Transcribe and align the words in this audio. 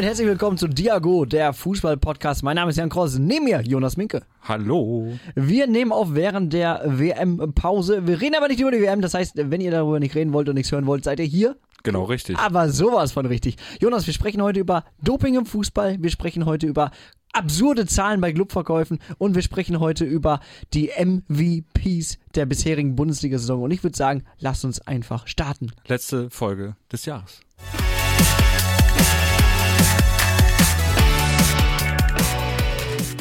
damit 0.00 0.08
herzlich 0.12 0.28
willkommen 0.28 0.56
zu 0.56 0.66
Diago, 0.66 1.26
der 1.26 1.52
Fußball-Podcast. 1.52 2.42
Mein 2.42 2.56
Name 2.56 2.70
ist 2.70 2.78
Jan 2.78 2.88
Kross, 2.88 3.18
neben 3.18 3.44
mir 3.44 3.60
Jonas 3.60 3.98
Minke. 3.98 4.22
Hallo. 4.40 5.12
Wir 5.34 5.66
nehmen 5.66 5.92
auf 5.92 6.14
während 6.14 6.54
der 6.54 6.80
WM-Pause. 6.86 8.06
Wir 8.06 8.18
reden 8.18 8.34
aber 8.34 8.48
nicht 8.48 8.60
über 8.60 8.70
die 8.70 8.80
WM, 8.80 9.02
das 9.02 9.12
heißt, 9.12 9.34
wenn 9.36 9.60
ihr 9.60 9.70
darüber 9.70 10.00
nicht 10.00 10.14
reden 10.14 10.32
wollt 10.32 10.48
und 10.48 10.54
nichts 10.54 10.72
hören 10.72 10.86
wollt, 10.86 11.04
seid 11.04 11.20
ihr 11.20 11.26
hier. 11.26 11.56
Genau, 11.82 12.04
richtig. 12.04 12.38
Aber 12.38 12.70
sowas 12.70 13.12
von 13.12 13.26
richtig. 13.26 13.56
Jonas, 13.78 14.06
wir 14.06 14.14
sprechen 14.14 14.40
heute 14.40 14.60
über 14.60 14.84
Doping 15.02 15.34
im 15.34 15.44
Fußball, 15.44 15.98
wir 16.00 16.10
sprechen 16.10 16.46
heute 16.46 16.66
über 16.66 16.92
absurde 17.34 17.84
Zahlen 17.84 18.22
bei 18.22 18.32
Clubverkäufen 18.32 19.00
und 19.18 19.34
wir 19.34 19.42
sprechen 19.42 19.80
heute 19.80 20.06
über 20.06 20.40
die 20.72 20.92
MVPs 20.98 22.16
der 22.34 22.46
bisherigen 22.46 22.96
Bundesliga-Saison. 22.96 23.64
Und 23.64 23.70
ich 23.70 23.82
würde 23.82 23.98
sagen, 23.98 24.24
lasst 24.38 24.64
uns 24.64 24.80
einfach 24.80 25.26
starten. 25.26 25.72
Letzte 25.86 26.30
Folge 26.30 26.74
des 26.90 27.04
Jahres. 27.04 27.42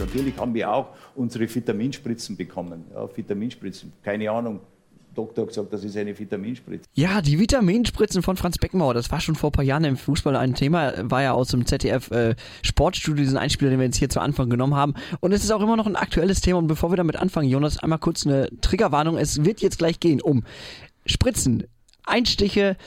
Natürlich 0.09 0.37
haben 0.37 0.53
wir 0.55 0.71
auch 0.71 0.87
unsere 1.15 1.53
Vitaminspritzen 1.53 2.35
bekommen. 2.35 2.85
Ja, 2.93 3.07
Vitaminspritzen, 3.15 3.93
keine 4.03 4.29
Ahnung. 4.31 4.59
Doktor 5.13 5.47
gesagt, 5.47 5.73
das 5.73 5.83
ist 5.83 5.97
eine 5.97 6.17
Vitaminspritze. 6.17 6.87
Ja, 6.93 7.21
die 7.21 7.39
Vitaminspritzen 7.39 8.21
von 8.21 8.37
Franz 8.37 8.57
Beckenbauer, 8.57 8.93
das 8.93 9.11
war 9.11 9.19
schon 9.19 9.35
vor 9.35 9.49
ein 9.49 9.53
paar 9.53 9.65
Jahren 9.65 9.83
im 9.83 9.97
Fußball 9.97 10.35
ein 10.35 10.53
Thema, 10.53 10.93
war 11.09 11.21
ja 11.21 11.33
aus 11.33 11.49
dem 11.49 11.65
ZDF 11.65 12.09
äh, 12.11 12.35
Sportstudio, 12.61 13.23
diesen 13.23 13.37
Einspieler, 13.37 13.71
den 13.71 13.79
wir 13.79 13.85
jetzt 13.85 13.97
hier 13.97 14.09
zu 14.09 14.19
Anfang 14.19 14.49
genommen 14.49 14.75
haben. 14.75 14.93
Und 15.19 15.33
es 15.33 15.43
ist 15.43 15.51
auch 15.51 15.61
immer 15.61 15.75
noch 15.75 15.87
ein 15.87 15.95
aktuelles 15.95 16.41
Thema. 16.41 16.59
Und 16.59 16.67
bevor 16.67 16.91
wir 16.91 16.97
damit 16.97 17.17
anfangen, 17.17 17.49
Jonas, 17.49 17.79
einmal 17.79 17.99
kurz 17.99 18.25
eine 18.25 18.49
Triggerwarnung. 18.61 19.17
Es 19.17 19.43
wird 19.43 19.61
jetzt 19.61 19.79
gleich 19.79 19.99
gehen 19.99 20.21
um 20.21 20.43
Spritzen, 21.05 21.65
Einstiche, 22.05 22.77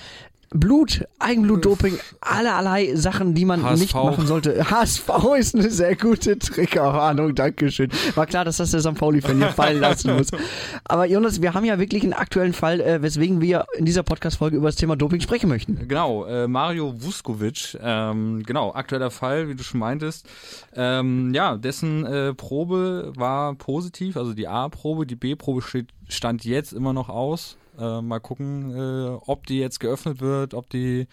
Blut, 0.55 1.05
Eigenblutdoping, 1.19 1.99
allerlei 2.21 2.95
Sachen, 2.95 3.35
die 3.35 3.45
man 3.45 3.63
HSV. 3.63 3.81
nicht 3.81 3.95
machen 3.95 4.27
sollte. 4.27 4.71
HSV 4.71 5.09
ist 5.39 5.55
eine 5.55 5.71
sehr 5.71 5.97
gute 5.97 6.39
Triggerwarnung, 6.39 7.35
Dankeschön. 7.35 7.91
War 8.15 8.27
klar, 8.27 8.45
dass 8.45 8.59
das 8.59 8.71
der 8.71 8.81
St. 8.81 8.95
Pauli-Fan 8.95 9.39
hier 9.39 9.49
fallen 9.49 9.81
lassen 9.81 10.15
muss. 10.17 10.29
Aber 10.85 11.07
Jonas, 11.07 11.41
wir 11.41 11.55
haben 11.55 11.65
ja 11.65 11.79
wirklich 11.79 12.03
einen 12.03 12.13
aktuellen 12.13 12.53
Fall, 12.53 12.81
äh, 12.81 13.03
weswegen 13.03 13.41
wir 13.41 13.65
in 13.77 13.85
dieser 13.85 14.03
Podcast-Folge 14.03 14.57
über 14.57 14.69
das 14.69 14.77
Thema 14.77 14.97
Doping 14.97 15.21
sprechen 15.21 15.49
möchten. 15.49 15.89
Genau, 15.89 16.27
äh, 16.27 16.47
Mario 16.47 16.95
Vuskovic, 17.03 17.79
ähm, 17.83 18.43
genau, 18.45 18.73
aktueller 18.75 19.11
Fall, 19.11 19.49
wie 19.49 19.55
du 19.55 19.63
schon 19.63 19.81
meintest. 19.81 20.27
Ähm, 20.75 21.33
ja, 21.35 21.57
dessen 21.57 22.05
äh, 22.05 22.35
Probe 22.35 23.13
war 23.17 23.55
positiv, 23.55 24.17
also 24.17 24.35
die 24.35 24.49
A-Probe, 24.49 25.07
die 25.07 25.17
B-Probe 25.17 25.63
steht, 25.63 25.89
stand 26.09 26.45
jetzt 26.45 26.73
immer 26.73 26.93
noch 26.93 27.09
aus. 27.09 27.57
Äh, 27.79 28.01
mal 28.03 28.21
gucken, 28.21 28.71
äh, 28.77 29.19
ob 29.27 29.47
die 29.47 29.59
jetzt 29.59 29.81
geöffnet 29.81 30.21
wird, 30.21 30.55
ob 30.55 30.69
die 30.71 31.07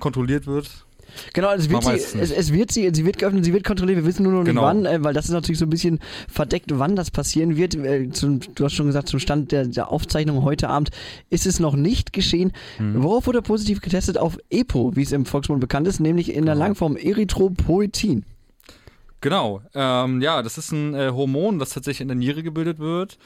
kontrolliert 0.00 0.46
wird. 0.46 0.68
Genau, 1.32 1.52
es 1.52 1.70
wird, 1.70 1.84
sie, 1.84 1.92
es 1.92 2.14
es, 2.14 2.50
nicht. 2.50 2.52
wird 2.58 2.72
sie, 2.72 2.90
sie 2.92 3.06
wird 3.06 3.18
geöffnet, 3.18 3.44
sie 3.44 3.52
wird 3.52 3.62
kontrolliert, 3.64 3.98
wir 3.98 4.04
wissen 4.04 4.24
nur 4.24 4.32
noch 4.32 4.40
nicht 4.40 4.48
Genau. 4.48 4.62
wann, 4.62 4.84
äh, 4.86 5.02
weil 5.04 5.14
das 5.14 5.26
ist 5.26 5.30
natürlich 5.30 5.58
so 5.58 5.64
ein 5.64 5.70
bisschen 5.70 6.00
verdeckt, 6.28 6.66
wann 6.74 6.96
das 6.96 7.10
passieren 7.12 7.56
wird. 7.56 7.76
Äh, 7.76 8.10
zum, 8.10 8.40
du 8.40 8.64
hast 8.64 8.74
schon 8.74 8.86
gesagt, 8.86 9.08
zum 9.08 9.20
Stand 9.20 9.52
der, 9.52 9.66
der 9.66 9.90
Aufzeichnung 9.92 10.42
heute 10.42 10.68
Abend 10.68 10.90
ist 11.30 11.46
es 11.46 11.60
noch 11.60 11.76
nicht 11.76 12.12
geschehen. 12.12 12.52
Mhm. 12.80 13.02
Worauf 13.04 13.26
wurde 13.28 13.40
positiv 13.40 13.80
getestet? 13.80 14.18
Auf 14.18 14.36
EPO, 14.50 14.96
wie 14.96 15.02
es 15.02 15.12
im 15.12 15.26
Volksmund 15.26 15.60
bekannt 15.60 15.86
ist, 15.86 16.00
nämlich 16.00 16.28
in 16.34 16.44
der 16.44 16.54
Genau. 16.54 16.66
Langform 16.66 16.96
Erythropoetin. 16.96 18.24
Genau, 19.22 19.62
ähm, 19.74 20.20
ja, 20.20 20.42
das 20.42 20.58
ist 20.58 20.72
ein 20.72 20.94
äh, 20.94 21.10
Hormon, 21.10 21.58
das 21.58 21.70
tatsächlich 21.70 22.02
in 22.02 22.08
der 22.08 22.16
Niere 22.16 22.42
gebildet 22.42 22.78
wird. 22.78 23.16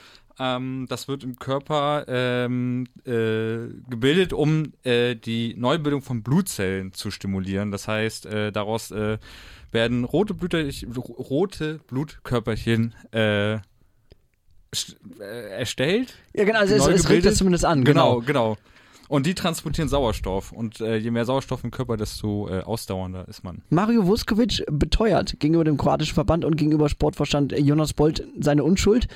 Ähm, 0.41 0.87
das 0.89 1.06
wird 1.06 1.23
im 1.23 1.37
Körper 1.37 2.06
ähm, 2.09 2.87
äh, 3.05 3.69
gebildet, 3.91 4.33
um 4.33 4.73
äh, 4.84 5.15
die 5.15 5.55
Neubildung 5.55 6.01
von 6.01 6.23
Blutzellen 6.23 6.95
zu 6.95 7.11
stimulieren. 7.11 7.71
Das 7.71 7.87
heißt, 7.87 8.25
äh, 8.25 8.50
daraus 8.50 8.91
äh, 8.91 9.19
werden 9.71 10.05
rote, 10.05 10.33
Blüter, 10.33 10.65
rote 10.97 11.81
Blutkörperchen 11.87 12.95
äh, 13.12 13.55
äh, 13.55 13.61
erstellt. 15.50 16.15
Ja, 16.33 16.45
genau, 16.45 16.61
also 16.61 16.75
es, 16.75 16.87
es 16.87 17.11
regt 17.11 17.27
das 17.27 17.37
zumindest 17.37 17.67
an. 17.67 17.84
Genau, 17.84 18.21
genau. 18.21 18.56
Und 19.09 19.27
die 19.27 19.34
transportieren 19.34 19.89
Sauerstoff. 19.89 20.53
Und 20.53 20.81
äh, 20.81 20.97
je 20.97 21.11
mehr 21.11 21.25
Sauerstoff 21.25 21.65
im 21.65 21.73
Körper, 21.73 21.97
desto 21.97 22.49
äh, 22.49 22.61
ausdauernder 22.61 23.27
ist 23.29 23.43
man. 23.43 23.61
Mario 23.69 24.06
Vuskovic 24.06 24.65
beteuert 24.71 25.39
gegenüber 25.41 25.65
dem 25.65 25.77
kroatischen 25.77 26.15
Verband 26.15 26.45
und 26.45 26.56
gegenüber 26.56 26.89
Sportvorstand 26.89 27.53
Jonas 27.59 27.93
Bolt 27.93 28.25
seine 28.39 28.62
Unschuld. 28.62 29.09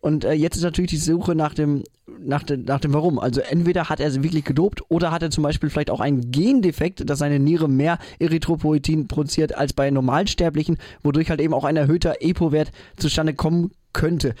Und 0.00 0.24
äh, 0.24 0.32
jetzt 0.32 0.56
ist 0.56 0.62
natürlich 0.62 0.90
die 0.90 0.96
Suche 0.98 1.34
nach 1.34 1.54
dem, 1.54 1.82
nach, 2.20 2.42
dem, 2.42 2.64
nach 2.64 2.80
dem 2.80 2.92
Warum. 2.94 3.18
Also 3.18 3.40
entweder 3.40 3.88
hat 3.88 4.00
er 4.00 4.10
sie 4.10 4.22
wirklich 4.22 4.44
gedopt 4.44 4.82
oder 4.88 5.10
hat 5.10 5.22
er 5.22 5.30
zum 5.30 5.42
Beispiel 5.42 5.70
vielleicht 5.70 5.90
auch 5.90 6.00
einen 6.00 6.30
Gendefekt, 6.30 7.08
dass 7.08 7.18
seine 7.18 7.38
Niere 7.38 7.68
mehr 7.68 7.98
Erythropoetin 8.18 9.08
produziert 9.08 9.54
als 9.54 9.72
bei 9.72 9.90
Normalsterblichen, 9.90 10.78
wodurch 11.02 11.30
halt 11.30 11.40
eben 11.40 11.54
auch 11.54 11.64
ein 11.64 11.76
erhöhter 11.76 12.16
EPO-Wert 12.20 12.72
zustande 12.96 13.34
kommen 13.34 13.72
könnte. 13.92 14.34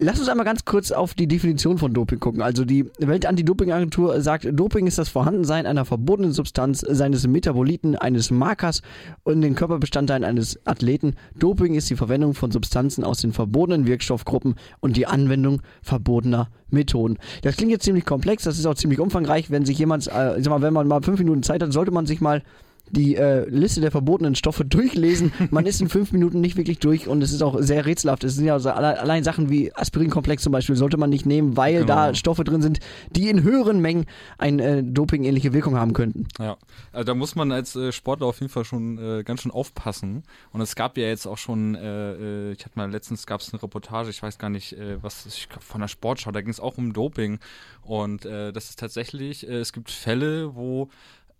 Lass 0.00 0.20
uns 0.20 0.28
einmal 0.28 0.46
ganz 0.46 0.64
kurz 0.64 0.92
auf 0.92 1.14
die 1.14 1.26
Definition 1.26 1.76
von 1.76 1.92
Doping 1.92 2.20
gucken. 2.20 2.40
Also 2.40 2.64
die 2.64 2.88
Weltantidoping-Agentur 3.00 4.20
sagt, 4.20 4.46
Doping 4.52 4.86
ist 4.86 4.96
das 4.96 5.08
Vorhandensein 5.08 5.66
einer 5.66 5.84
verbotenen 5.84 6.30
Substanz, 6.30 6.86
seines 6.88 7.26
Metaboliten, 7.26 7.96
eines 7.96 8.30
Markers 8.30 8.82
und 9.24 9.40
den 9.40 9.56
Körperbestandteilen 9.56 10.22
eines 10.22 10.64
Athleten. 10.64 11.16
Doping 11.36 11.74
ist 11.74 11.90
die 11.90 11.96
Verwendung 11.96 12.34
von 12.34 12.52
Substanzen 12.52 13.02
aus 13.02 13.22
den 13.22 13.32
verbotenen 13.32 13.88
Wirkstoffgruppen 13.88 14.54
und 14.78 14.96
die 14.96 15.08
Anwendung 15.08 15.62
verbotener 15.82 16.48
Methoden. 16.70 17.18
Das 17.42 17.56
klingt 17.56 17.72
jetzt 17.72 17.84
ziemlich 17.84 18.04
komplex, 18.04 18.44
das 18.44 18.56
ist 18.56 18.66
auch 18.66 18.76
ziemlich 18.76 19.00
umfangreich. 19.00 19.50
Wenn 19.50 19.64
sich 19.64 19.80
jemand, 19.80 20.06
äh, 20.06 20.38
ich 20.38 20.44
sag 20.44 20.50
mal, 20.50 20.62
wenn 20.62 20.74
man 20.74 20.86
mal 20.86 21.02
fünf 21.02 21.18
Minuten 21.18 21.42
Zeit 21.42 21.60
hat, 21.60 21.72
sollte 21.72 21.90
man 21.90 22.06
sich 22.06 22.20
mal 22.20 22.44
die 22.90 23.16
äh, 23.16 23.48
Liste 23.48 23.80
der 23.80 23.90
verbotenen 23.90 24.34
Stoffe 24.34 24.64
durchlesen. 24.66 25.32
Man 25.50 25.66
ist 25.66 25.80
in 25.80 25.88
fünf 25.88 26.12
Minuten 26.12 26.40
nicht 26.40 26.56
wirklich 26.56 26.78
durch 26.78 27.08
und 27.08 27.22
es 27.22 27.32
ist 27.32 27.42
auch 27.42 27.56
sehr 27.60 27.86
rätselhaft. 27.86 28.24
Es 28.24 28.34
sind 28.36 28.46
ja 28.46 28.58
so 28.58 28.70
alle, 28.70 29.00
allein 29.00 29.24
Sachen 29.24 29.50
wie 29.50 29.74
Aspirinkomplex 29.74 30.42
zum 30.42 30.52
Beispiel 30.52 30.76
sollte 30.76 30.96
man 30.96 31.10
nicht 31.10 31.26
nehmen, 31.26 31.56
weil 31.56 31.84
da 31.84 32.06
Genau. 32.06 32.14
Stoffe 32.14 32.44
drin 32.44 32.62
sind, 32.62 32.78
die 33.10 33.28
in 33.28 33.42
höheren 33.42 33.80
Mengen 33.80 34.06
eine 34.38 34.78
äh, 34.78 34.82
Doping-ähnliche 34.82 35.52
Wirkung 35.52 35.76
haben 35.76 35.92
könnten. 35.92 36.26
Ja, 36.38 36.56
also 36.92 37.04
da 37.04 37.14
muss 37.14 37.34
man 37.34 37.52
als 37.52 37.74
äh, 37.76 37.92
Sportler 37.92 38.26
auf 38.26 38.40
jeden 38.40 38.52
Fall 38.52 38.64
schon 38.64 38.98
äh, 38.98 39.22
ganz 39.24 39.42
schön 39.42 39.52
aufpassen. 39.52 40.22
Und 40.52 40.60
es 40.60 40.74
gab 40.76 40.96
ja 40.96 41.06
jetzt 41.06 41.26
auch 41.26 41.38
schon, 41.38 41.74
äh, 41.74 42.12
äh, 42.12 42.52
ich 42.52 42.64
hatte 42.64 42.78
mal 42.78 42.90
letztens 42.90 43.26
gab 43.26 43.40
es 43.40 43.52
eine 43.52 43.62
Reportage, 43.62 44.10
ich 44.10 44.22
weiß 44.22 44.38
gar 44.38 44.50
nicht, 44.50 44.76
was 45.02 45.26
ich 45.26 45.48
von 45.60 45.80
der 45.80 45.88
Sportschau, 45.88 46.30
da 46.30 46.40
ging 46.40 46.50
es 46.50 46.60
auch 46.60 46.78
um 46.78 46.92
Doping. 46.92 47.38
Und 47.82 48.24
das 48.24 48.68
ist 48.70 48.78
tatsächlich, 48.78 49.48
es 49.48 49.72
gibt 49.72 49.90
Fälle, 49.90 50.54
wo 50.54 50.88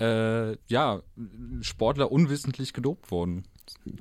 äh, 0.00 0.56
ja 0.69 1.03
Sportler 1.60 2.12
unwissentlich 2.12 2.72
gedopt 2.72 3.10
wurden. 3.10 3.44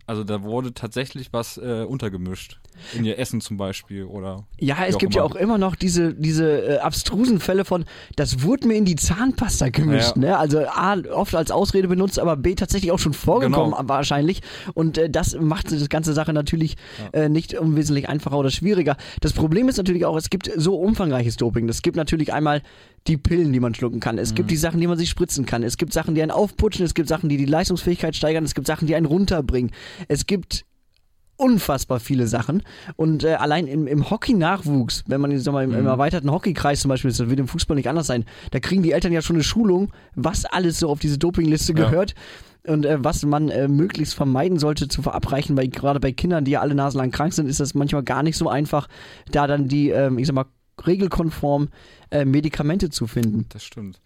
Also 0.06 0.24
da 0.24 0.44
wurde 0.44 0.74
tatsächlich 0.74 1.30
was 1.32 1.58
äh, 1.58 1.84
untergemischt. 1.88 2.60
In 2.94 3.06
ihr 3.06 3.18
Essen 3.18 3.42
zum 3.42 3.58
Beispiel 3.58 4.04
oder. 4.04 4.46
Ja, 4.60 4.78
es 4.88 4.98
gibt 5.00 5.16
ja 5.16 5.22
immer. 5.24 5.32
auch 5.32 5.36
immer 5.36 5.58
noch 5.58 5.76
diese, 5.76 6.14
diese 6.14 6.76
äh, 6.76 6.78
abstrusen 6.78 7.40
Fälle 7.40 7.66
von, 7.66 7.86
das 8.16 8.44
wurde 8.44 8.68
mir 8.68 8.76
in 8.76 8.86
die 8.86 8.96
Zahnpasta 8.96 9.70
gemischt. 9.70 10.16
Ja. 10.16 10.22
Ne? 10.22 10.38
Also 10.38 10.60
A, 10.60 10.96
oft 11.12 11.34
als 11.34 11.50
Ausrede 11.50 11.88
benutzt, 11.88 12.20
aber 12.20 12.36
B, 12.38 12.54
tatsächlich 12.54 12.92
auch 12.92 13.00
schon 13.00 13.14
vorgekommen 13.14 13.72
Genau. 13.76 13.90
wahrscheinlich. 13.90 14.42
Und 14.76 14.98
äh, 15.00 15.10
das 15.10 15.36
macht 15.40 15.72
das 15.72 15.90
ganze 15.90 16.14
Sache 16.14 16.34
natürlich 16.34 16.76
äh, 17.14 17.30
nicht 17.30 17.56
unwesentlich 17.56 18.08
einfacher 18.10 18.38
oder 18.38 18.52
schwieriger. 18.52 18.96
Das 19.22 19.34
Problem 19.34 19.68
ist 19.70 19.78
natürlich 19.78 20.06
auch, 20.06 20.16
es 20.16 20.30
gibt 20.30 20.52
so 20.56 20.76
umfangreiches 20.76 21.38
Doping. 21.38 21.68
Es 21.70 21.82
gibt 21.82 21.98
natürlich 21.98 22.32
einmal 22.32 22.62
die 23.08 23.18
Pillen, 23.18 23.54
die 23.54 23.60
man 23.62 23.74
schlucken 23.74 24.00
kann. 24.02 24.18
Es 24.20 24.32
Mhm. 24.32 24.36
gibt 24.36 24.52
die 24.52 24.58
Sachen, 24.58 24.82
die 24.82 24.88
man 24.88 24.98
sich 24.98 25.10
spritzen 25.10 25.46
kann. 25.46 25.64
Es 25.64 25.78
gibt 25.78 25.94
Sachen, 25.94 26.14
die 26.14 26.22
einen 26.22 26.32
aufputschen. 26.32 26.86
Es 26.86 26.94
gibt 26.94 27.08
Sachen, 27.08 27.30
die 27.30 27.38
die 27.38 27.46
Leistungsfähigkeit 27.46 28.16
steigern. 28.16 28.44
Es 28.44 28.54
gibt 28.54 28.68
Sachen, 28.68 28.86
die 28.86 28.96
einen 28.96 29.06
runterbringen. 29.08 29.48
Es 30.08 30.26
gibt 30.26 30.66
unfassbar 31.38 32.00
viele 32.00 32.28
Sachen. 32.28 32.64
Und 32.96 33.24
äh, 33.24 33.34
allein 33.36 33.68
im, 33.68 33.88
im 33.88 34.10
Hockey-Nachwuchs, 34.10 35.04
wenn 35.08 35.22
man 35.22 35.32
jetzt 35.32 35.44
sag 35.44 35.54
mal, 35.54 35.64
im, 35.64 35.74
im 35.74 35.86
erweiterten 35.86 36.32
Hockeykreis 36.32 36.82
zum 36.82 36.90
Beispiel 36.90 37.12
ist, 37.12 37.20
das 37.20 37.30
wird 37.30 37.40
im 37.40 37.48
Fußball 37.48 37.76
nicht 37.76 37.90
anders 37.90 38.08
sein, 38.08 38.26
da 38.52 38.60
kriegen 38.60 38.82
die 38.84 38.92
Eltern 38.92 39.14
ja 39.14 39.22
schon 39.22 39.36
eine 39.36 39.44
Schulung, 39.44 39.92
was 40.16 40.46
alles 40.46 40.80
so 40.80 40.90
auf 40.90 41.00
diese 41.00 41.18
Dopingliste 41.18 41.74
Ja. 41.74 41.86
gehört. 41.86 42.16
Und 42.66 42.86
äh, 42.86 42.98
was 43.02 43.24
man 43.24 43.50
äh, 43.50 43.68
möglichst 43.70 44.16
vermeiden 44.16 44.60
sollte 44.60 44.88
zu 44.90 45.02
verabreichen, 45.02 45.56
weil 45.56 45.70
gerade 45.70 46.00
bei 46.02 46.12
Kindern, 46.12 46.44
die 46.44 46.52
ja 46.52 46.62
alle 46.62 46.76
naselang 46.76 47.12
krank 47.12 47.34
sind, 47.34 47.48
ist 47.48 47.60
das 47.62 47.76
manchmal 47.76 48.04
gar 48.04 48.24
nicht 48.24 48.36
so 48.36 48.50
einfach, 48.50 48.88
da 49.32 49.48
dann 49.48 49.68
die, 49.70 49.90
ähm, 49.90 50.18
ich 50.18 50.28
sag 50.28 50.34
mal, 50.36 50.46
regelkonform 50.86 51.70
äh, 52.12 52.26
Medikamente 52.26 52.90
zu 52.90 53.08
finden. 53.08 53.46
Das 53.50 53.64
stimmt. 53.64 54.00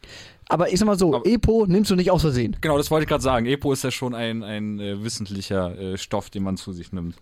Aber 0.52 0.70
ich 0.72 0.78
sag 0.80 0.86
mal 0.86 1.00
so, 1.00 1.16
Aber- 1.16 1.26
EPO 1.26 1.66
nimmst 1.66 1.90
du 1.92 1.96
nicht 1.96 2.12
aus 2.12 2.22
Versehen. 2.24 2.58
Genau, 2.60 2.78
das 2.78 2.92
wollte 2.92 3.04
ich 3.04 3.10
gerade 3.10 3.24
sagen. 3.24 3.46
EPO 3.46 3.72
ist 3.72 3.86
ja 3.86 3.92
schon 3.92 4.14
ein, 4.14 4.44
ein 4.44 4.80
äh, 4.82 5.02
wissentlicher 5.02 5.78
äh, 5.80 5.98
Stoff, 5.98 6.30
den 6.30 6.44
man 6.44 6.58
zu 6.58 6.74
sich 6.74 6.92
nimmt. 6.92 7.16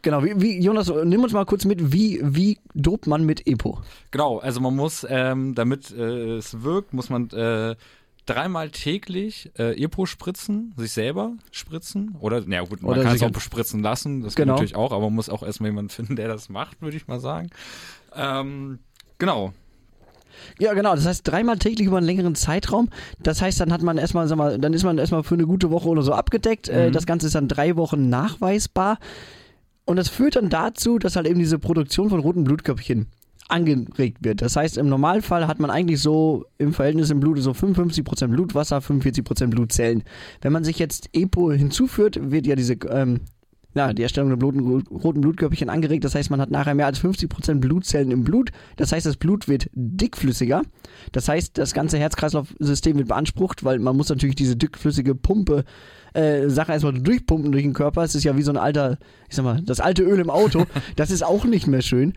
Genau, 0.00 0.24
wie, 0.24 0.40
wie 0.40 0.58
Jonas, 0.58 0.90
nimm 1.04 1.22
uns 1.22 1.34
mal 1.34 1.44
kurz 1.44 1.66
mit, 1.66 1.92
wie, 1.92 2.18
wie 2.24 2.58
dopt 2.74 3.06
man 3.06 3.24
mit 3.26 3.46
EPO? 3.46 3.78
Genau, 4.10 4.38
also 4.38 4.60
man 4.60 4.74
muss, 4.74 5.06
ähm, 5.08 5.54
damit 5.54 5.90
äh, 5.90 6.36
es 6.38 6.62
wirkt, 6.62 6.94
muss 6.94 7.10
man 7.10 7.28
äh, 7.30 7.76
dreimal 8.24 8.70
täglich 8.70 9.50
äh, 9.58 9.80
Epo 9.80 10.06
spritzen, 10.06 10.72
sich 10.78 10.92
selber 10.92 11.34
spritzen. 11.50 12.16
Oder, 12.20 12.42
na 12.46 12.62
gut, 12.62 12.82
man 12.82 12.92
Oder 12.92 13.02
kann 13.02 13.14
es 13.16 13.22
auch 13.22 13.30
bespritzen 13.30 13.82
lassen, 13.82 14.22
das 14.22 14.34
Genau. 14.34 14.54
geht 14.54 14.60
natürlich 14.62 14.76
auch, 14.76 14.92
aber 14.92 15.02
man 15.04 15.14
muss 15.14 15.28
auch 15.28 15.42
erstmal 15.42 15.68
jemanden 15.68 15.90
finden, 15.90 16.16
der 16.16 16.28
das 16.28 16.48
macht, 16.48 16.80
würde 16.80 16.96
ich 16.96 17.06
mal 17.06 17.20
sagen. 17.20 17.50
Ähm, 18.16 18.78
genau. 19.18 19.52
Ja, 20.58 20.74
genau. 20.74 20.94
Das 20.94 21.06
heißt 21.06 21.26
dreimal 21.26 21.58
täglich 21.58 21.86
über 21.86 21.98
einen 21.98 22.06
längeren 22.06 22.34
Zeitraum. 22.34 22.88
Das 23.22 23.40
heißt, 23.42 23.60
dann 23.60 23.72
hat 23.72 23.82
man 23.82 23.98
erstmal, 23.98 24.28
sag 24.28 24.36
mal, 24.36 24.58
dann 24.58 24.72
ist 24.74 24.84
man 24.84 24.98
erstmal 24.98 25.22
für 25.22 25.34
eine 25.34 25.46
gute 25.46 25.70
Woche 25.70 25.88
oder 25.88 26.02
so 26.02 26.12
abgedeckt. 26.12 26.68
Äh, 26.68 26.88
Mhm. 26.88 26.92
Das 26.92 27.06
Ganze 27.06 27.26
ist 27.26 27.34
dann 27.34 27.48
drei 27.48 27.76
Wochen 27.76 28.08
nachweisbar. 28.08 28.98
Und 29.84 29.96
das 29.96 30.08
führt 30.08 30.36
dann 30.36 30.48
dazu, 30.48 30.98
dass 30.98 31.16
halt 31.16 31.26
eben 31.26 31.40
diese 31.40 31.58
Produktion 31.58 32.10
von 32.10 32.20
roten 32.20 32.44
Blutkörperchen 32.44 33.06
angeregt 33.48 34.18
wird. 34.24 34.40
Das 34.40 34.56
heißt, 34.56 34.78
im 34.78 34.88
Normalfall 34.88 35.46
hat 35.46 35.58
man 35.58 35.70
eigentlich 35.70 36.00
so 36.00 36.46
im 36.58 36.72
Verhältnis 36.72 37.10
im 37.10 37.20
Blut 37.20 37.38
so 37.40 37.50
55% 37.50 38.28
Blutwasser, 38.28 38.78
45% 38.78 39.48
Blutzellen. 39.48 40.04
Wenn 40.40 40.52
man 40.52 40.64
sich 40.64 40.78
jetzt 40.78 41.10
EPO 41.12 41.52
hinzuführt, 41.52 42.30
wird 42.30 42.46
ja 42.46 42.54
diese 42.56 42.74
ähm, 42.90 43.20
ja, 43.74 43.92
die 43.92 44.02
Erstellung 44.02 44.30
der 44.30 44.36
Bluten, 44.36 44.60
roten 44.60 45.20
Blutkörperchen 45.20 45.70
angeregt. 45.70 46.04
Das 46.04 46.14
heißt, 46.14 46.30
man 46.30 46.40
hat 46.40 46.50
nachher 46.50 46.74
mehr 46.74 46.86
als 46.86 47.00
50% 47.00 47.54
Blutzellen 47.56 48.10
im 48.10 48.24
Blut. 48.24 48.50
Das 48.76 48.92
heißt, 48.92 49.06
das 49.06 49.16
Blut 49.16 49.48
wird 49.48 49.70
dickflüssiger. 49.72 50.62
Das 51.12 51.28
heißt, 51.28 51.56
das 51.56 51.72
ganze 51.72 51.98
Herz-Kreislauf-System 51.98 52.98
wird 52.98 53.08
beansprucht, 53.08 53.64
weil 53.64 53.78
man 53.78 53.96
muss 53.96 54.08
natürlich 54.08 54.36
diese 54.36 54.56
dickflüssige 54.56 55.14
Pumpe 55.14 55.64
äh, 56.12 56.48
Sache 56.48 56.72
erstmal 56.72 56.92
durchpumpen 56.92 57.52
durch 57.52 57.64
den 57.64 57.72
Körper. 57.72 58.02
Es 58.02 58.14
ist 58.14 58.24
ja 58.24 58.36
wie 58.36 58.42
so 58.42 58.52
ein 58.52 58.58
alter, 58.58 58.98
ich 59.28 59.36
sag 59.36 59.44
mal, 59.44 59.62
das 59.62 59.80
alte 59.80 60.02
Öl 60.02 60.20
im 60.20 60.30
Auto. 60.30 60.64
Das 60.96 61.10
ist 61.10 61.22
auch 61.22 61.44
nicht 61.44 61.66
mehr 61.66 61.80
schön. 61.82 62.12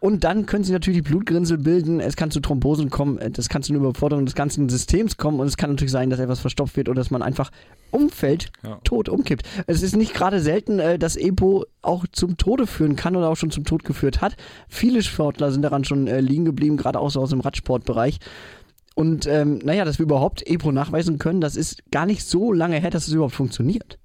Und 0.00 0.22
dann 0.24 0.44
können 0.44 0.64
sie 0.64 0.72
natürlich 0.72 1.02
Blutgrinsel 1.02 1.56
bilden, 1.56 1.98
es 1.98 2.14
kann 2.14 2.30
zu 2.30 2.40
Thrombosen 2.40 2.90
kommen, 2.90 3.16
äh, 3.18 3.30
das 3.30 3.48
kann 3.48 3.62
zu 3.62 3.72
einer 3.72 3.80
Überforderung 3.80 4.26
des 4.26 4.34
ganzen 4.34 4.68
Systems 4.68 5.16
kommen 5.16 5.40
und 5.40 5.46
es 5.46 5.56
kann 5.56 5.70
natürlich 5.70 5.92
sein, 5.92 6.10
dass 6.10 6.20
etwas 6.20 6.40
verstopft 6.40 6.76
wird 6.76 6.90
oder 6.90 7.00
dass 7.00 7.10
man 7.10 7.22
einfach 7.22 7.50
umfällt, 7.90 8.50
Ja. 8.62 8.78
tot 8.84 9.08
umkippt. 9.08 9.46
Es 9.66 9.82
ist 9.82 9.96
nicht 9.96 10.12
gerade 10.12 10.40
selten, 10.40 10.78
äh, 10.78 10.98
dass 10.98 11.16
EPO 11.16 11.64
auch 11.80 12.04
zum 12.12 12.36
Tode 12.36 12.66
führen 12.66 12.96
kann 12.96 13.16
oder 13.16 13.28
auch 13.30 13.36
schon 13.36 13.50
zum 13.50 13.64
Tod 13.64 13.84
geführt 13.84 14.20
hat. 14.20 14.36
Viele 14.68 15.02
Sportler 15.02 15.50
sind 15.52 15.62
daran 15.62 15.84
schon 15.84 16.06
äh, 16.06 16.20
liegen 16.20 16.44
geblieben, 16.44 16.76
gerade 16.76 16.98
auch 16.98 17.10
so 17.10 17.20
aus 17.22 17.30
dem 17.30 17.40
Radsportbereich. 17.40 18.18
Und 18.94 19.26
ähm, 19.26 19.58
naja, 19.64 19.84
dass 19.84 19.98
wir 19.98 20.04
überhaupt 20.04 20.46
EPO 20.46 20.70
nachweisen 20.70 21.18
können, 21.18 21.40
das 21.40 21.56
ist 21.56 21.82
gar 21.90 22.04
nicht 22.06 22.24
so 22.24 22.52
lange 22.52 22.78
her, 22.78 22.90
dass 22.90 23.08
es 23.08 23.12
überhaupt 23.14 23.34
funktioniert. 23.34 23.98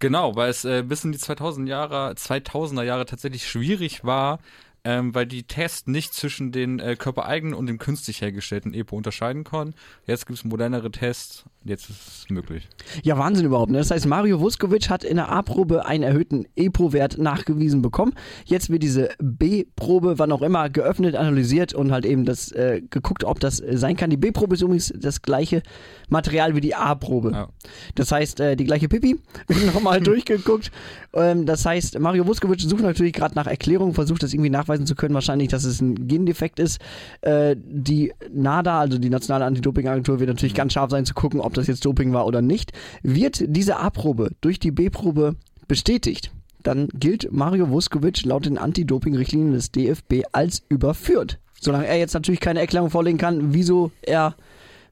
Genau, 0.00 0.34
weil 0.36 0.50
es 0.50 0.64
äh, 0.66 0.82
bis 0.82 1.04
in 1.04 1.12
die 1.12 1.18
2000 1.18 1.68
Jahre, 1.68 2.12
2000er 2.12 2.82
Jahre 2.82 3.06
tatsächlich 3.06 3.46
schwierig 3.48 4.04
war, 4.04 4.40
ähm, 4.84 5.14
weil 5.14 5.26
die 5.26 5.44
Tests 5.44 5.86
nicht 5.86 6.12
zwischen 6.12 6.52
den 6.52 6.78
äh, 6.78 6.96
körpereigenen 6.96 7.54
und 7.54 7.66
dem 7.66 7.78
künstlich 7.78 8.20
hergestellten 8.20 8.74
EPO 8.74 8.96
unterscheiden 8.96 9.42
konnten. 9.44 9.74
Jetzt 10.06 10.26
gibt 10.26 10.38
es 10.38 10.44
modernere 10.44 10.90
Tests, 10.90 11.44
jetzt 11.64 11.88
ist 11.88 12.06
es 12.06 12.30
möglich. 12.30 12.68
Ja, 13.02 13.16
Wahnsinn 13.18 13.46
überhaupt. 13.46 13.70
Ne? 13.70 13.78
Das 13.78 13.90
heißt, 13.90 14.06
Mario 14.06 14.40
Vuskovic 14.40 14.90
hat 14.90 15.02
in 15.02 15.16
der 15.16 15.30
A-Probe 15.30 15.86
einen 15.86 16.02
erhöhten 16.02 16.46
EPO-Wert 16.54 17.16
nachgewiesen 17.16 17.80
bekommen. 17.80 18.12
Jetzt 18.44 18.68
wird 18.68 18.82
diese 18.82 19.08
B-Probe, 19.18 20.18
wann 20.18 20.32
auch 20.32 20.42
immer, 20.42 20.68
geöffnet, 20.68 21.16
analysiert 21.16 21.72
und 21.72 21.90
halt 21.90 22.04
eben 22.04 22.26
das 22.26 22.52
äh, 22.52 22.82
geguckt, 22.90 23.24
ob 23.24 23.40
das 23.40 23.60
äh, 23.60 23.78
sein 23.78 23.96
kann. 23.96 24.10
Die 24.10 24.18
B-Probe 24.18 24.54
ist 24.54 24.60
übrigens 24.60 24.92
das 24.94 25.22
gleiche 25.22 25.62
Material 26.10 26.54
wie 26.54 26.60
die 26.60 26.74
A-Probe. 26.74 27.30
Ja. 27.32 27.48
Das 27.94 28.12
heißt, 28.12 28.40
äh, 28.40 28.56
die 28.56 28.64
gleiche 28.64 28.88
Pipi, 28.88 29.18
nochmal 29.72 30.00
durchgeguckt. 30.02 30.70
Ähm, 31.14 31.46
das 31.46 31.64
heißt, 31.64 31.98
Mario 31.98 32.26
Vuskovic 32.26 32.60
sucht 32.60 32.82
natürlich 32.82 33.14
gerade 33.14 33.34
nach 33.34 33.46
Erklärung, 33.46 33.94
versucht 33.94 34.22
das 34.22 34.34
irgendwie 34.34 34.50
nachweisen 34.50 34.73
zu 34.82 34.94
können, 34.94 35.14
wahrscheinlich, 35.14 35.48
dass 35.48 35.64
es 35.64 35.80
ein 35.80 36.08
Gendefekt 36.08 36.58
ist. 36.58 36.80
Äh, 37.20 37.56
die 37.58 38.12
NADA, 38.32 38.80
also 38.80 38.98
die 38.98 39.10
Nationale 39.10 39.44
Anti-Doping-Agentur, 39.44 40.20
wird 40.20 40.28
natürlich 40.28 40.54
ganz 40.54 40.72
scharf 40.72 40.90
sein 40.90 41.06
zu 41.06 41.14
gucken, 41.14 41.40
ob 41.40 41.54
das 41.54 41.66
jetzt 41.66 41.84
Doping 41.84 42.12
war 42.12 42.26
oder 42.26 42.42
nicht. 42.42 42.72
Wird 43.02 43.44
diese 43.46 43.76
A-Probe 43.76 44.30
durch 44.40 44.58
die 44.58 44.70
B-Probe 44.70 45.36
bestätigt, 45.68 46.32
dann 46.62 46.88
gilt 46.94 47.30
Mario 47.30 47.70
Vuskovic 47.70 48.24
laut 48.24 48.46
den 48.46 48.58
Anti-Doping-Richtlinien 48.58 49.52
des 49.52 49.70
DFB 49.70 50.24
als 50.32 50.62
überführt. 50.68 51.38
Solange 51.60 51.86
er 51.86 51.98
jetzt 51.98 52.14
natürlich 52.14 52.40
keine 52.40 52.60
Erklärung 52.60 52.90
vorlegen 52.90 53.18
kann, 53.18 53.54
wieso 53.54 53.90
er 54.02 54.34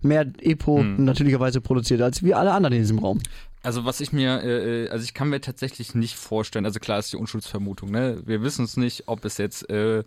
mehr 0.01 0.27
EPO 0.41 0.81
Hm. 0.81 1.05
natürlicherweise 1.05 1.61
produziert 1.61 2.03
als 2.03 2.23
wir 2.23 2.39
alle 2.39 2.53
anderen 2.53 2.75
in 2.75 2.83
diesem 2.83 2.99
Raum. 2.99 3.21
Also 3.65 3.85
was 3.85 4.01
ich 4.01 4.13
mir, 4.13 4.43
äh, 4.43 4.87
äh, 4.87 4.89
also 4.89 5.05
ich 5.05 5.15
kann 5.15 5.29
mir 5.29 5.41
tatsächlich 5.41 5.95
nicht 5.95 6.17
vorstellen, 6.17 6.67
also 6.67 6.81
klar 6.81 6.99
ist 6.99 7.13
die 7.13 7.17
Unschuldsvermutung, 7.17 7.91
ne? 7.93 8.21
Wir 8.27 8.43
wissen 8.43 8.65
es 8.65 8.77
nicht, 8.77 9.05
ob 9.07 9.25
es 9.25 9.39
jetzt, 9.39 9.71
äh, 9.71 10.03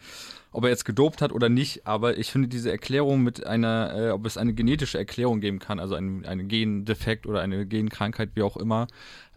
ob 0.52 0.66
er 0.66 0.70
jetzt 0.72 0.84
gedopt 0.84 1.22
hat 1.22 1.32
oder 1.32 1.48
nicht, 1.48 1.88
aber 1.88 2.18
ich 2.18 2.32
finde 2.32 2.50
diese 2.50 2.70
Erklärung 2.70 3.24
mit 3.24 3.46
einer, 3.46 3.94
äh, 3.96 4.10
ob 4.10 4.26
es 4.26 4.36
eine 4.38 4.54
genetische 4.54 4.98
Erklärung 4.98 5.40
geben 5.40 5.60
kann, 5.60 5.80
also 5.80 5.96
ein, 5.96 6.26
ein 6.26 6.50
Gendefekt 6.50 7.26
oder 7.28 7.42
eine 7.42 7.66
Genkrankheit, 7.66 8.32
wie 8.36 8.42
auch 8.42 8.58
immer, 8.58 8.88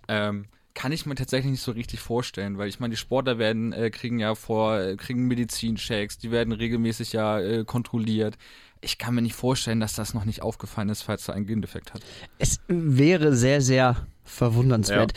ähm, 0.09 0.47
kann 0.75 0.93
ich 0.93 1.07
mir 1.07 1.15
tatsächlich 1.17 1.51
nicht 1.53 1.63
so 1.63 1.73
richtig 1.73 2.01
vorstellen, 2.01 2.59
weil 2.59 2.69
ich 2.69 2.81
meine, 2.81 2.93
die 2.93 2.97
Sportler 2.97 3.39
werden, 3.39 3.73
äh, 3.73 3.91
kriegen 3.91 4.19
ja 4.19 4.35
vor, 4.35 4.79
äh, 4.79 4.97
kriegen 4.97 5.27
Medizinchecks, 5.27 6.19
die 6.19 6.31
werden 6.31 6.53
regelmäßig 6.53 7.13
ja 7.13 7.41
äh, 7.41 7.65
kontrolliert. 7.65 8.37
Ich 8.81 8.99
kann 8.99 9.15
mir 9.15 9.23
nicht 9.23 9.35
vorstellen, 9.35 9.81
dass 9.81 9.95
das 9.95 10.15
noch 10.15 10.25
nicht 10.25 10.43
aufgefallen 10.43 10.89
ist, 10.89 11.03
falls 11.03 11.27
er 11.29 11.35
einen 11.35 11.47
Gendefekt 11.47 11.93
hat. 11.95 12.01
Es 12.39 12.61
wäre 12.69 13.35
sehr, 13.35 13.61
sehr 13.61 14.07
verwundernswert. 14.25 15.13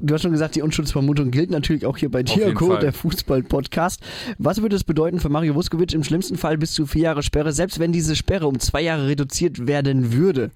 Du 0.00 0.14
hast 0.14 0.22
schon 0.22 0.30
gesagt, 0.32 0.54
die 0.54 0.62
Unschuldsvermutung 0.62 1.30
gilt 1.32 1.50
natürlich 1.50 1.84
auch 1.84 1.96
hier 1.96 2.10
bei 2.10 2.22
Diaco, 2.22 2.76
der 2.76 2.92
Fußball-Podcast. 2.92 4.00
Was 4.38 4.62
würde 4.62 4.76
es 4.76 4.84
bedeuten 4.84 5.18
für 5.18 5.28
Mario 5.28 5.54
Vuskovic 5.56 5.92
im 5.92 6.04
schlimmsten 6.04 6.36
Fall 6.36 6.56
bis 6.56 6.72
zu 6.72 6.86
vier 6.86 7.02
Jahre 7.02 7.22
Sperre? 7.22 7.52
Selbst 7.52 7.78
wenn 7.80 7.90
diese 7.92 8.14
Sperre 8.14 8.46
um 8.46 8.60
zwei 8.60 8.82
Jahre 8.82 9.08
reduziert 9.08 9.66
werden 9.66 10.12
würde, 10.12 10.50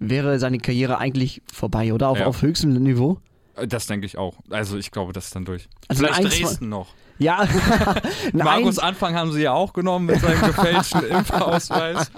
wäre 0.00 0.38
seine 0.40 0.58
Karriere 0.58 0.98
eigentlich 0.98 1.40
vorbei, 1.52 1.92
oder? 1.92 2.08
Auf, 2.08 2.18
Ja. 2.18 2.26
auf 2.26 2.42
höchstem 2.42 2.72
Niveau? 2.82 3.18
Äh, 3.56 3.68
Das 3.68 3.86
denke 3.86 4.06
ich 4.06 4.18
auch. 4.18 4.38
Also 4.48 4.76
ich 4.76 4.90
glaube, 4.90 5.12
das 5.12 5.26
ist 5.26 5.36
dann 5.36 5.44
durch. 5.44 5.68
Also 5.86 6.02
Vielleicht 6.04 6.24
Dresden 6.24 6.68
noch. 6.68 6.94
Ja. 7.20 7.46
Markus 8.32 8.78
Anfang 8.80 9.14
haben 9.14 9.30
sie 9.32 9.42
ja 9.42 9.52
auch 9.52 9.72
genommen 9.72 10.06
mit 10.06 10.20
seinem 10.20 10.40
gefälschten 10.40 11.04
Impfausweis. 11.08 12.10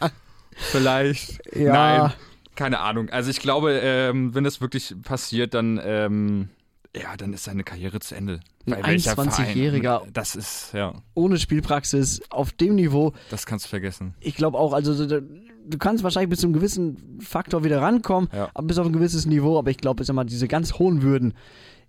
Vielleicht. 0.57 1.41
Ja. 1.55 1.73
Nein. 1.73 2.13
Keine 2.55 2.81
Ahnung. 2.81 3.09
Also 3.11 3.31
ich 3.31 3.41
glaube, 3.41 3.73
ähm, 3.83 4.35
wenn 4.35 4.45
das 4.45 4.61
wirklich 4.61 4.95
passiert, 5.03 5.55
dann 5.55 5.81
ähm, 5.83 6.49
ja, 6.95 7.17
dann 7.17 7.33
ist 7.33 7.45
seine 7.45 7.65
Karriere 7.65 8.01
zu 8.01 8.15
Ende. 8.15 8.41
Ein 8.67 8.73
Bei 8.83 8.87
welcher 8.89 9.13
21-Jähriger. 9.15 9.99
Verein? 10.01 10.13
Das 10.13 10.37
ist, 10.37 10.73
ja, 10.75 10.93
ohne 11.15 11.39
Spielpraxis, 11.39 12.21
auf 12.31 12.53
dem 12.53 12.75
Niveau. 12.75 13.13
das 13.31 13.47
kannst 13.47 13.65
du 13.65 13.69
vergessen. 13.71 14.15
Ich 14.21 14.35
glaube 14.37 14.59
auch, 14.59 14.75
also 14.75 14.93
so, 14.93 15.07
du 15.07 15.79
kannst 15.79 16.05
wahrscheinlich 16.05 16.29
bis 16.31 16.41
zu 16.41 16.47
einem 16.47 16.53
gewissen 16.55 17.19
Faktor 17.21 17.65
wieder 17.65 17.81
rankommen, 17.81 18.29
Ja. 18.35 18.51
bis 18.63 18.79
auf 18.79 18.87
ein 18.87 18.93
gewisses 18.93 19.25
Niveau, 19.25 19.59
aber 19.59 19.71
ich 19.71 19.79
glaube, 19.79 20.03
ich 20.03 20.07
sag 20.07 20.15
mal, 20.15 20.25
diese 20.25 20.47
ganz 20.49 20.75
hohen 20.75 21.01
Würden, 21.03 21.33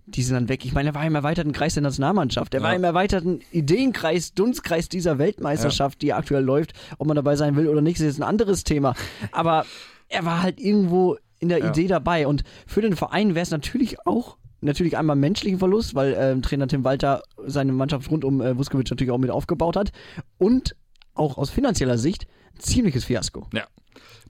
die 0.06 0.22
sind 0.22 0.34
dann 0.34 0.48
weg. 0.48 0.64
Ich 0.64 0.72
meine, 0.74 0.90
er 0.90 0.94
war 0.94 1.06
im 1.06 1.14
erweiterten 1.14 1.52
Kreis 1.52 1.74
der 1.74 1.82
Nationalmannschaft. 1.82 2.52
Er 2.54 2.62
war 2.62 2.70
Ja. 2.72 2.76
im 2.76 2.84
erweiterten 2.84 3.40
Ideenkreis, 3.52 4.34
Dunstkreis 4.34 4.88
dieser 4.88 5.18
Weltmeisterschaft, 5.18 6.02
die 6.02 6.12
aktuell 6.12 6.42
läuft. 6.44 6.72
Ob 6.98 7.06
man 7.06 7.16
dabei 7.16 7.36
sein 7.36 7.56
will 7.56 7.68
oder 7.68 7.80
nicht, 7.80 7.96
ist 7.98 8.04
jetzt 8.06 8.18
ein 8.20 8.22
anderes 8.28 8.64
Thema. 8.64 8.94
Aber 9.32 9.64
er 10.08 10.24
war 10.24 10.42
halt 10.42 10.60
irgendwo 10.60 11.16
in 11.38 11.48
der 11.48 11.58
Ja. 11.58 11.70
Idee 11.70 11.86
dabei. 11.86 12.26
Und 12.26 12.44
für 12.66 12.82
den 12.82 12.96
Verein 12.96 13.34
wäre 13.34 13.42
es 13.42 13.50
natürlich 13.50 14.06
auch 14.06 14.36
natürlich 14.60 14.96
einmal 14.96 15.16
menschlichen 15.16 15.58
Verlust, 15.58 15.94
weil 15.94 16.16
ähm, 16.18 16.40
Trainer 16.42 16.66
Tim 16.68 16.84
Walter 16.84 17.22
seine 17.46 17.72
Mannschaft 17.72 18.10
rund 18.10 18.24
um 18.24 18.40
äh, 18.40 18.56
Vuskovic 18.56 18.88
natürlich 18.90 19.10
auch 19.10 19.18
mit 19.18 19.30
aufgebaut 19.30 19.76
hat. 19.76 19.90
Und 20.38 20.74
auch 21.14 21.36
aus 21.38 21.50
finanzieller 21.50 21.98
Sicht 21.98 22.26
ein 22.54 22.60
ziemliches 22.60 23.04
Fiasko. 23.04 23.46
Ja, 23.52 23.64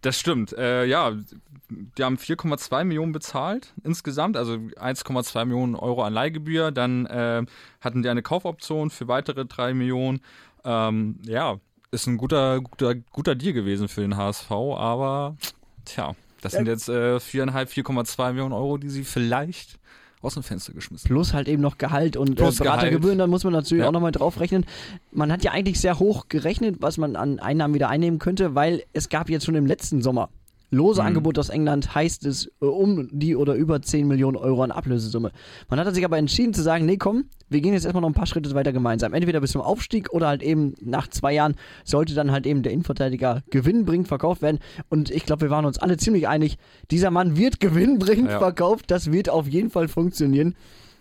das 0.02 0.18
stimmt. 0.18 0.52
Äh, 0.52 0.86
ja, 0.86 1.12
die 1.70 2.04
haben 2.04 2.16
4,2 2.16 2.84
Millionen 2.84 3.12
bezahlt 3.12 3.72
insgesamt, 3.84 4.36
also 4.36 4.52
1,2 4.54 5.44
Millionen 5.46 5.74
Euro 5.74 6.02
an 6.02 6.12
Leihgebühr. 6.12 6.70
Dann 6.72 7.06
äh, 7.06 7.44
hatten 7.80 8.02
die 8.02 8.08
eine 8.08 8.22
Kaufoption 8.22 8.90
für 8.90 9.08
weitere 9.08 9.46
3 9.46 9.74
Millionen. 9.74 10.20
Ähm, 10.64 11.18
ja, 11.26 11.56
ist 11.90 12.06
ein 12.06 12.16
guter, 12.16 12.60
guter, 12.60 12.94
guter 12.94 13.34
Deal 13.34 13.52
gewesen 13.52 13.88
für 13.88 14.00
den 14.02 14.16
HSV, 14.16 14.50
aber 14.50 15.36
tja, 15.84 16.14
das 16.42 16.52
sind 16.52 16.66
jetzt 16.66 16.88
äh, 16.88 17.16
4,5, 17.16 17.84
4,2 17.84 18.32
Millionen 18.32 18.52
Euro, 18.52 18.76
die 18.78 18.90
sie 18.90 19.04
vielleicht 19.04 19.78
aus 20.20 20.34
dem 20.34 20.42
Fenster 20.42 20.72
geschmissen 20.72 21.06
Plus 21.08 21.34
halt 21.34 21.48
eben 21.48 21.60
noch 21.62 21.76
Gehalt 21.78 22.16
und 22.16 22.40
äh, 22.40 22.50
Beratergebühren, 22.50 23.18
da 23.18 23.26
muss 23.26 23.44
man 23.44 23.52
natürlich 23.52 23.82
Ja. 23.82 23.88
auch 23.88 23.92
nochmal 23.92 24.12
drauf 24.12 24.40
rechnen. 24.40 24.64
Man 25.12 25.30
hat 25.30 25.44
ja 25.44 25.52
eigentlich 25.52 25.78
sehr 25.80 25.98
hoch 25.98 26.28
gerechnet, 26.28 26.76
was 26.80 26.96
man 26.96 27.14
an 27.16 27.38
Einnahmen 27.40 27.74
wieder 27.74 27.90
einnehmen 27.90 28.18
könnte, 28.18 28.54
weil 28.54 28.84
es 28.94 29.08
gab 29.10 29.28
jetzt 29.28 29.44
schon 29.44 29.54
im 29.54 29.66
letzten 29.66 30.02
Sommer 30.02 30.30
lose 30.74 31.00
Mhm. 31.00 31.08
Angebot 31.08 31.38
aus 31.38 31.48
England, 31.48 31.94
heißt 31.94 32.26
es 32.26 32.46
äh, 32.60 32.64
um 32.66 33.08
die 33.12 33.36
oder 33.36 33.54
über 33.54 33.80
10 33.80 34.06
Millionen 34.06 34.36
Euro 34.36 34.62
an 34.62 34.70
Ablösesumme. 34.70 35.32
Man 35.68 35.78
hat 35.80 35.94
sich 35.94 36.04
aber 36.04 36.18
entschieden 36.18 36.52
zu 36.54 36.62
sagen, 36.62 36.84
nee 36.86 36.96
komm, 36.96 37.24
wir 37.48 37.60
gehen 37.60 37.72
jetzt 37.72 37.84
erstmal 37.84 38.00
noch 38.02 38.08
ein 38.08 38.14
paar 38.14 38.26
Schritte 38.26 38.52
weiter 38.54 38.72
gemeinsam. 38.72 39.14
Entweder 39.14 39.40
bis 39.40 39.52
zum 39.52 39.60
Aufstieg 39.60 40.12
oder 40.12 40.28
halt 40.28 40.42
eben 40.42 40.74
nach 40.80 41.08
zwei 41.08 41.32
Jahren 41.34 41.54
sollte 41.84 42.14
dann 42.14 42.30
halt 42.32 42.46
eben 42.46 42.62
der 42.62 42.72
Innenverteidiger 42.72 43.42
gewinnbringend 43.50 44.08
verkauft 44.08 44.42
werden. 44.42 44.58
Und 44.88 45.10
ich 45.10 45.24
glaube, 45.24 45.42
wir 45.42 45.50
waren 45.50 45.64
uns 45.64 45.78
alle 45.78 45.96
ziemlich 45.96 46.26
einig, 46.28 46.56
dieser 46.90 47.10
Mann 47.10 47.36
wird 47.36 47.60
gewinnbringend 47.60 48.30
Ja. 48.30 48.38
verkauft, 48.38 48.90
das 48.90 49.12
wird 49.12 49.28
auf 49.28 49.46
jeden 49.48 49.70
Fall 49.70 49.88
funktionieren. 49.88 50.54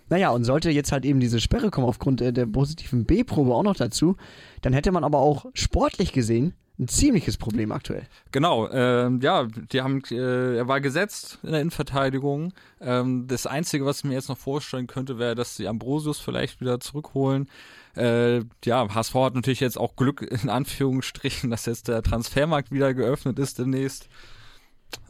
Naja, 0.10 0.30
und 0.32 0.44
sollte 0.44 0.70
jetzt 0.70 0.92
halt 0.92 1.06
eben 1.06 1.20
diese 1.22 1.40
Sperre 1.40 1.72
kommen 1.72 1.88
aufgrund 1.88 2.22
äh, 2.22 2.34
der 2.34 2.46
positiven 2.46 3.06
B-Probe 3.06 3.54
auch 3.56 3.64
noch 3.64 3.76
dazu, 3.76 4.16
dann 4.62 4.74
hätte 4.74 4.92
man 4.92 5.04
aber 5.04 5.20
auch 5.20 5.46
sportlich 5.54 6.12
gesehen 6.12 6.54
ein 6.80 6.88
ziemliches 6.88 7.38
Problem 7.38 7.72
aktuell. 7.72 8.08
Genau, 8.32 8.68
ähm, 8.70 9.22
ja, 9.22 9.44
die 9.46 9.82
haben, 9.82 10.02
äh, 10.10 10.58
er 10.58 10.68
war 10.68 10.82
gesetzt 10.82 11.38
in 11.44 11.52
der 11.52 11.62
Innenverteidigung. 11.62 12.52
Ähm, 12.82 13.28
das 13.28 13.46
Einzige, 13.46 13.86
was 13.86 14.00
ich 14.00 14.04
mir 14.06 14.14
jetzt 14.14 14.30
noch 14.30 14.38
vorstellen 14.38 14.88
könnte, 14.88 15.20
wäre, 15.20 15.36
dass 15.36 15.56
sie 15.56 15.68
Ambrosius 15.68 16.20
vielleicht 16.20 16.62
wieder 16.62 16.80
zurückholen. 16.80 17.48
Äh, 17.96 18.42
ja, 18.66 18.92
HSV 18.94 19.14
hat 19.16 19.36
natürlich 19.36 19.60
jetzt 19.60 19.78
auch 19.78 19.96
Glück 19.96 20.24
in 20.24 20.50
Anführungsstrichen, 20.50 21.52
dass 21.52 21.68
jetzt 21.68 21.88
der 21.88 22.02
Transfermarkt 22.02 22.72
wieder 22.72 22.96
geöffnet 22.96 23.38
ist 23.38 23.60
demnächst. 23.60 24.10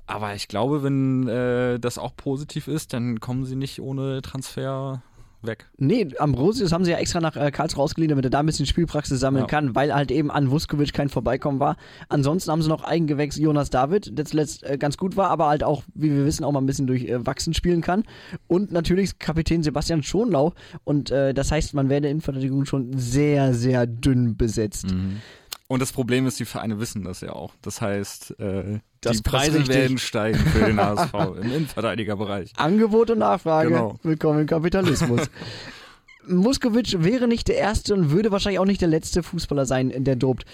Aber 0.05 0.36
ich 0.36 0.50
glaube, 0.50 0.84
wenn 0.84 1.29
äh, 1.29 1.79
das 1.79 1.98
auch 1.98 2.15
positiv 2.17 2.67
ist, 2.67 2.91
dann 2.91 3.22
kommen 3.22 3.46
sie 3.46 3.55
nicht 3.55 3.79
ohne 3.79 4.22
Transfer 4.22 5.01
weg. 5.46 5.66
Nee, 5.78 6.08
Ambrosius 6.18 6.72
haben 6.72 6.86
sie 6.86 6.92
ja 6.92 6.98
extra 6.98 7.20
nach 7.20 7.36
äh, 7.36 7.52
Karlsruhe 7.52 7.84
ausgeliehen, 7.84 8.10
damit 8.10 8.26
er 8.26 8.32
da 8.32 8.40
ein 8.40 8.46
bisschen 8.46 8.66
Spielpraxis 8.66 9.20
sammeln 9.20 9.44
Ja. 9.44 9.48
kann, 9.48 9.76
weil 9.76 9.94
halt 9.94 10.12
eben 10.12 10.32
an 10.32 10.52
Vuskovic 10.52 10.94
kein 10.94 11.10
Vorbeikommen 11.10 11.60
war. 11.60 11.78
Ansonsten 12.10 12.52
haben 12.52 12.62
sie 12.62 12.70
noch 12.70 12.84
Eigengewächs 12.84 13.38
Jonas 13.38 13.70
David, 13.70 14.18
der 14.18 14.26
zuletzt 14.26 14.64
äh, 14.64 14.78
ganz 14.78 14.98
gut 14.98 15.18
war, 15.18 15.30
aber 15.30 15.48
halt 15.48 15.64
auch, 15.64 15.84
wie 15.94 16.12
wir 16.12 16.26
wissen, 16.26 16.44
auch 16.44 16.52
mal 16.52 16.62
ein 16.62 16.66
bisschen 16.66 16.88
durch 16.88 17.06
äh, 17.06 17.26
Wachsen 17.26 17.54
spielen 17.54 17.82
kann. 17.82 18.04
Und 18.48 18.72
natürlich 18.72 19.20
Kapitän 19.20 19.64
Sebastian 19.64 20.04
Schonlau. 20.04 20.54
Und 20.84 21.12
äh, 21.12 21.34
das 21.34 21.52
heißt, 21.52 21.74
man 21.74 21.90
wäre 21.90 21.98
in 21.98 22.04
der 22.04 22.12
Innenverteidigung 22.12 22.66
schon 22.66 22.98
sehr, 22.98 23.54
sehr 23.54 23.86
dünn 23.88 24.38
besetzt. 24.38 24.92
Mhm. 24.94 25.18
Und 25.67 25.82
das 25.82 25.91
Problem 25.91 26.27
ist, 26.27 26.39
die 26.39 26.46
Vereine 26.46 26.79
wissen 26.79 27.03
das 27.03 27.22
ja 27.22 27.34
auch. 27.34 27.53
Das 27.62 27.82
heißt, 27.82 28.39
äh, 28.39 28.79
Das 29.01 29.17
die 29.17 29.24
Preise 29.24 29.67
werden 29.67 29.98
steigen 29.98 30.38
für 30.38 30.65
den 30.65 30.79
HSV 30.79 31.13
im 31.41 31.51
Innenverteidigerbereich. 31.51 32.51
Angebot 32.58 33.12
und 33.12 33.20
Nachfrage. 33.20 33.70
Genau. 33.70 33.96
Willkommen 34.03 34.41
im 34.41 34.48
Kapitalismus. 34.48 35.29
Muskovic 36.27 37.03
wäre 37.03 37.27
nicht 37.27 37.48
der 37.48 37.58
erste 37.58 37.93
und 37.93 38.12
würde 38.12 38.32
wahrscheinlich 38.32 38.60
auch 38.60 38.65
nicht 38.65 38.82
der 38.82 38.88
letzte 38.88 39.24
Fußballer 39.24 39.65
sein, 39.65 39.91
der 40.03 40.15
dopt. 40.15 40.46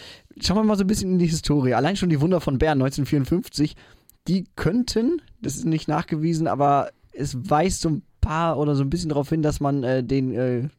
Schauen 0.42 0.58
wir 0.58 0.64
mal 0.64 0.78
so 0.78 0.84
ein 0.84 0.88
bisschen 0.88 1.12
in 1.12 1.20
die 1.20 1.28
Historie. 1.28 1.74
Allein 1.74 1.96
schon 1.96 2.10
die 2.10 2.22
Wunder 2.22 2.42
von 2.42 2.58
Bern 2.58 2.82
1954, 2.82 3.76
die 4.28 4.46
könnten, 4.56 5.22
das 5.42 5.56
ist 5.56 5.66
nicht 5.66 5.88
nachgewiesen, 5.88 6.48
aber 6.48 6.90
es 7.12 7.38
weist 7.50 7.82
so 7.82 7.90
ein 7.90 8.04
paar 8.22 8.58
oder 8.58 8.76
so 8.76 8.84
ein 8.84 8.90
bisschen 8.90 9.10
darauf 9.10 9.30
hin, 9.30 9.42
dass 9.42 9.60
man 9.60 9.84
äh, 9.84 10.04
den, 10.04 10.34
äh, 10.34 10.70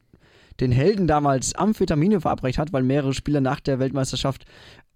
den 0.59 0.71
Helden 0.71 1.07
damals 1.07 1.55
Amphetamine 1.55 2.21
verabreicht 2.21 2.57
hat, 2.57 2.73
weil 2.73 2.83
mehrere 2.83 3.13
Spieler 3.13 3.41
nach 3.41 3.59
der 3.59 3.79
Weltmeisterschaft 3.79 4.45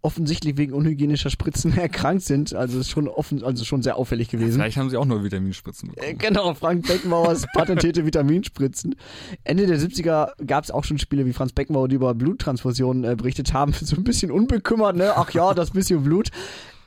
offensichtlich 0.02 0.56
wegen 0.58 0.74
unhygienischer 0.74 1.32
Spritzen 1.32 1.76
erkrankt 1.78 2.22
sind. 2.24 2.54
Also 2.54 2.80
ist 2.80 2.90
schon 2.92 3.08
offen, 3.08 3.44
also 3.44 3.66
schon 3.66 3.82
sehr 3.82 3.98
auffällig 3.98 4.30
gewesen. 4.30 4.54
Vielleicht 4.60 4.78
haben 4.78 4.92
sie 4.92 4.98
auch 4.98 5.06
nur 5.06 5.24
Vitaminspritzen 5.24 5.90
Äh, 5.90 6.14
bekommen. 6.14 6.18
Genau, 6.20 6.54
Frank 6.54 6.88
Beckenbauers 6.88 7.48
patentierte 7.56 8.06
Vitaminspritzen. 8.06 8.96
Ende 9.44 9.66
der 9.66 9.80
70er 9.80 10.34
gab 10.46 10.64
es 10.64 10.70
auch 10.70 10.84
schon 10.84 11.00
Spiele 11.00 11.26
wie 11.26 11.34
Franz 11.34 11.54
Beckenbauer, 11.54 11.88
die 11.88 11.96
über 11.96 12.14
Bluttransfusionen 12.14 13.04
äh, 13.04 13.16
berichtet 13.16 13.54
haben. 13.54 13.74
So 13.86 13.96
ein 13.96 14.04
bisschen 14.04 14.30
unbekümmert, 14.32 14.96
ne? 14.96 15.14
Ach 15.16 15.32
ja, 15.32 15.54
das 15.54 15.72
bisschen 15.72 16.04
Blut. 16.04 16.30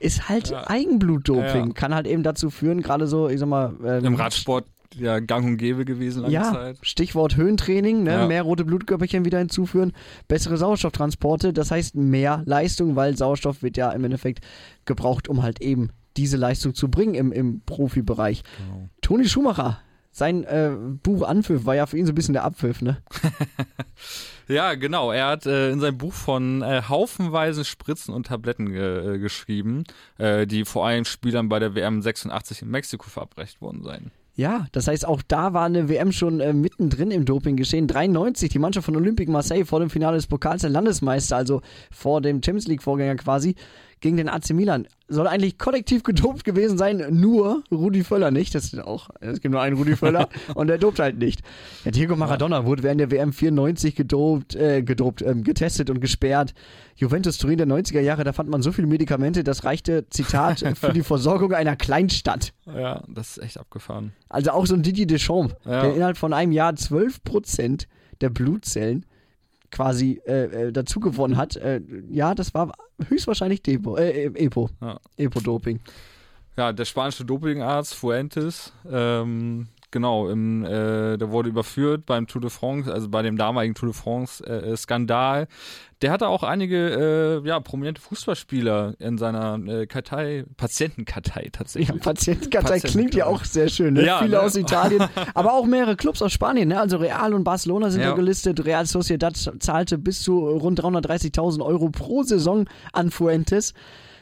Ist 0.00 0.28
halt 0.28 0.50
Ja. 0.50 0.68
Eigenblutdoping. 0.70 1.66
Ja. 1.68 1.72
Kann 1.74 1.92
halt 1.94 2.06
eben 2.06 2.22
dazu 2.22 2.50
führen, 2.50 2.82
gerade 2.82 3.08
so, 3.08 3.28
ich 3.28 3.40
sag 3.40 3.48
mal. 3.48 3.74
Ähm, 3.84 4.04
Im 4.04 4.14
Radsport 4.14 4.64
ja 4.94 5.20
gang 5.20 5.46
und 5.46 5.56
gäbe 5.56 5.84
gewesen 5.84 6.22
lange 6.22 6.34
ja, 6.34 6.52
Zeit. 6.52 6.78
Stichwort 6.82 7.36
Höhentraining, 7.36 8.02
ne? 8.02 8.12
Ja. 8.12 8.26
mehr 8.26 8.42
rote 8.42 8.64
Blutkörperchen 8.64 9.24
wieder 9.24 9.38
hinzuführen, 9.38 9.92
bessere 10.28 10.56
Sauerstofftransporte, 10.56 11.52
das 11.52 11.70
heißt 11.70 11.94
mehr 11.94 12.42
Leistung, 12.44 12.96
weil 12.96 13.16
Sauerstoff 13.16 13.62
wird 13.62 13.76
ja 13.76 13.90
im 13.90 14.04
Endeffekt 14.04 14.44
gebraucht, 14.84 15.28
um 15.28 15.42
halt 15.42 15.60
eben 15.60 15.90
diese 16.16 16.36
Leistung 16.36 16.74
zu 16.74 16.88
bringen 16.88 17.14
im, 17.14 17.32
im 17.32 17.60
Profibereich. 17.64 18.42
Genau. 18.58 18.88
Toni 19.02 19.28
Schumacher, 19.28 19.80
sein 20.10 20.44
äh, 20.44 20.72
Buch 21.02 21.22
Anpfiff 21.22 21.64
war 21.64 21.76
ja 21.76 21.86
für 21.86 21.98
ihn 21.98 22.06
so 22.06 22.12
ein 22.12 22.14
bisschen 22.16 22.34
der 22.34 22.44
Abpfiff, 22.44 22.82
ne? 22.82 22.98
Ja, 24.48 24.74
genau. 24.74 25.12
Er 25.12 25.26
hat 25.26 25.44
äh, 25.44 25.70
in 25.70 25.78
seinem 25.78 25.98
Buch 25.98 26.14
von 26.14 26.62
äh, 26.62 26.82
haufenweise 26.88 27.66
Spritzen 27.66 28.14
und 28.14 28.28
Tabletten 28.28 28.72
ge 28.72 29.16
äh, 29.16 29.18
geschrieben, 29.18 29.84
äh, 30.16 30.46
die 30.46 30.64
vor 30.64 30.86
allem 30.86 31.04
Spielern 31.04 31.50
bei 31.50 31.58
der 31.58 31.74
WM 31.74 32.00
86 32.00 32.62
in 32.62 32.70
Mexiko 32.70 33.08
verabreicht 33.08 33.60
worden 33.60 33.82
seien. 33.82 34.10
Ja, 34.38 34.66
das 34.70 34.86
heißt, 34.86 35.04
auch 35.04 35.20
da 35.26 35.52
war 35.52 35.64
eine 35.64 35.88
WM 35.88 36.12
schon 36.12 36.38
äh, 36.38 36.52
mittendrin 36.52 37.10
im 37.10 37.24
Doping 37.24 37.56
geschehen. 37.56 37.88
93, 37.88 38.48
die 38.48 38.60
Mannschaft 38.60 38.84
von 38.84 38.94
Olympique 38.94 39.28
Marseille 39.28 39.64
vor 39.64 39.80
dem 39.80 39.90
Finale 39.90 40.16
des 40.16 40.28
Pokals 40.28 40.60
der 40.60 40.70
Landesmeister, 40.70 41.36
also 41.36 41.60
vor 41.90 42.20
dem 42.20 42.40
Champions 42.40 42.68
League-Vorgänger 42.68 43.16
quasi, 43.16 43.56
gegen 44.00 44.16
den 44.16 44.28
AC 44.28 44.50
Milan. 44.50 44.86
Soll 45.08 45.26
eigentlich 45.26 45.56
kollektiv 45.58 46.02
gedopt 46.02 46.44
gewesen 46.44 46.76
sein, 46.76 47.02
nur 47.10 47.62
Rudi 47.70 48.04
Völler 48.04 48.30
nicht. 48.30 48.54
Das 48.54 48.64
ist 48.64 48.78
auch, 48.78 49.08
es 49.20 49.40
gibt 49.40 49.52
nur 49.52 49.62
einen 49.62 49.76
Rudi 49.76 49.96
Völler 49.96 50.28
und 50.54 50.66
der 50.66 50.76
dopt 50.78 50.98
halt 50.98 51.18
nicht. 51.18 51.40
Ja, 51.84 51.90
Diego 51.90 52.14
Maradona 52.14 52.66
wurde 52.66 52.82
während 52.82 53.00
der 53.00 53.10
WM 53.10 53.32
94 53.32 53.94
gedopt, 53.94 54.54
äh, 54.54 54.82
gedopt, 54.82 55.22
ähm, 55.22 55.44
getestet 55.44 55.88
und 55.88 56.00
gesperrt. 56.00 56.52
Juventus 56.96 57.38
Turin 57.38 57.58
der 57.58 57.66
90er 57.66 58.00
Jahre, 58.00 58.24
da 58.24 58.32
fand 58.32 58.50
man 58.50 58.60
so 58.60 58.70
viele 58.72 58.86
Medikamente, 58.86 59.44
das 59.44 59.64
reichte, 59.64 60.06
Zitat, 60.10 60.62
für 60.78 60.92
die 60.92 61.02
Versorgung 61.02 61.52
einer 61.54 61.76
Kleinstadt. 61.76 62.52
Ja, 62.66 63.02
das 63.08 63.38
ist 63.38 63.42
echt 63.44 63.58
abgefahren. 63.58 64.12
Also 64.28 64.50
auch 64.50 64.66
so 64.66 64.74
ein 64.74 64.82
Didier 64.82 65.06
Deschamps, 65.06 65.54
Ja. 65.64 65.82
der 65.82 65.94
innerhalb 65.94 66.18
von 66.18 66.32
einem 66.34 66.52
Jahr 66.52 66.72
12% 66.74 67.86
der 68.20 68.30
Blutzellen 68.30 69.06
quasi 69.70 70.20
äh, 70.26 70.66
äh, 70.68 70.72
dazu 70.72 71.00
gewonnen 71.00 71.36
hat. 71.36 71.56
Äh, 71.56 71.80
ja, 72.10 72.34
das 72.34 72.54
war 72.54 72.72
höchstwahrscheinlich 73.08 73.62
Depo, 73.62 73.96
äh, 73.96 74.26
äh, 74.26 74.44
Epo. 74.44 74.70
Ja. 74.80 74.98
Epo-Doping. 75.16 75.80
Ja, 76.56 76.72
der 76.72 76.84
spanische 76.84 77.24
Dopingarzt 77.24 77.94
Fuentes, 77.94 78.72
ähm, 78.90 79.68
genau, 79.90 80.28
im, 80.28 80.64
äh, 80.64 81.16
der 81.16 81.30
wurde 81.30 81.48
überführt 81.48 82.06
beim 82.06 82.26
Tour 82.26 82.40
de 82.40 82.50
France, 82.50 82.92
also 82.92 83.08
bei 83.08 83.22
dem 83.22 83.36
damaligen 83.36 83.74
Tour 83.74 83.88
de 83.90 83.96
France 83.98 84.44
äh, 84.46 84.70
äh, 84.72 84.76
Skandal. 84.76 85.46
Der 86.02 86.12
hatte 86.12 86.28
auch 86.28 86.42
einige 86.44 87.40
äh, 87.44 87.48
ja, 87.48 87.58
prominente 87.60 88.00
Fußballspieler 88.00 88.94
in 89.00 89.18
seiner 89.18 89.58
äh, 89.66 89.86
Kartei, 89.86 90.44
Patientenkartei 90.56 91.44
Ja, 91.44 91.50
tatsächlich. 91.50 92.00
Patientenkartei 92.00 92.68
Patientenkartei. 92.68 92.80
klingt 92.88 93.14
ja 93.14 93.26
auch 93.26 93.44
sehr 93.44 93.68
schön. 93.68 93.94
Ne? 93.94 94.04
Ja, 94.06 94.18
Viele 94.18 94.36
ne? 94.36 94.40
aus 94.42 94.54
Italien, 94.54 95.04
aber 95.34 95.54
auch 95.54 95.66
mehrere 95.66 95.96
Clubs 95.96 96.22
aus 96.22 96.32
Spanien. 96.32 96.68
Ne? 96.68 96.80
Also 96.80 96.98
Real 96.98 97.34
und 97.34 97.42
Barcelona 97.44 97.90
sind 97.90 98.02
Ja. 98.02 98.10
da 98.10 98.14
gelistet. 98.16 98.64
Real 98.64 98.86
Sociedad 98.86 99.36
zahlte 99.58 99.98
bis 99.98 100.22
zu 100.22 100.38
rund 100.48 100.80
330.000 100.80 101.64
Euro 101.64 101.88
pro 101.90 102.22
Saison 102.22 102.66
an 102.92 103.10
Fuentes. 103.10 103.74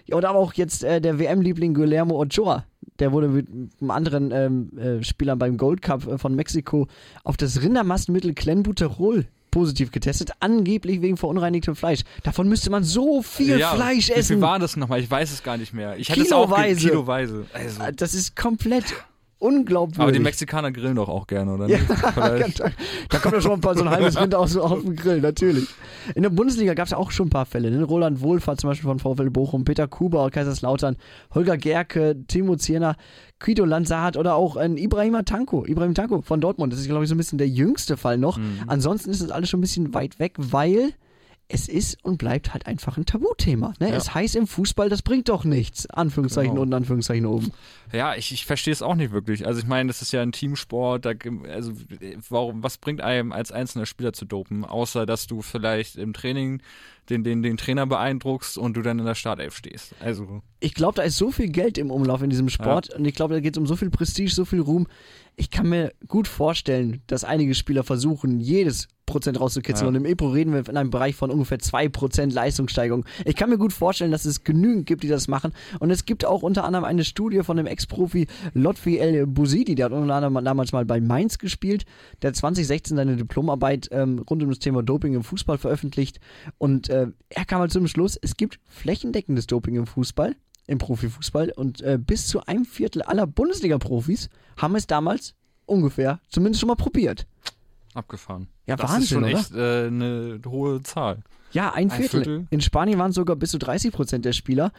Ja, 0.07 0.17
und 0.17 0.25
aber 0.25 0.39
auch 0.39 0.55
jetzt 0.55 0.85
äh, 0.85 1.01
der 1.01 1.19
WM-Liebling 1.19 1.75
Guillermo 1.75 2.19
Ochoa. 2.23 2.65
Der 2.99 3.13
wurde 3.13 3.29
mit 3.29 3.49
einem 3.81 3.91
anderen 3.91 4.31
ähm, 4.33 4.79
äh, 4.79 5.03
Spielern 5.05 5.39
beim 5.39 5.57
Gold 5.57 5.83
Cup 5.83 6.07
äh, 6.07 6.19
von 6.19 6.35
Mexiko 6.35 6.89
auf 7.25 7.37
das 7.37 7.63
Rindermastmittel 7.63 8.35
Clenbuterol 8.35 9.27
positiv 9.51 9.91
getestet, 9.91 10.33
angeblich 10.41 11.01
wegen 11.01 11.17
verunreinigtem 11.17 11.77
Fleisch. 11.77 12.01
Davon 12.25 12.47
müsste 12.47 12.69
man 12.69 12.85
so 12.85 13.23
viel 13.23 13.59
ja, 13.59 13.75
Fleisch 13.75 14.09
Wie 14.09 14.13
essen. 14.13 14.37
viel 14.37 14.41
war 14.43 14.59
das 14.59 14.77
nochmal? 14.77 15.01
Ich 15.01 15.11
weiß 15.11 15.33
es 15.33 15.43
gar 15.43 15.57
nicht 15.57 15.73
mehr. 15.73 15.97
Ich 15.97 16.11
hatte 16.11 16.21
es 16.21 16.31
auch 16.33 16.45
Kiloweise. 16.45 16.89
kiloweise. 16.89 17.47
Also. 17.55 17.81
Das 17.97 18.13
ist 18.13 18.37
komplett 18.37 18.85
unglaubwürdig. 19.39 20.01
Aber 20.01 20.13
die 20.13 20.19
Mexikaner 20.19 20.73
grillen 20.73 20.97
doch 20.97 21.09
auch 21.09 21.27
gerne, 21.27 21.55
oder 21.55 21.67
nicht? 21.67 21.81
Vielleicht. 22.15 22.61
da, 22.61 22.71
da 23.11 23.19
kommt 23.19 23.35
ja 23.35 23.41
schon 23.41 23.61
mal 23.61 23.77
so 23.77 23.85
ein 23.85 23.91
halbes 23.91 24.21
Rind 24.21 24.35
aus, 24.35 24.57
auf 24.57 24.81
den 24.83 24.97
Grill, 24.97 25.21
natürlich. 25.21 25.69
In 26.15 26.23
der 26.23 26.31
Bundesliga 26.31 26.75
gab 26.75 26.87
es 26.87 26.93
ja 26.93 26.97
auch 26.97 27.11
schon 27.11 27.27
ein 27.27 27.31
paar 27.31 27.47
Fälle. 27.47 27.71
Ne? 27.71 27.85
Roland 27.85 28.21
Wohlfahrt 28.21 28.61
zum 28.61 28.71
Beispiel 28.71 28.89
von 28.89 28.99
VfL 28.99 29.31
Bochum, 29.31 29.65
Peter 29.65 29.87
Kuba 29.87 30.31
Kaiserslautern, 30.31 30.97
Holger 31.35 31.59
Gerke, 31.59 32.17
Timo 32.27 32.57
Zierner, 32.57 32.97
Quido 33.39 33.65
Lanzahat 33.65 34.17
oder 34.17 34.35
auch 34.35 34.57
ein 34.57 34.77
Ibrahima 34.77 35.23
Tanko. 35.23 35.67
Ibrahim 35.67 35.95
Tanko 35.95 36.23
von 36.23 36.41
Dortmund. 36.41 36.73
Das 36.73 36.81
ist, 36.81 36.89
glaube 36.89 37.05
ich, 37.05 37.09
so 37.09 37.15
ein 37.15 37.19
bisschen 37.19 37.39
der 37.39 37.49
jüngste 37.49 37.97
Fall 37.97 38.19
noch. 38.19 38.39
Mhm. 38.39 38.61
Ansonsten 38.67 39.11
ist 39.11 39.23
das 39.23 39.31
alles 39.31 39.51
schon 39.51 39.59
ein 39.59 39.63
bisschen 39.63 39.93
weit 39.95 40.19
weg, 40.19 40.35
weil 40.39 40.93
es 41.49 41.69
ist 41.69 42.03
und 42.05 42.19
bleibt 42.19 42.53
halt 42.53 42.67
einfach 42.67 42.97
ein 42.97 43.07
Tabuthema. 43.07 43.73
Ne? 43.79 43.91
Ja. 43.91 43.97
Es 43.97 44.15
heißt 44.15 44.35
im 44.35 44.49
Fußball, 44.49 44.89
das 44.89 45.03
bringt 45.03 45.29
doch 45.29 45.45
nichts. 45.45 45.87
Anführungszeichen 45.87 46.51
Genau. 46.53 46.63
unten, 46.63 46.75
Anführungszeichen 46.75 47.25
oben. 47.25 47.53
Ja, 47.93 48.17
ich, 48.17 48.33
ich 48.33 48.47
verstehe 48.47 48.73
es 48.73 48.83
auch 48.83 48.97
nicht 48.97 49.13
wirklich. 49.13 49.47
Also 49.47 49.61
ich 49.61 49.67
meine, 49.67 49.87
das 49.87 50.03
ist 50.03 50.13
ja 50.13 50.23
ein 50.23 50.33
Teamsport. 50.33 51.05
Da, 51.05 51.13
also 51.49 51.73
äh, 52.01 52.17
warum, 52.29 52.65
was 52.65 52.79
bringt 52.79 53.01
einem 53.01 53.31
als 53.31 53.53
einzelner 53.53 53.87
Spieler 53.87 54.13
zu 54.13 54.25
dopen, 54.25 54.65
außer 54.65 55.07
dass 55.07 55.29
du 55.29 55.41
vielleicht 55.41 55.97
im 55.97 56.13
Training 56.15 56.63
den, 57.11 57.23
den, 57.23 57.45
den 57.45 57.57
Trainer 57.57 57.87
beeindruckst 57.87 58.59
und 58.59 58.77
du 58.77 58.83
dann 58.83 58.99
in 58.99 59.05
der 59.05 59.15
Startelf 59.15 59.57
stehst. 59.57 59.95
Also 60.01 60.43
ich 60.59 60.75
glaube, 60.75 60.97
da 60.97 61.03
ist 61.03 61.17
so 61.17 61.31
viel 61.31 61.49
Geld 61.49 61.79
im 61.79 61.93
Umlauf 61.93 62.23
in 62.23 62.31
diesem 62.31 62.49
Sport 62.49 62.93
und 62.93 63.05
ich 63.05 63.15
glaube, 63.15 63.35
da 63.35 63.41
geht 63.41 63.55
es 63.55 63.59
um 63.59 63.67
so 63.67 63.77
viel 63.77 63.91
Prestige, 63.91 64.31
so 64.33 64.45
viel 64.45 64.61
Ruhm. 64.61 64.89
Ich 65.37 65.51
kann 65.51 65.69
mir 65.69 65.93
gut 66.09 66.27
vorstellen, 66.27 67.03
dass 67.07 67.23
einige 67.23 67.55
Spieler 67.55 67.85
versuchen, 67.85 68.41
jedes 68.41 68.89
Prozent 69.07 69.41
rauszukitzeln. 69.41 69.87
Ja. 69.87 69.89
Und 69.89 69.95
im 69.95 70.05
EPO 70.05 70.29
reden 70.29 70.53
wir 70.53 70.69
in 70.69 70.77
einem 70.77 70.91
Bereich 70.91 71.15
von 71.15 71.31
ungefähr 71.31 71.59
2% 71.59 72.33
Leistungssteigerung. 72.33 73.05
Ich 73.25 73.37
kann 73.37 73.49
mir 73.49 73.59
gut 73.59 73.73
vorstellen, 73.73 74.11
dass 74.11 74.25
es 74.25 74.45
genügend 74.45 74.87
gibt, 74.87 75.03
die 75.03 75.09
das 75.09 75.29
machen. 75.29 75.53
Und 75.79 75.91
es 75.91 76.05
gibt 76.05 76.25
auch 76.25 76.43
unter 76.43 76.65
anderem 76.65 76.85
eine 76.85 77.05
Studie 77.05 77.43
von 77.43 77.57
dem 77.57 77.67
Ex-Profi 77.67 78.27
Lotfi 78.53 78.99
El 78.99 79.27
Bouzidi, 79.27 79.75
der 79.75 79.87
hat 79.87 79.93
unter 79.93 80.15
anderem 80.15 80.45
damals 80.45 80.73
mal 80.73 80.85
bei 80.85 81.01
Mainz 81.01 81.39
gespielt. 81.39 81.85
Der 82.23 82.29
hat 82.29 82.37
2016 82.37 82.97
seine 82.97 83.17
Diplomarbeit 83.17 83.89
ähm, 83.93 84.19
rund 84.29 84.43
um 84.43 84.49
das 84.49 84.59
Thema 84.59 84.83
Doping 84.83 85.15
im 85.15 85.23
Fußball 85.23 85.59
veröffentlicht. 85.59 86.21
Und 86.59 86.91
äh, 86.91 87.07
er 87.31 87.45
kam 87.45 87.61
halt 87.61 87.73
zum 87.73 87.87
Schluss, 87.89 88.19
es 88.21 88.37
gibt 88.37 88.59
flächendeckendes 88.67 89.47
Doping 89.47 89.77
im 89.77 89.87
Fußball 89.87 90.35
im 90.67 90.79
Profifußball 90.79 91.53
und 91.55 91.81
äh, 91.83 91.99
bis 91.99 92.27
zu 92.27 92.45
einem 92.47 92.65
Viertel 92.65 93.03
aller 93.03 93.27
Bundesliga-Profis 93.27 94.29
haben 94.57 94.75
es 94.75 94.87
damals 94.87 95.35
ungefähr 95.65 96.21
zumindest 96.29 96.61
schon 96.61 96.69
mal 96.69 96.75
probiert. 96.75 97.27
Abgefahren. 97.97 98.49
Ja, 98.67 98.77
das 98.77 98.91
Wahnsinn, 98.91 99.03
ist 99.03 99.09
schon 99.09 99.25
oder? 99.25 99.33
echt 99.33 99.55
äh, 99.55 99.87
eine 99.87 100.41
hohe 100.47 100.83
Zahl. 100.83 101.23
Ja, 101.53 101.73
ein 101.73 101.91
Ein 101.91 101.99
Viertel. 101.99 102.25
Viertel? 102.25 102.47
In 102.51 102.61
Spanien 102.61 102.99
waren 102.99 103.11
es 103.11 103.17
sogar 103.17 103.37
bis 103.37 103.51
zu 103.51 103.59
30 103.59 103.93
Prozent 103.93 104.25
der 104.25 104.33
Spieler. 104.33 104.73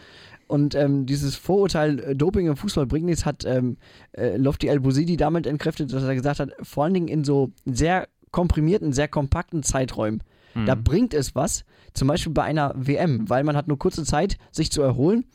Und 0.48 0.76
ähm, 0.76 1.06
dieses 1.06 1.36
Vorurteil 1.36 2.00
äh, 2.00 2.16
Doping 2.16 2.48
im 2.48 2.56
Fußball 2.56 2.86
bringt 2.86 3.06
nichts, 3.06 3.26
hat 3.26 3.44
ähm, 3.46 3.78
äh, 4.14 4.38
Lofty 4.38 4.68
El 4.68 4.80
Bouzidi 4.80 5.18
damit 5.18 5.46
entkräftet, 5.46 5.92
dass 5.92 6.04
er 6.04 6.16
gesagt 6.16 6.40
hat, 6.40 6.52
vor 6.62 6.86
allen 6.86 6.94
Dingen 6.94 7.08
in 7.10 7.24
so 7.24 7.52
sehr 7.66 8.08
komprimierten, 8.32 8.94
sehr 8.94 9.08
kompakten 9.08 9.64
Zeiträumen 9.64 10.22
Da 10.66 10.76
bringt 10.76 11.14
es 11.14 11.36
was, 11.36 11.66
zum 11.94 12.08
Beispiel 12.08 12.34
bei 12.34 12.44
einer 12.44 12.74
WM, 12.76 13.30
weil 13.30 13.44
man 13.44 13.56
hat 13.56 13.68
nur 13.68 13.78
kurze 13.78 14.04
Zeit, 14.04 14.38
sich 14.52 14.72
zu 14.72 14.82
erholen. 14.82 15.26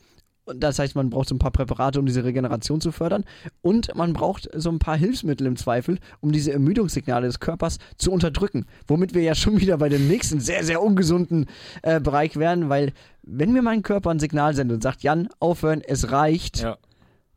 Und 0.45 0.59
das 0.59 0.77
heißt, 0.77 0.95
man 0.95 1.09
braucht 1.09 1.29
so 1.29 1.35
ein 1.35 1.39
paar 1.39 1.51
Präparate, 1.51 1.99
um 1.99 2.05
diese 2.05 2.23
Regeneration 2.23 2.81
zu 2.81 2.91
fördern. 2.91 3.23
Und 3.61 3.95
man 3.95 4.13
braucht 4.13 4.49
so 4.53 4.69
ein 4.69 4.79
paar 4.79 4.97
Hilfsmittel 4.97 5.47
im 5.47 5.55
Zweifel, 5.55 5.99
um 6.19 6.31
diese 6.31 6.51
Ermüdungssignale 6.51 7.27
des 7.27 7.39
Körpers 7.39 7.79
zu 7.97 8.11
unterdrücken. 8.11 8.65
Womit 8.87 9.13
wir 9.13 9.21
ja 9.21 9.35
schon 9.35 9.59
wieder 9.61 9.77
bei 9.77 9.89
dem 9.89 10.07
nächsten 10.07 10.39
sehr, 10.41 10.63
sehr 10.63 10.81
ungesunden 10.81 11.47
äh, 11.81 12.01
Bereich 12.01 12.35
wären, 12.35 12.69
weil 12.69 12.91
wenn 13.21 13.53
mir 13.53 13.61
mein 13.61 13.83
Körper 13.83 14.09
ein 14.09 14.19
Signal 14.19 14.53
sendet 14.53 14.75
und 14.75 14.81
sagt, 14.83 15.01
Jan, 15.01 15.29
aufhören, 15.39 15.81
es 15.81 16.11
reicht. 16.11 16.61
Ja. 16.61 16.77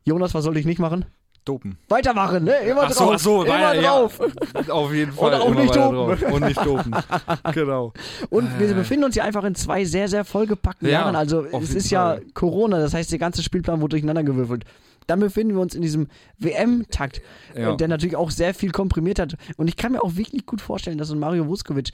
Jonas, 0.03 0.33
was 0.33 0.43
soll 0.43 0.57
ich 0.57 0.65
nicht 0.65 0.79
machen? 0.79 1.05
Dopen. 1.47 1.77
Weitermachen, 1.89 2.43
ne? 2.43 2.55
Immer 2.59 2.83
Ach 2.83 2.91
so, 2.91 3.05
drauf. 3.05 3.13
ach 3.15 3.19
so, 3.19 3.43
immer 3.43 3.73
ja. 3.75 3.81
drauf. 3.81 4.19
Auf 4.69 4.93
jeden 4.93 5.11
Fall. 5.13 5.33
auch 5.35 5.47
immer 5.51 5.61
nicht 5.61 5.75
dopen. 5.75 5.95
drauf. 5.95 6.21
Und 6.33 6.45
nicht 6.45 6.65
dopen. 6.65 6.95
genau. 7.53 7.93
Und 8.29 8.59
wir 8.59 8.73
befinden 8.73 9.05
uns 9.05 9.15
ja 9.15 9.23
einfach 9.23 9.43
in 9.43 9.55
zwei 9.55 9.85
sehr, 9.85 10.07
sehr 10.07 10.25
vollgepackten 10.25 10.87
Ja, 10.87 11.01
Jahren. 11.01 11.15
Also 11.15 11.45
es 11.45 11.73
ist 11.73 11.89
ja. 11.89 12.17
Corona, 12.33 12.79
das 12.79 12.93
heißt, 12.93 13.11
der 13.11 13.19
ganze 13.19 13.41
Spielplan 13.43 13.79
wurde 13.81 13.91
durcheinander 13.91 14.23
gewürfelt. 14.23 14.65
Dann 15.07 15.21
befinden 15.21 15.53
wir 15.55 15.61
uns 15.61 15.73
in 15.73 15.81
diesem 15.81 16.07
WM-Takt, 16.37 17.21
Ja. 17.55 17.73
äh, 17.73 17.77
der 17.77 17.87
natürlich 17.87 18.15
auch 18.17 18.29
sehr 18.31 18.53
viel 18.53 18.71
komprimiert 18.71 19.19
hat. 19.19 19.35
Und 19.55 19.67
ich 19.69 19.77
kann 19.77 19.93
mir 19.93 20.03
auch 20.03 20.15
wirklich 20.17 20.45
gut 20.45 20.59
vorstellen, 20.61 20.97
dass 20.97 21.07
so 21.07 21.15
ein 21.15 21.19
Mario 21.19 21.47
Vuskovic, 21.47 21.91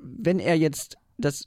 wenn 0.00 0.38
er 0.38 0.56
jetzt 0.56 0.96
das 1.18 1.46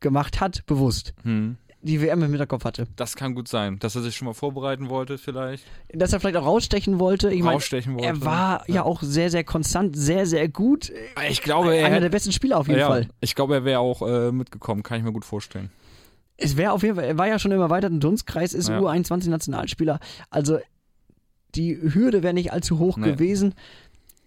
gemacht 0.00 0.40
hat, 0.40 0.66
bewusst, 0.66 1.14
Hm. 1.22 1.56
Die 1.80 2.00
WM 2.02 2.22
im 2.22 2.30
Hinterkopf 2.30 2.64
hatte. 2.64 2.86
Das 2.96 3.14
kann 3.14 3.34
gut 3.34 3.46
sein, 3.48 3.78
dass 3.78 3.94
er 3.94 4.02
sich 4.02 4.16
schon 4.16 4.26
mal 4.26 4.34
vorbereiten 4.34 4.88
wollte, 4.88 5.16
vielleicht. 5.16 5.64
Dass 5.92 6.12
er 6.12 6.20
vielleicht 6.20 6.36
auch 6.36 6.44
rausstechen 6.46 6.98
wollte. 6.98 7.32
Ich 7.32 7.44
Rausstechen 7.44 7.94
wollte. 7.94 8.06
er 8.06 8.24
war 8.24 8.68
ja. 8.68 8.82
auch 8.82 9.02
sehr, 9.02 9.30
sehr 9.30 9.44
konstant, 9.44 9.96
sehr, 9.96 10.26
sehr 10.26 10.48
gut. 10.48 10.92
Ich 11.28 11.42
glaube, 11.42 11.76
er 11.76 11.86
Einer 11.86 12.00
der 12.00 12.08
besten 12.08 12.32
Spieler 12.32 12.58
auf 12.58 12.66
jeden 12.66 12.80
ja, 12.80 12.88
Fall. 12.88 13.08
Ich 13.20 13.34
glaube, 13.34 13.54
er 13.54 13.64
wäre 13.64 13.80
auch 13.80 14.02
äh, 14.02 14.32
mitgekommen, 14.32 14.82
kann 14.82 14.98
ich 14.98 15.04
mir 15.04 15.12
gut 15.12 15.24
vorstellen. 15.24 15.70
Es 16.36 16.56
wäre 16.56 16.72
auf 16.72 16.82
jeden 16.82 16.96
Fall, 16.96 17.04
er 17.04 17.18
war 17.18 17.26
ja 17.26 17.38
schon 17.38 17.52
im 17.52 17.60
erweiterten 17.60 18.00
Dunstkreis, 18.00 18.54
ist 18.54 18.68
Ja. 18.68 18.78
U21-Nationalspieler. 18.80 19.98
Also 20.30 20.58
die 21.54 21.78
Hürde 21.80 22.22
wäre 22.22 22.34
nicht 22.34 22.52
allzu 22.52 22.78
hoch 22.78 22.96
Nee. 22.96 23.12
gewesen. 23.12 23.54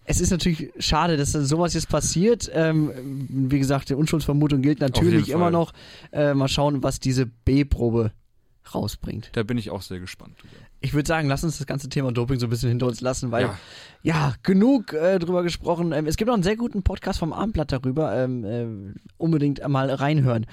Es 0.04 0.20
ist 0.20 0.30
natürlich 0.30 0.72
schade, 0.78 1.16
dass 1.16 1.32
sowas 1.32 1.74
jetzt 1.74 1.88
passiert. 1.88 2.50
Ähm, 2.52 3.26
wie 3.28 3.58
gesagt, 3.58 3.88
die 3.88 3.94
Unschuldsvermutung 3.94 4.60
gilt 4.62 4.80
natürlich 4.80 5.28
immer 5.28 5.50
noch. 5.50 5.72
Äh, 6.12 6.34
mal 6.34 6.48
schauen, 6.48 6.82
was 6.82 6.98
diese 7.00 7.26
B-Probe 7.26 8.12
rausbringt. 8.74 9.30
Da 9.32 9.42
bin 9.42 9.58
ich 9.58 9.70
auch 9.70 9.82
sehr 9.82 10.00
gespannt. 10.00 10.36
Ich 10.80 10.94
würde 10.94 11.06
sagen, 11.06 11.28
lass 11.28 11.44
uns 11.44 11.58
das 11.58 11.66
ganze 11.66 11.88
Thema 11.88 12.12
Doping 12.12 12.38
so 12.38 12.46
ein 12.46 12.50
bisschen 12.50 12.68
hinter 12.68 12.86
uns 12.86 13.00
lassen, 13.00 13.30
weil 13.30 13.44
Ja. 13.44 13.58
ja, 14.02 14.34
genug 14.42 14.92
äh, 14.92 15.18
drüber 15.18 15.42
gesprochen. 15.42 15.92
Ähm, 15.92 16.06
es 16.06 16.16
gibt 16.16 16.26
noch 16.28 16.34
einen 16.34 16.42
sehr 16.42 16.56
guten 16.56 16.82
Podcast 16.82 17.18
vom 17.18 17.32
Abendblatt 17.32 17.72
darüber. 17.72 18.14
Ähm, 18.16 18.44
äh, 18.44 18.94
unbedingt 19.16 19.66
mal 19.68 19.90
reinhören. 19.90 20.46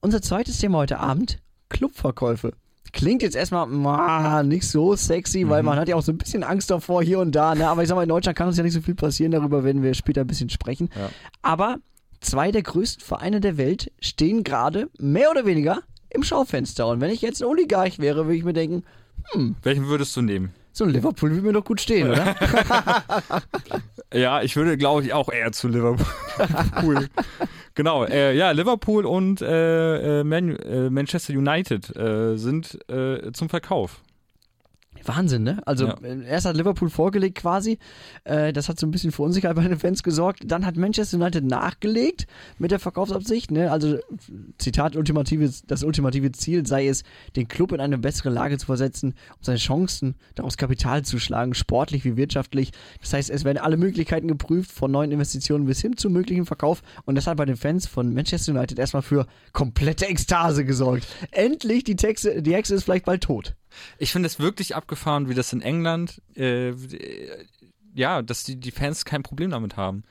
Unser 0.00 0.22
zweites 0.22 0.58
Thema 0.58 0.78
heute 0.78 0.98
Abend: 0.98 1.40
Clubverkäufe. 1.68 2.52
Klingt 2.92 3.22
jetzt 3.22 3.36
erstmal 3.36 3.66
ma, 3.66 4.42
nicht 4.42 4.66
so 4.68 4.96
sexy, 4.96 5.48
weil 5.48 5.62
Mhm. 5.62 5.66
man 5.66 5.78
hat 5.78 5.88
ja 5.88 5.96
auch 5.96 6.02
so 6.02 6.12
ein 6.12 6.18
bisschen 6.18 6.42
Angst 6.42 6.70
davor 6.70 7.02
hier 7.02 7.18
und 7.20 7.32
da. 7.34 7.54
Ne? 7.54 7.68
Aber 7.68 7.82
ich 7.82 7.88
sag 7.88 7.94
mal, 7.96 8.02
in 8.02 8.08
Deutschland 8.08 8.36
kann 8.36 8.48
uns 8.48 8.56
ja 8.56 8.62
nicht 8.62 8.72
so 8.72 8.80
viel 8.80 8.94
passieren. 8.94 9.32
Darüber 9.32 9.64
werden 9.64 9.82
wir 9.82 9.94
später 9.94 10.22
ein 10.22 10.26
bisschen 10.26 10.48
sprechen. 10.50 10.88
Ja. 10.96 11.10
Aber 11.42 11.76
zwei 12.20 12.50
der 12.50 12.62
größten 12.62 13.04
Vereine 13.04 13.40
der 13.40 13.56
Welt 13.58 13.92
stehen 14.00 14.42
gerade 14.44 14.88
mehr 14.98 15.30
oder 15.30 15.44
weniger 15.46 15.80
im 16.10 16.22
Schaufenster. 16.22 16.86
Und 16.88 17.00
wenn 17.00 17.10
ich 17.10 17.20
jetzt 17.22 17.42
ein 17.42 17.48
Oligarch 17.48 17.98
wäre, 17.98 18.24
würde 18.26 18.36
ich 18.36 18.44
mir 18.44 18.52
denken, 18.54 18.82
Welchen 19.62 19.86
würdest 19.88 20.16
du 20.16 20.22
nehmen? 20.22 20.52
So 20.78 20.84
ein 20.84 20.90
Liverpool 20.90 21.30
würde 21.30 21.46
mir 21.46 21.52
doch 21.52 21.64
gut 21.64 21.80
stehen, 21.80 22.10
oder? 22.10 22.34
Ja, 24.14 24.40
ich 24.40 24.56
würde, 24.56 24.78
glaube 24.78 25.02
ich, 25.04 25.12
auch 25.12 25.28
eher 25.30 25.52
zu 25.52 25.68
Liverpool. 25.68 27.08
Genau, 27.74 28.04
äh, 28.04 28.34
ja, 28.34 28.50
Liverpool 28.50 29.06
und 29.06 29.40
äh, 29.40 30.20
äh, 30.20 30.24
Man 30.24 30.56
äh, 30.56 30.90
Manchester 30.90 31.32
United 31.32 31.94
äh, 31.94 32.36
sind 32.36 32.76
äh, 32.90 33.30
zum 33.30 33.48
Verkauf. 33.48 34.00
Wahnsinn, 35.08 35.42
ne? 35.42 35.60
Also 35.66 35.86
Ja. 35.86 35.96
äh, 36.02 36.24
erst 36.26 36.46
hat 36.46 36.56
Liverpool 36.56 36.90
vorgelegt 36.90 37.38
quasi, 37.38 37.78
äh, 38.24 38.52
das 38.52 38.68
hat 38.68 38.78
so 38.78 38.86
ein 38.86 38.90
bisschen 38.90 39.10
für 39.12 39.22
Unsicherheit 39.22 39.56
bei 39.56 39.66
den 39.66 39.78
Fans 39.78 40.02
gesorgt. 40.02 40.42
Dann 40.46 40.64
hat 40.66 40.76
Manchester 40.76 41.16
United 41.16 41.44
nachgelegt 41.44 42.26
mit 42.58 42.70
der 42.70 42.78
Verkaufsabsicht. 42.78 43.50
Ne? 43.50 43.70
Also 43.72 43.98
Zitat, 44.58 44.96
ultimative, 44.96 45.50
das 45.66 45.82
ultimative 45.82 46.32
Ziel 46.32 46.66
sei 46.66 46.86
es, 46.88 47.02
den 47.36 47.48
Club 47.48 47.72
in 47.72 47.80
eine 47.80 47.98
bessere 47.98 48.30
Lage 48.30 48.58
zu 48.58 48.66
versetzen, 48.66 49.14
um 49.38 49.42
seine 49.42 49.58
Chancen 49.58 50.14
daraus 50.34 50.56
Kapital 50.56 51.04
zu 51.04 51.18
schlagen, 51.18 51.54
sportlich 51.54 52.04
wie 52.04 52.16
wirtschaftlich. 52.16 52.72
Das 53.00 53.12
heißt, 53.12 53.30
es 53.30 53.44
werden 53.44 53.58
alle 53.58 53.76
Möglichkeiten 53.76 54.28
geprüft, 54.28 54.70
von 54.70 54.90
neuen 54.90 55.10
Investitionen 55.12 55.66
bis 55.66 55.80
hin 55.80 55.96
zum 55.96 56.12
möglichen 56.12 56.46
Verkauf. 56.46 56.82
Und 57.04 57.14
das 57.14 57.26
hat 57.26 57.36
bei 57.36 57.44
den 57.46 57.56
Fans 57.56 57.86
von 57.86 58.12
Manchester 58.12 58.52
United 58.52 58.78
erstmal 58.78 59.02
für 59.02 59.26
komplette 59.52 60.06
Ekstase 60.06 60.64
gesorgt. 60.64 61.06
Endlich, 61.30 61.84
die, 61.84 61.96
Texte, 61.96 62.42
die 62.42 62.54
Hexe 62.54 62.74
ist 62.74 62.84
vielleicht 62.84 63.04
bald 63.06 63.22
tot. 63.22 63.54
Ich 63.98 64.12
finde 64.12 64.26
es 64.26 64.38
wirklich 64.38 64.76
abgefahren, 64.76 65.28
wie 65.28 65.34
das 65.34 65.52
in 65.52 65.60
England, 65.60 66.20
äh, 66.34 66.72
ja, 67.94 68.22
dass 68.22 68.44
die, 68.44 68.56
die 68.56 68.70
Fans 68.70 69.04
kein 69.04 69.22
Problem 69.22 69.50
damit 69.50 69.76
haben. 69.76 70.04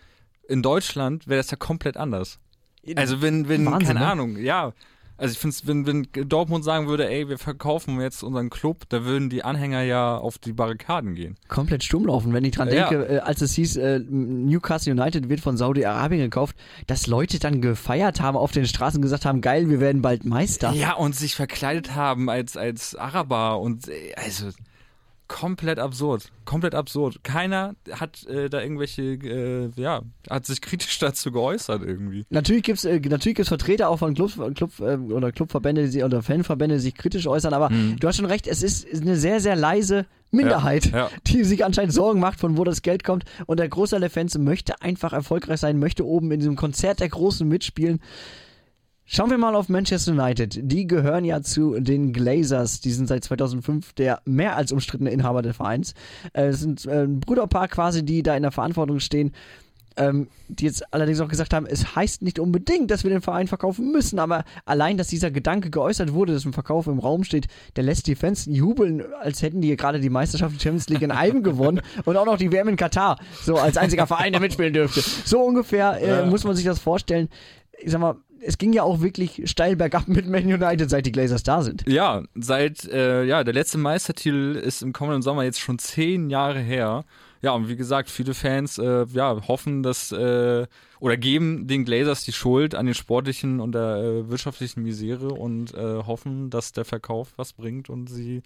In 0.47 0.61
Deutschland 0.61 1.27
wäre 1.27 1.39
das 1.39 1.51
ja 1.51 1.57
komplett 1.57 1.97
anders. 1.97 2.39
Also 2.95 3.21
wenn, 3.21 3.49
wenn, 3.49 3.65
Wahnsinn, 3.65 3.87
keine 3.87 3.99
ne? 3.99 4.07
Ahnung, 4.07 4.37
ja. 4.37 4.73
Also 5.17 5.31
ich 5.33 5.39
finde 5.39 5.55
es, 5.55 5.67
wenn, 5.67 5.85
wenn 5.87 6.07
Dortmund 6.29 6.63
sagen 6.63 6.87
würde, 6.87 7.09
ey, 7.09 7.27
wir 7.27 7.37
verkaufen 7.37 7.99
jetzt 7.99 8.23
unseren 8.23 8.49
Club, 8.49 8.83
da 8.89 9.03
würden 9.03 9.29
die 9.29 9.43
Anhänger 9.43 9.81
ja 9.81 10.17
auf 10.17 10.37
die 10.37 10.53
Barrikaden 10.53 11.15
gehen. 11.15 11.35
komplett 11.47 11.83
stumm 11.83 12.05
laufen, 12.05 12.33
wenn 12.33 12.43
ich 12.45 12.51
dran 12.55 12.69
Ja. 12.71 12.89
denke, 12.89 13.05
äh, 13.15 13.19
als 13.19 13.41
es 13.41 13.53
hieß, 13.53 13.77
äh, 13.77 13.99
Newcastle 14.07 14.93
United 14.93 15.29
wird 15.29 15.39
von 15.39 15.57
Saudi-Arabien 15.57 16.21
gekauft, 16.21 16.55
dass 16.85 17.07
Leute 17.07 17.39
dann 17.39 17.61
gefeiert 17.61 18.21
haben 18.21 18.37
auf 18.37 18.51
den 18.51 18.65
Straßen 18.65 19.01
gesagt 19.01 19.25
haben, 19.25 19.41
geil, 19.41 19.69
wir 19.69 19.79
werden 19.79 20.01
bald 20.01 20.25
Meister. 20.25 20.71
Ja, 20.73 20.93
und 20.93 21.15
sich 21.15 21.35
verkleidet 21.35 21.95
haben 21.95 22.29
als, 22.29 22.55
als 22.57 22.95
Araber 22.95 23.59
und 23.59 23.87
äh, 23.87 24.13
also 24.15 24.49
komplett 25.27 25.79
absurd. 25.79 26.31
Komplett 26.45 26.73
absurd. 26.75 27.23
Keiner 27.23 27.75
hat 27.91 28.25
äh, 28.27 28.49
da 28.49 28.61
irgendwelche, 28.61 29.01
äh, 29.01 29.69
ja, 29.75 30.01
hat 30.29 30.45
sich 30.45 30.61
kritisch 30.61 30.99
dazu 30.99 31.31
geäußert 31.31 31.83
irgendwie. 31.83 32.25
Natürlich 32.29 32.63
gibt's 32.63 32.85
äh, 32.85 32.99
natürlich 32.99 33.35
gibt's 33.35 33.49
Vertreter 33.49 33.89
auch 33.89 33.97
von 33.99 34.13
Clubs, 34.13 34.37
Club, 34.55 34.71
äh, 34.79 34.95
oder 34.97 35.31
Clubverbände 35.31 35.83
die, 35.83 35.87
sich- 35.89 36.03
oder 36.03 36.21
Fanverbände, 36.23 36.75
die 36.75 36.81
sich 36.81 36.95
kritisch 36.95 37.27
äußern, 37.27 37.53
aber 37.53 37.69
Mhm. 37.69 37.97
du 37.99 38.07
hast 38.07 38.17
schon 38.17 38.25
recht, 38.25 38.47
es 38.47 38.63
ist 38.63 38.87
eine 38.93 39.15
sehr, 39.17 39.39
sehr 39.41 39.55
leise 39.55 40.05
Minderheit, 40.31 40.87
Ja, 40.87 40.97
ja. 40.97 41.09
die 41.27 41.43
sich 41.45 41.63
anscheinend 41.63 41.93
Sorgen 41.93 42.19
macht, 42.19 42.39
von 42.39 42.57
wo 42.57 42.63
das 42.65 42.81
Geld 42.81 43.03
kommt. 43.05 43.23
Und 43.45 43.59
der 43.59 43.69
Großteil 43.69 44.01
der 44.01 44.09
Fans 44.09 44.37
möchte 44.37 44.81
einfach 44.81 45.13
erfolgreich 45.13 45.59
sein, 45.61 45.79
möchte 45.79 46.05
oben 46.05 46.31
in 46.31 46.39
diesem 46.39 46.55
Konzert 46.57 46.99
der 46.99 47.07
Großen 47.09 47.47
mitspielen. 47.47 47.99
Schauen 49.09 49.29
wir 49.29 49.37
mal 49.37 49.55
auf 49.55 49.69
Manchester 49.69 50.11
United. 50.11 50.59
Die 50.63 50.85
gehören 50.85 51.23
ja 51.23 51.41
zu 51.41 51.79
den 51.79 52.11
Glazers. 52.11 52.81
Die 52.81 52.91
sind 52.91 53.07
seit 53.07 53.23
2005 53.23 53.93
der 53.93 54.21
mehr 54.25 54.57
als 54.57 54.73
umstrittene 54.73 55.11
Inhaber 55.11 55.41
des 55.41 55.55
Vereins. 55.55 55.93
Äh, 56.33 56.47
Es 56.47 56.59
sind 56.59 56.85
äh, 56.85 57.03
ein 57.03 57.21
Bruderpaar 57.21 57.69
quasi, 57.69 58.03
die 58.03 58.21
da 58.21 58.35
in 58.35 58.43
der 58.43 58.51
Verantwortung 58.51 58.99
stehen. 58.99 59.31
Ähm, 59.99 60.27
die 60.47 60.65
jetzt 60.65 60.93
allerdings 60.93 61.19
auch 61.21 61.27
gesagt 61.27 61.55
haben, 61.55 61.65
es 61.65 61.95
heißt 61.95 62.21
nicht 62.21 62.37
unbedingt, 62.37 62.91
dass 62.91 63.03
wir 63.03 63.09
den 63.09 63.21
Verein 63.21 63.47
verkaufen 63.47 63.91
müssen, 63.91 64.19
aber 64.19 64.43
allein, 64.63 64.95
dass 64.95 65.07
dieser 65.07 65.31
Gedanke 65.31 65.71
geäußert 65.71 66.13
wurde, 66.13 66.33
dass 66.33 66.45
ein 66.45 66.53
Verkauf 66.53 66.85
im 66.85 66.99
Raum 66.99 67.23
steht, 67.23 67.47
der 67.77 67.83
lässt 67.83 68.05
die 68.05 68.13
Fans 68.13 68.45
jubeln, 68.45 69.01
als 69.21 69.41
hätten 69.41 69.59
die 69.59 69.75
gerade 69.75 69.99
die 69.99 70.11
Meisterschaft 70.11 70.53
der 70.53 70.59
Champions 70.59 70.87
League 70.89 71.01
in 71.01 71.09
einem 71.09 71.41
gewonnen 71.41 71.81
und 72.05 72.15
auch 72.15 72.27
noch 72.27 72.37
die 72.37 72.51
WM 72.51 72.67
in 72.67 72.75
Katar, 72.75 73.17
so 73.43 73.55
als 73.55 73.75
einziger 73.75 74.05
Verein, 74.05 74.33
der 74.33 74.39
mitspielen 74.41 74.71
dürfte. 74.73 75.01
So 75.25 75.39
ungefähr 75.41 75.99
äh, 75.99 76.07
Ja. 76.07 76.25
muss 76.27 76.43
man 76.43 76.55
sich 76.55 76.63
das 76.65 76.77
vorstellen. 76.77 77.27
Ich 77.79 77.91
sag 77.91 77.99
mal, 77.99 78.15
es 78.41 78.57
ging 78.57 78.73
ja 78.73 78.83
auch 78.83 79.01
wirklich 79.01 79.41
steil 79.45 79.75
bergab 79.75 80.07
mit 80.07 80.27
Man 80.27 80.45
United, 80.45 80.89
seit 80.89 81.05
die 81.05 81.11
Glazers 81.11 81.43
da 81.43 81.61
sind. 81.61 81.83
Ja, 81.87 82.23
seit, 82.35 82.85
äh, 82.85 83.23
ja, 83.23 83.43
der 83.43 83.53
letzte 83.53 83.77
Meistertitel 83.77 84.55
ist 84.55 84.81
im 84.81 84.93
kommenden 84.93 85.21
Sommer 85.21 85.43
jetzt 85.43 85.59
schon 85.59 85.79
zehn 85.79 86.29
Jahre 86.29 86.59
her. 86.59 87.05
Ja, 87.41 87.51
und 87.51 87.69
wie 87.69 87.75
gesagt, 87.75 88.09
viele 88.09 88.33
Fans 88.33 88.77
äh, 88.77 89.05
ja, 89.13 89.47
hoffen, 89.47 89.83
dass 89.83 90.11
äh, 90.11 90.65
oder 90.99 91.17
geben 91.17 91.67
den 91.67 91.85
Glazers 91.85 92.23
die 92.23 92.31
Schuld 92.31 92.73
an 92.73 92.87
den 92.87 92.95
sportlichen 92.95 93.59
und 93.59 93.73
der 93.73 93.97
äh, 93.97 94.29
wirtschaftlichen 94.29 94.81
Misere 94.81 95.29
und 95.29 95.73
äh, 95.75 96.03
hoffen, 96.03 96.49
dass 96.49 96.71
der 96.71 96.85
Verkauf 96.85 97.33
was 97.37 97.53
bringt 97.53 97.89
und 97.89 98.07
sie 98.07 98.41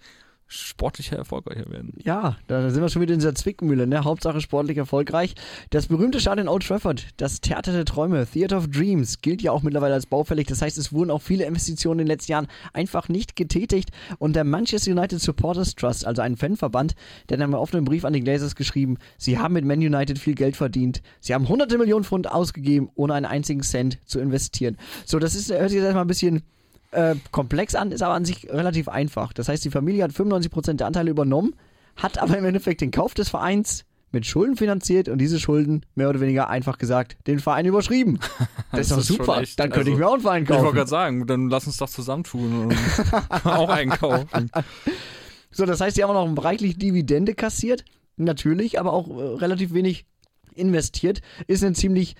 sportlicher 0.52 1.16
erfolgreicher 1.16 1.70
werden. 1.70 1.94
Ja, 2.02 2.36
da 2.46 2.68
sind 2.70 2.82
wir 2.82 2.88
schon 2.88 3.02
wieder 3.02 3.14
in 3.14 3.20
dieser 3.20 3.34
Zwickmühle, 3.34 3.86
ne? 3.86 4.04
Hauptsache 4.04 4.40
sportlich 4.40 4.76
erfolgreich. 4.76 5.34
Das 5.70 5.86
berühmte 5.86 6.20
Stadion 6.20 6.48
Old 6.48 6.66
Trafford, 6.66 7.06
das 7.16 7.40
Theater 7.40 7.72
der 7.72 7.84
Träume, 7.84 8.26
Theater 8.26 8.58
of 8.58 8.68
Dreams, 8.68 9.22
gilt 9.22 9.40
ja 9.42 9.52
auch 9.52 9.62
mittlerweile 9.62 9.94
als 9.94 10.06
baufällig. 10.06 10.46
Das 10.46 10.60
heißt, 10.60 10.76
es 10.76 10.92
wurden 10.92 11.10
auch 11.10 11.22
viele 11.22 11.44
Investitionen 11.44 12.00
in 12.00 12.06
den 12.06 12.12
letzten 12.12 12.32
Jahren 12.32 12.48
einfach 12.72 13.08
nicht 13.08 13.34
getätigt. 13.34 13.90
Und 14.18 14.36
der 14.36 14.44
Manchester 14.44 14.90
United 14.90 15.20
Supporters 15.20 15.74
Trust, 15.74 16.06
also 16.06 16.22
ein 16.22 16.36
Fanverband, 16.36 16.94
der 17.28 17.38
hat 17.38 17.44
einen 17.44 17.54
offenen 17.54 17.84
Brief 17.84 18.04
an 18.04 18.12
die 18.12 18.20
Glazers 18.20 18.54
geschrieben, 18.54 18.98
sie 19.16 19.38
haben 19.38 19.54
mit 19.54 19.64
Man 19.64 19.78
United 19.78 20.18
viel 20.18 20.34
Geld 20.34 20.56
verdient. 20.56 21.02
Sie 21.20 21.34
haben 21.34 21.48
hunderte 21.48 21.78
Millionen 21.78 22.04
Pfund 22.04 22.30
ausgegeben, 22.30 22.90
ohne 22.94 23.14
einen 23.14 23.26
einzigen 23.26 23.62
Cent 23.62 23.98
zu 24.04 24.20
investieren. 24.20 24.76
So, 25.06 25.18
das 25.18 25.34
ist, 25.34 25.50
hört 25.50 25.70
sich 25.70 25.76
jetzt 25.76 25.84
erstmal 25.84 26.04
ein 26.04 26.08
bisschen 26.08 26.42
äh, 26.92 27.14
komplex 27.30 27.74
an, 27.74 27.90
ist 27.92 28.02
aber 28.02 28.14
an 28.14 28.24
sich 28.24 28.48
relativ 28.50 28.88
einfach. 28.88 29.32
Das 29.32 29.48
heißt, 29.48 29.64
die 29.64 29.70
Familie 29.70 30.04
hat 30.04 30.12
95% 30.12 30.74
der 30.74 30.86
Anteile 30.86 31.10
übernommen, 31.10 31.54
hat 31.96 32.18
aber 32.18 32.38
im 32.38 32.44
Endeffekt 32.44 32.80
den 32.80 32.90
Kauf 32.90 33.14
des 33.14 33.28
Vereins 33.28 33.84
mit 34.14 34.26
Schulden 34.26 34.56
finanziert 34.56 35.08
und 35.08 35.18
diese 35.18 35.40
Schulden 35.40 35.86
mehr 35.94 36.10
oder 36.10 36.20
weniger 36.20 36.50
einfach 36.50 36.76
gesagt 36.76 37.16
den 37.26 37.38
Verein 37.40 37.66
überschrieben. 37.66 38.18
Das, 38.72 38.80
ist 38.86 38.90
doch 38.92 38.98
ist 38.98 39.06
schon 39.08 39.16
super. 39.18 39.40
echt- 39.42 39.60
Dann 39.60 39.68
könnte 39.68 39.90
also, 39.90 39.92
ich 39.92 39.98
mir 39.98 40.08
auch 40.08 40.12
einen 40.14 40.22
Verein 40.22 40.42
Ich 40.44 40.48
wollte 40.48 40.62
kaufen. 40.62 40.76
gerade 40.76 40.88
sagen, 40.90 41.26
dann 41.26 41.50
lass 41.50 41.66
uns 41.66 41.76
doch 41.76 41.90
zusammentun 41.90 42.66
und 42.68 42.76
auch 43.44 43.68
einkaufen. 43.68 44.50
So, 45.54 45.66
das 45.66 45.82
heißt, 45.82 45.98
die 45.98 46.02
haben 46.02 46.16
auch 46.16 46.26
noch 46.26 46.44
reichlich 46.44 46.78
Dividende 46.78 47.34
kassiert. 47.34 47.84
Natürlich, 48.16 48.80
aber 48.80 48.94
auch 48.94 49.08
äh, 49.10 49.22
relativ 49.36 49.74
wenig 49.74 50.06
investiert. 50.54 51.20
Ist 51.46 51.62
eine 51.62 51.74
ziemlich, 51.74 52.16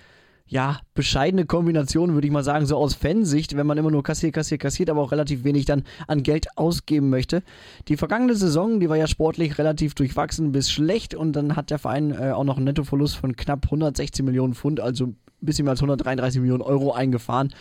ja, 0.47 0.81
bescheidene 0.95 1.47
Kombination, 1.47 2.15
würde 2.15 2.27
ich 2.27 2.33
mal 2.33 2.45
sagen, 2.45 2.67
so 2.67 2.77
aus 2.77 2.95
Fansicht, 2.95 3.57
wenn 3.57 3.67
man 3.67 3.79
immer 3.79 3.91
nur 3.91 4.03
kassiert, 4.03 4.35
kassiert, 4.35 4.61
kassiert, 4.61 4.91
aber 4.91 5.01
auch 5.01 5.13
relativ 5.13 5.45
wenig 5.45 5.65
dann 5.65 5.85
an 6.07 6.23
Geld 6.23 6.47
ausgeben 6.57 7.09
möchte. 7.09 7.43
Die 7.89 7.97
vergangene 7.97 8.35
Saison, 8.35 8.79
die 8.81 8.89
war 8.89 8.97
ja 8.97 9.07
sportlich 9.07 9.59
relativ 9.59 9.95
durchwachsen 9.95 10.53
bis 10.53 10.71
schlecht 10.71 11.15
und 11.15 11.33
dann 11.33 11.57
hat 11.57 11.71
der 11.71 11.79
Verein 11.79 12.13
äh, 12.13 12.33
auch 12.33 12.45
noch 12.45 12.57
einen 12.57 12.65
Nettoverlust 12.65 13.17
von 13.17 13.35
knapp 13.35 13.65
116 13.65 14.25
Millionen 14.25 14.55
Pfund, 14.55 14.81
also 14.81 15.07
ein 15.07 15.17
bisschen 15.41 15.65
mehr 15.65 15.73
als 15.73 15.81
133 15.81 16.41
Millionen 16.41 16.63
Euro 16.63 16.93
eingefahren. 16.93 17.55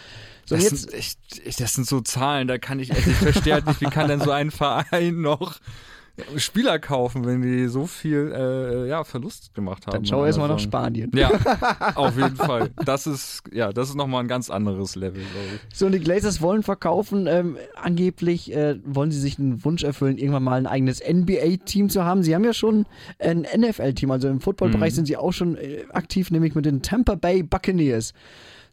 So, 0.46 0.56
Das 0.56 0.63
jetzt, 0.65 0.89
sind, 0.89 0.94
echt, 0.94 1.62
das 1.62 1.74
sind 1.74 1.88
so 1.88 2.02
Zahlen, 2.02 2.48
da 2.48 2.58
kann 2.58 2.80
ich 2.80 2.91
echt, 2.91 3.08
ich 3.08 3.15
verstehe 3.15 3.54
halt 3.54 3.67
nicht, 3.67 3.82
wie 3.82 3.86
kann 3.86 4.08
denn 4.08 4.20
so 4.20 4.32
ein 4.32 4.52
Verein 4.52 5.22
noch 5.22 5.60
Spieler 6.38 6.78
kaufen, 6.80 7.26
wenn 7.26 7.41
die 7.41 7.67
so 7.67 7.86
viel 7.88 8.32
äh, 8.36 8.88
ja, 8.89 9.04
Verlust 9.04 9.54
gemacht 9.54 9.88
haben. 9.88 9.93
dann 9.93 10.06
schau 10.06 10.26
erstmal 10.26 10.50
nach. 10.50 10.60
Spanien. 10.60 11.12
Ja, 11.15 11.32
auf 11.95 12.15
jeden 12.17 12.36
Fall. 12.36 12.69
Das 12.86 13.08
ist, 13.08 13.43
ja, 13.52 13.71
das 13.71 13.89
ist 13.89 13.95
nochmal 13.95 14.24
ein 14.24 14.28
ganz 14.28 14.50
anderes 14.50 14.95
Level, 14.95 15.21
glaube 15.21 15.47
ich. 15.56 15.76
So, 15.78 15.88
und 15.88 15.93
die 15.93 16.00
Glazers 16.00 16.41
wollen 16.41 16.63
verkaufen. 16.63 17.28
Ähm, 17.28 17.58
angeblich 17.76 18.54
äh, 18.54 18.78
wollen 18.84 19.12
sie 19.12 19.19
sich 19.19 19.39
einen 19.39 19.63
Wunsch 19.65 19.84
erfüllen, 19.84 20.17
irgendwann 20.17 20.43
mal 20.43 20.58
ein 20.60 20.67
eigenes 20.67 21.02
NBA-Team 21.02 21.89
zu 21.89 22.04
haben. 22.04 22.24
Sie 22.24 22.36
haben 22.36 22.43
ja 22.43 22.54
schon 22.54 22.86
ein 23.19 23.47
NFL-Team, 23.58 24.12
also 24.12 24.28
im 24.28 24.41
Football-Bereich 24.41 24.91
Mhm. 24.91 24.95
sind 24.95 25.06
sie 25.08 25.17
auch 25.17 25.32
schon 25.34 25.56
äh, 25.56 25.86
aktiv, 25.91 26.30
nämlich 26.32 26.56
mit 26.56 26.65
den 26.65 26.82
Tampa 26.82 27.15
Bay 27.15 27.41
Buccaneers. 27.43 28.13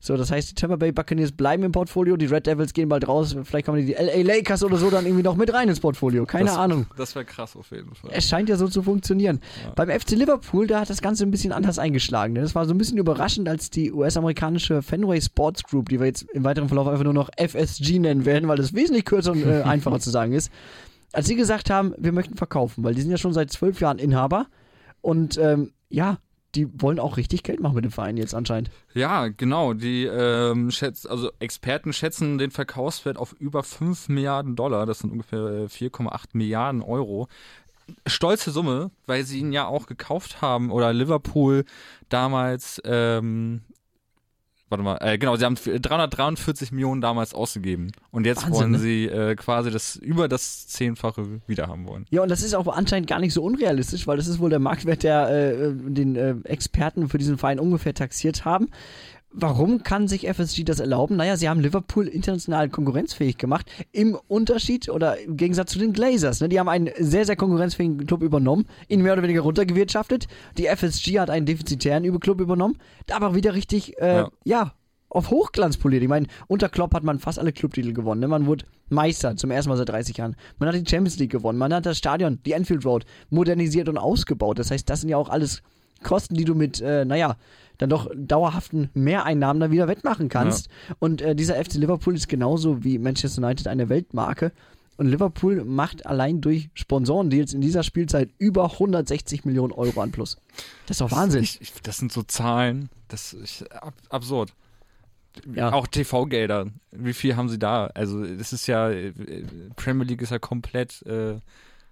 So, 0.01 0.17
das 0.17 0.31
heißt, 0.31 0.51
die 0.51 0.55
Tampa 0.55 0.77
Bay 0.77 0.93
Buccaneers 0.93 1.33
bleiben 1.33 1.65
im 1.65 1.73
Portfolio, 1.73 2.17
die 2.17 2.27
Red 2.27 2.47
Devils 2.47 2.73
gehen 2.73 2.89
bald 2.89 3.09
raus, 3.09 3.37
vielleicht 3.43 3.67
kommen 3.67 3.85
die 3.85 3.95
LA 3.95 4.23
Lakers 4.23 4.63
oder 4.63 4.77
so 4.77 4.91
dann 4.91 5.07
irgendwie 5.07 5.25
noch 5.25 5.35
mit 5.35 5.53
rein 5.53 5.69
ins 5.69 5.81
Portfolio. 5.81 6.25
Keine 6.25 6.47
das, 6.47 6.57
Ahnung. 6.57 6.87
Das 6.97 7.15
wäre 7.17 7.25
krass 7.25 7.57
auf 7.57 7.71
jeden 7.73 7.95
Fall. 7.95 8.11
Es 8.13 8.29
scheint 8.29 8.49
ja 8.49 8.57
so 8.57 8.69
zu 8.69 8.83
funktionieren. 8.83 9.41
Ja. 9.65 9.73
Beim 9.73 9.91
FC 9.91 10.11
Liverpool, 10.13 10.69
da 10.69 10.81
hat 10.81 10.91
das 10.91 11.03
Ganze 11.03 11.25
ein 11.25 11.33
bisschen 11.33 11.53
anders 11.53 11.79
eingeschlagen. 11.81 12.35
ne? 12.35 12.43
Das 12.43 12.55
war 12.55 12.65
so 12.67 12.75
ein 12.75 12.79
bisschen 12.79 12.99
überraschend, 12.99 13.49
als 13.49 13.71
die 13.71 13.93
US-amerikanische 13.93 14.83
Fenway 14.83 15.21
Sports 15.21 15.65
Group, 15.65 15.89
die 15.89 15.99
wir 15.99 16.07
jetzt 16.07 16.23
im 16.33 16.45
weiteren 16.45 16.69
Verlauf 16.69 16.87
einfach 16.87 17.05
nur 17.05 17.13
noch 17.13 17.31
FSG 17.37 17.99
nennen 17.99 18.25
werden, 18.25 18.49
weil 18.49 18.57
das 18.57 18.75
wesentlich 18.75 19.05
kürzer 19.05 19.33
und 19.33 19.45
äh, 19.45 19.63
einfacher 19.65 19.99
zu 19.99 20.11
sagen 20.11 20.33
ist, 20.33 20.53
als 21.13 21.27
sie 21.27 21.35
gesagt 21.35 21.71
haben, 21.71 21.95
wir 21.99 22.13
möchten 22.13 22.37
verkaufen, 22.37 22.85
weil 22.85 22.95
die 22.95 23.01
sind 23.01 23.11
ja 23.11 23.19
schon 23.19 23.33
seit 23.33 23.51
zwölf 23.51 23.81
Jahren 23.81 23.99
Inhaber 23.99 24.47
und 25.01 25.39
ähm, 25.39 25.73
ja, 25.89 26.19
die 26.59 26.69
wollen 26.83 26.99
auch 26.99 27.17
richtig 27.17 27.45
Geld 27.45 27.61
machen 27.61 27.77
mit 27.77 27.85
dem 27.85 27.93
Verein 27.93 28.17
jetzt 28.17 28.35
anscheinend. 28.35 28.71
Ja, 28.93 29.29
genau. 29.29 29.75
Die 29.75 30.05
ähm, 30.07 30.73
schätz, 30.73 31.07
also 31.07 31.31
Experten 31.39 31.93
schätzen 31.93 32.37
den 32.37 32.51
Verkaufswert 32.51 33.17
auf 33.17 33.33
über 33.39 33.63
5 33.63 34.09
Milliarden 34.09 34.57
Dollar. 34.57 34.85
Das 34.85 34.99
sind 34.99 35.13
ungefähr 35.13 35.39
äh, 35.39 35.65
4,8 35.67 36.31
Milliarden 36.33 36.83
Euro. 36.83 37.29
Stolze 38.07 38.51
Summe, 38.51 38.91
weil 39.07 39.23
sie 39.23 39.39
ihn 39.39 39.53
ja 39.53 39.67
auch 39.67 39.87
gekauft 39.87 40.43
haben 40.43 40.73
oder 40.73 40.93
Liverpool 40.93 41.65
damals. 42.09 42.83
Ähm, 42.85 43.63
Warte 44.71 44.85
mal, 44.85 44.99
äh, 45.01 45.17
genau, 45.17 45.37
sie 45.37 45.47
haben 45.47 45.55
343 45.55 46.73
Millionen 46.73 47.01
damals 47.01 47.33
ausgegeben. 47.33 47.91
Und 48.11 48.27
jetzt 48.27 48.43
Wahnsinn, 48.43 48.55
wollen 48.55 48.71
ne? 48.73 48.79
sie 48.79 49.07
äh, 49.07 49.35
quasi 49.35 49.71
das 49.71 49.97
über 49.97 50.29
das 50.29 50.67
Zehnfache 50.67 51.41
wieder 51.47 51.69
haben 51.69 51.87
wollen. 51.87 52.05
Ja, 52.11 52.23
und 52.23 52.29
das 52.29 52.43
ist 52.43 52.55
auch 52.55 52.67
anscheinend 52.69 53.09
gar 53.09 53.19
nicht 53.19 53.33
so 53.33 53.43
unrealistisch, 53.43 54.07
weil 54.07 54.19
das 54.19 54.27
ist 54.27 54.41
wohl 54.41 54.51
der 54.51 54.59
Marktwert, 54.59 55.03
der 55.03 55.31
äh, 55.31 55.73
den 55.73 56.17
äh, 56.17 56.35
Experten 56.45 57.09
für 57.09 57.17
diesen 57.17 57.39
Verein 57.39 57.59
ungefähr 57.59 57.95
taxiert 57.95 58.45
haben. 58.45 58.69
Warum 59.41 59.85
kann 59.85 60.09
sich 60.09 60.27
FSG 60.27 60.65
das 60.65 60.81
erlauben? 60.81 61.15
Naja, 61.15 61.37
sie 61.37 61.49
haben 61.49 61.61
Liverpool 61.61 62.09
international 62.09 62.69
konkurrenzfähig 62.69 63.39
gemacht. 63.39 63.71
Im 63.93 64.19
Unterschied 64.27 64.89
oder 64.89 65.21
im 65.21 65.37
Gegensatz 65.37 65.71
zu 65.71 65.79
den 65.79 65.93
Glazers. 65.93 66.41
Ne? 66.41 66.49
Die 66.49 66.59
haben 66.59 66.69
einen 66.69 66.91
sehr, 66.99 67.25
sehr 67.25 67.37
konkurrenzfähigen 67.37 68.05
Club 68.05 68.25
übernommen, 68.25 68.67
ihn 68.89 69.01
mehr 69.01 69.13
oder 69.13 69.23
weniger 69.23 69.43
runtergewirtschaftet. 69.43 70.27
Die 70.57 70.67
FSG 70.67 71.21
hat 71.21 71.31
einen 71.31 71.47
defizitären 71.47 72.19
Club 72.19 72.41
übernommen, 72.41 72.79
aber 73.13 73.37
wieder 73.37 73.55
richtig, 73.55 73.97
äh, 73.99 74.17
ja. 74.17 74.29
Ja. 74.45 74.73
auf 75.09 75.31
Hochglanz 75.31 75.77
poliert. 75.77 76.03
Ich 76.03 76.09
meine, 76.09 76.27
unter 76.49 76.69
Klopp 76.69 76.93
hat 76.93 77.05
man 77.05 77.21
fast 77.21 77.39
alle 77.39 77.53
Clubtitel 77.53 77.93
gewonnen. 77.93 78.21
Ne? 78.21 78.27
Man 78.27 78.47
wurde 78.47 78.65
Meister 78.89 79.37
zum 79.37 79.53
ersten 79.53 79.69
Mal 79.69 79.77
seit 79.77 79.89
30 79.89 80.17
Jahren. 80.17 80.35
Man 80.59 80.69
hat 80.69 80.75
die 80.75 80.91
Champions 80.91 81.17
League 81.21 81.31
gewonnen. 81.31 81.61
Man 81.61 81.73
hat 81.73 81.87
das 81.87 81.99
Stadion, 81.99 82.41
die 82.45 82.57
Anfield 82.57 82.85
Road, 82.85 83.05
modernisiert 83.31 83.89
und 83.89 83.99
ausgebaut. 83.99 84.59
Das 84.59 84.73
heißt, 84.73 84.91
das 84.91 85.03
sind 85.03 85.11
ja 85.11 85.17
auch 85.17 85.29
alles 85.29 85.63
Kosten, 86.03 86.35
die 86.35 86.45
du 86.45 86.55
mit, 86.55 86.81
äh, 86.81 87.05
naja, 87.05 87.37
dann 87.79 87.91
doch 87.91 88.11
dauerhaften 88.15 88.91
Mehreinnahmen 88.95 89.61
dann 89.61 89.71
wieder 89.71 89.89
wettmachen 89.89 90.29
kannst. 90.29 90.69
Und 90.99 91.23
äh, 91.23 91.35
dieser 91.35 91.63
FC 91.63 91.75
Liverpool 91.75 92.15
ist 92.15 92.29
genauso 92.29 92.85
wie 92.85 92.99
Manchester 92.99 93.43
United 93.43 93.69
eine 93.69 93.89
Weltmarke. 93.89 94.53
Und 94.97 95.07
Liverpool 95.07 95.65
macht 95.65 96.07
allein 96.07 96.41
durch 96.41 96.71
Sponsorendeals 96.75 97.55
in 97.55 97.61
dieser 97.61 97.85
Spielzeit 97.85 98.31
über 98.39 98.73
160 98.73 99.45
Millionen 99.45 99.73
Euro 99.73 100.01
an 100.01 100.11
Plus. 100.11 100.39
Das 100.87 100.97
ist 100.97 101.01
doch 101.01 101.13
Wahnsinn. 101.13 101.45
Ich, 101.45 101.61
ich, 101.61 101.73
das 101.83 101.99
sind 101.99 102.11
so 102.11 102.25
Zahlen, 102.25 102.89
das 103.07 103.33
ist 103.33 103.71
ab, 103.73 103.95
absurd. 104.09 104.53
Ja. 105.55 105.73
Auch 105.73 105.87
TV-Gelder. 105.87 106.67
Wie 106.91 107.13
viel 107.13 107.37
haben 107.37 107.49
sie 107.49 107.61
da? 107.61 107.87
Also, 107.95 108.25
das 108.25 108.53
ist 108.53 108.67
ja, 108.67 108.91
äh, 108.91 109.13
Premier 109.77 110.05
League 110.05 110.21
ist 110.21 110.31
ja 110.31 110.41
komplett 110.41 111.03
äh, 111.03 111.37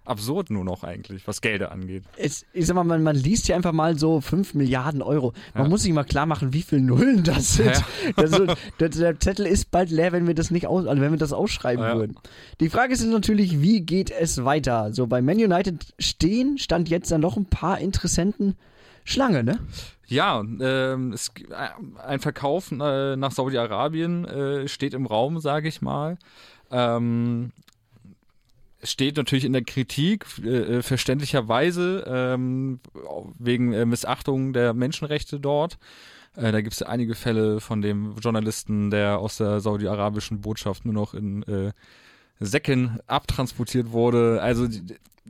absurd 0.07 0.51
nur 0.51 0.64
noch 0.64 0.85
eigentlich, 0.85 1.27
was 1.27 1.40
Gelder 1.40 1.73
angeht. 1.73 2.05
es, 2.16 2.47
ich 2.53 2.66
sag 2.66 2.75
mal, 2.75 2.85
man, 2.85 3.03
man 3.03 3.16
liest 3.16 3.47
hier 3.47 3.57
einfach 3.57 3.73
mal 3.73 3.99
so 3.99 4.21
5 4.21 4.55
Milliarden 4.55 5.03
Euro. 5.03 5.33
Man 5.55 5.64
Ja. 5.64 5.69
muss 5.69 5.83
sich 5.83 5.92
mal 5.92 6.05
klar 6.05 6.27
machen, 6.27 6.53
wie 6.53 6.62
viele 6.62 6.83
Nullen 6.83 7.25
das 7.25 7.55
sind. 7.55 7.66
Ja. 7.66 7.83
Das, 8.16 8.31
ist- 8.38 8.57
der, 8.81 8.88
der 8.90 9.21
Zettel 9.21 9.47
ist 9.47 9.71
bald 9.71 9.90
leer, 9.90 10.12
wenn 10.12 10.27
wir 10.27 10.35
das 10.35 10.51
nicht 10.51 10.66
aus, 10.66 10.87
also 10.87 11.03
wenn 11.03 11.11
wir 11.12 11.19
das 11.19 11.33
ausschreiben 11.33 11.85
Ja. 11.85 11.97
würden. 11.97 12.16
Die 12.61 12.69
Frage 12.71 12.92
ist 12.92 13.05
natürlich, 13.05 13.61
wie 13.61 13.81
geht 13.83 14.11
es 14.11 14.45
weiter? 14.45 14.92
So 14.92 15.07
bei 15.07 15.21
Man 15.23 15.37
United 15.37 15.85
stehen, 15.99 16.59
stand 16.59 16.88
jetzt 16.88 17.11
dann 17.11 17.21
doch 17.23 17.37
ein 17.37 17.47
paar 17.47 17.79
Interessenten 17.81 18.57
Schlange, 19.05 19.45
ne? 19.45 19.59
Ja, 20.09 20.40
ähm, 20.61 21.12
es, 21.12 21.31
äh, 21.51 22.01
ein 22.07 22.21
Verkauf 22.21 22.71
äh, 22.73 23.16
nach 23.16 23.33
Saudi-Arabien 23.33 24.25
äh, 24.25 24.69
steht 24.69 24.95
im 24.95 25.07
Raum, 25.07 25.40
sage 25.40 25.69
ich 25.69 25.83
mal. 25.83 26.16
Ähm, 26.71 27.53
steht 28.90 29.16
natürlich 29.16 29.44
in 29.44 29.53
der 29.53 29.62
Kritik, 29.64 30.25
äh, 30.44 30.49
äh, 30.79 30.83
verständlicherweise, 30.83 32.05
ähm, 32.07 32.81
wegen 33.38 33.72
äh, 33.72 33.85
Missachtung 33.85 34.53
der 34.53 34.75
Menschenrechte 34.75 35.40
dort. 35.40 35.79
Äh, 36.37 36.53
da 36.53 36.61
gibt 36.61 36.75
es 36.75 36.83
einige 36.83 37.14
Fälle 37.14 37.61
von 37.61 37.83
dem 37.83 38.14
Journalisten, 38.22 38.90
der 38.90 39.18
aus 39.18 39.38
der 39.38 39.61
saudi-arabischen 39.61 40.40
Botschaft 40.40 40.85
nur 40.85 40.94
noch 40.94 41.14
in 41.14 41.42
äh, 41.44 41.72
Säcken 42.40 42.99
abtransportiert 43.07 43.92
wurde. 43.92 44.40
Also 44.42 44.64
Es- 44.66 44.83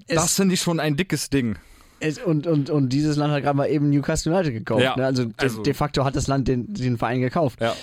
das 0.08 0.34
finde 0.36 0.54
ich 0.54 0.60
schon 0.60 0.80
ein 0.80 0.96
dickes 0.96 1.30
Ding. 1.30 1.56
Es, 2.00 2.18
und, 2.18 2.46
und, 2.46 2.68
und 2.68 2.90
dieses 2.90 3.16
Land 3.16 3.32
hat 3.32 3.42
gerade 3.42 3.56
mal 3.56 3.66
eben 3.70 3.88
Newcastle 3.88 4.32
United 4.34 4.52
gekauft. 4.52 4.82
Ja, 4.82 4.96
ne? 4.96 5.06
also, 5.06 5.24
de, 5.24 5.34
also- 5.38 5.62
de 5.62 5.72
facto 5.72 6.04
hat 6.04 6.14
das 6.16 6.26
Land 6.26 6.46
den, 6.48 6.74
den 6.74 6.98
Verein 6.98 7.20
gekauft. 7.20 7.60
Ja. 7.60 7.74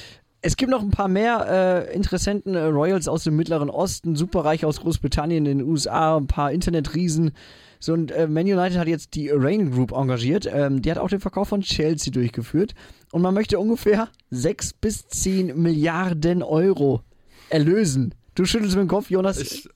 Es 0.46 0.58
gibt 0.58 0.70
noch 0.70 0.82
ein 0.82 0.92
paar 0.92 1.08
mehr 1.08 1.88
äh, 1.90 1.96
Interessenten, 1.96 2.54
äh, 2.56 2.64
Royals 2.66 3.08
aus 3.08 3.24
dem 3.24 3.38
Mittleren 3.38 3.70
Osten, 3.70 4.18
Superreich 4.18 4.66
aus 4.66 4.82
Großbritannien, 4.82 5.46
in 5.46 5.60
den 5.60 5.68
USA, 5.68 6.18
ein 6.18 6.28
paar 6.28 6.52
Internetriesen. 6.52 7.32
So, 7.80 7.94
und 7.94 8.12
äh, 8.12 8.28
Man 8.28 8.44
United 8.44 8.78
hat 8.78 8.90
jetzt 8.90 9.16
die 9.16 9.30
Rain 9.30 9.72
Group 9.72 9.94
engagiert. 9.94 10.46
Ähm, 10.52 10.82
die 10.82 10.92
hat 10.92 10.98
auch 10.98 11.08
den 11.08 11.22
Verkauf 11.22 11.48
von 11.48 11.62
Chelsea 11.62 12.12
durchgeführt. 12.12 12.76
Und 13.14 13.22
man 13.22 13.34
möchte 13.34 13.58
ungefähr 13.58 14.10
6 14.32 14.74
bis 14.74 15.08
10 15.08 15.58
Milliarden 15.62 16.44
Euro 16.44 17.04
erlösen. 17.50 18.14
Du 18.36 18.44
schüttelst 18.44 18.76
mit 18.76 18.84
dem 18.84 18.90
Kopf, 18.90 19.10
Jonas. 19.10 19.38
Ich, 19.38 19.70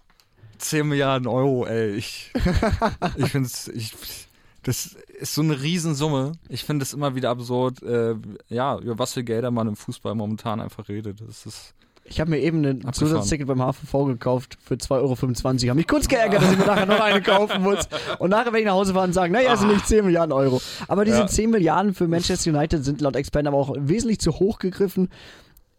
10 0.57 0.85
Milliarden 0.85 1.27
Euro, 1.27 1.65
ey. 1.65 1.95
Ich, 1.95 2.33
ich 3.17 3.29
finde 3.29 3.47
es, 3.47 3.69
ich, 3.69 3.93
das 4.63 4.97
ist 5.19 5.33
so 5.33 5.41
eine 5.41 5.61
Riesensumme. 5.61 6.33
Ich 6.49 6.63
finde 6.63 6.83
es 6.83 6.93
immer 6.93 7.15
wieder 7.15 7.29
absurd, 7.29 7.81
äh, 7.83 8.15
ja, 8.49 8.77
über 8.79 8.99
was 8.99 9.13
für 9.13 9.23
Gelder 9.23 9.51
man 9.51 9.67
im 9.67 9.75
Fußball 9.75 10.15
momentan 10.15 10.61
einfach 10.61 10.87
redet. 10.89 11.21
Das 11.27 11.45
ist, 11.45 11.73
Ich 12.05 12.19
habe 12.19 12.29
mir 12.29 12.39
eben 12.39 12.59
ein 12.63 12.85
Abgefahren. 12.85 12.93
Zusatzticket 12.93 13.47
beim 13.47 13.59
HVV 13.61 14.05
gekauft 14.05 14.57
für 14.63 14.75
2,25 14.75 14.91
Euro. 15.63 15.69
Hab 15.71 15.75
mich 15.75 15.87
kurz 15.87 16.07
geärgert, 16.07 16.41
dass 16.43 16.51
ich 16.51 16.57
mir 16.57 16.65
nachher 16.65 16.85
noch 16.85 16.99
eine 16.99 17.21
kaufen 17.21 17.61
muss. 17.63 17.89
Und 18.19 18.29
nachher 18.29 18.45
werde 18.45 18.59
ich 18.59 18.65
nach 18.65 18.73
Hause 18.73 18.93
fahren 18.93 19.09
und 19.09 19.13
sagen, 19.13 19.33
naja, 19.33 19.53
es 19.53 19.59
sind 19.59 19.73
nicht 19.73 19.87
10 19.87 20.05
Milliarden 20.05 20.31
Euro. 20.31 20.61
Aber 20.87 21.03
diese 21.03 21.17
Ja. 21.19 21.27
10 21.27 21.49
Milliarden 21.49 21.93
für 21.93 22.07
Manchester 22.07 22.51
United 22.51 22.85
sind 22.85 23.01
laut 23.01 23.15
Experten 23.15 23.47
aber 23.47 23.57
auch 23.57 23.75
wesentlich 23.77 24.19
zu 24.19 24.31
hoch 24.39 24.59
gegriffen. 24.59 25.09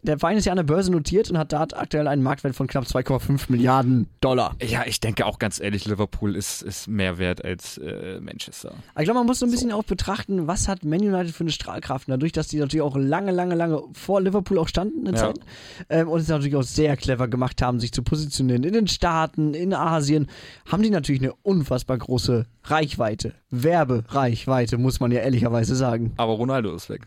Der 0.03 0.19
Verein 0.19 0.37
ist 0.37 0.45
ja 0.45 0.53
an 0.53 0.57
der 0.57 0.63
Börse 0.63 0.93
notiert 0.93 1.29
und 1.31 1.39
hat 1.39 1.53
da 1.53 1.63
aktuell 1.63 2.07
einen 2.07 2.23
Marktwert 2.23 2.55
von 2.55 2.67
knapp 2.69 2.85
2,5 2.85 3.47
Milliarden 3.49 4.07
Dollar. 4.21 4.55
Ja, 4.63 4.85
ich 4.87 5.01
denke 5.01 5.27
auch 5.27 5.39
ganz 5.39 5.61
ehrlich, 5.61 5.87
Liverpool 5.87 6.37
ist, 6.37 6.63
ist 6.63 6.87
mehr 6.87 7.19
wert 7.19 7.45
als 7.45 7.79
äh, 7.79 8.21
Manchester. 8.21 8.75
Ich 8.97 9.05
glaube, 9.05 9.19
man 9.19 9.27
muss 9.27 9.41
so 9.41 9.47
ein 9.47 9.51
bisschen 9.51 9.73
auch 9.73 9.83
betrachten, 9.83 10.47
was 10.47 10.69
hat 10.69 10.85
Man 10.85 11.01
United 11.01 11.35
für 11.35 11.43
eine 11.45 11.51
Strahlkraft. 11.51 12.09
Dadurch, 12.09 12.33
dass 12.33 12.47
die 12.49 12.59
natürlich 12.59 12.83
auch 12.83 12.97
lange, 12.97 13.33
lange, 13.33 13.55
lange 13.57 13.83
vor 13.93 14.21
Liverpool 14.21 14.59
auch 14.59 14.69
standen 14.69 15.07
eine 15.07 15.17
Ja. 15.17 15.25
Zeit 15.25 15.41
ähm, 15.89 16.09
und 16.09 16.21
es 16.21 16.29
natürlich 16.29 16.57
auch 16.57 16.63
sehr 16.63 16.97
clever 16.97 17.27
gemacht 17.27 17.61
haben, 17.61 17.81
sich 17.81 17.93
zu 17.93 18.03
positionieren 18.03 18.63
in 18.65 18.73
den 18.75 18.87
Staaten, 18.87 19.53
in 19.55 19.75
Asien, 19.75 20.29
haben 20.71 20.83
die 20.83 20.91
natürlich 20.91 21.23
eine 21.23 21.33
unfassbar 21.43 21.99
große 21.99 22.47
Reichweite. 22.65 23.35
Werbereichweite, 23.51 24.79
muss 24.79 25.01
man 25.01 25.11
ja 25.11 25.21
ehrlicherweise 25.21 25.75
sagen. 25.75 26.13
Aber 26.17 26.35
Ronaldo 26.35 26.75
ist 26.75 26.89
weg. 26.89 27.03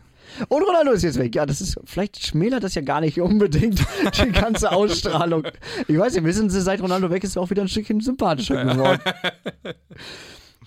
Und 0.48 0.62
Ronaldo 0.62 0.92
ist 0.92 1.02
jetzt 1.02 1.18
weg. 1.18 1.34
Ja, 1.34 1.44
das 1.46 1.60
ist, 1.60 1.78
vielleicht 1.84 2.24
schmälert 2.24 2.64
das 2.64 2.74
ja 2.74 2.82
gar 2.82 3.00
nicht 3.00 3.20
unbedingt 3.20 3.84
die 4.24 4.32
ganze 4.32 4.72
Ausstrahlung. 4.72 5.44
Ich 5.88 5.98
weiß 5.98 6.14
nicht, 6.14 6.24
wissen 6.24 6.48
Sie, 6.50 6.60
seit 6.60 6.80
Ronaldo 6.80 7.10
weg 7.10 7.22
ist, 7.24 7.36
auch 7.36 7.50
wieder 7.50 7.62
ein 7.62 7.68
Stückchen 7.68 8.00
sympathischer 8.00 8.64
geworden. 8.64 9.00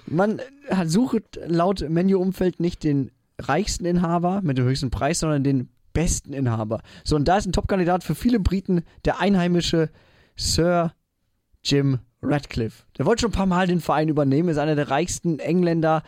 Man 0.07 0.39
hat- 0.69 0.89
sucht 0.89 1.39
laut 1.47 1.87
Menu-Umfeld 1.89 2.59
nicht 2.59 2.83
den 2.83 3.11
reichsten 3.39 3.85
Inhaber 3.85 4.41
mit 4.43 4.57
dem 4.57 4.65
höchsten 4.65 4.91
Preis, 4.91 5.19
sondern 5.19 5.43
den 5.43 5.69
besten 5.93 6.33
Inhaber. 6.33 6.81
So, 7.03 7.15
und 7.15 7.27
da 7.27 7.37
ist 7.37 7.45
ein 7.47 7.53
Top-Kandidat 7.53 8.03
für 8.03 8.15
viele 8.15 8.39
Briten 8.39 8.83
der 9.05 9.19
einheimische 9.19 9.89
Sir 10.35 10.93
Jim 11.63 11.99
Radcliffe. 12.21 12.83
Der 12.97 13.05
wollte 13.05 13.21
schon 13.21 13.29
ein 13.31 13.35
paar 13.35 13.45
Mal 13.45 13.67
den 13.67 13.81
Verein 13.81 14.09
übernehmen, 14.09 14.49
ist 14.49 14.57
einer 14.57 14.75
der 14.75 14.89
reichsten 14.89 15.39
Engländer, 15.39 16.03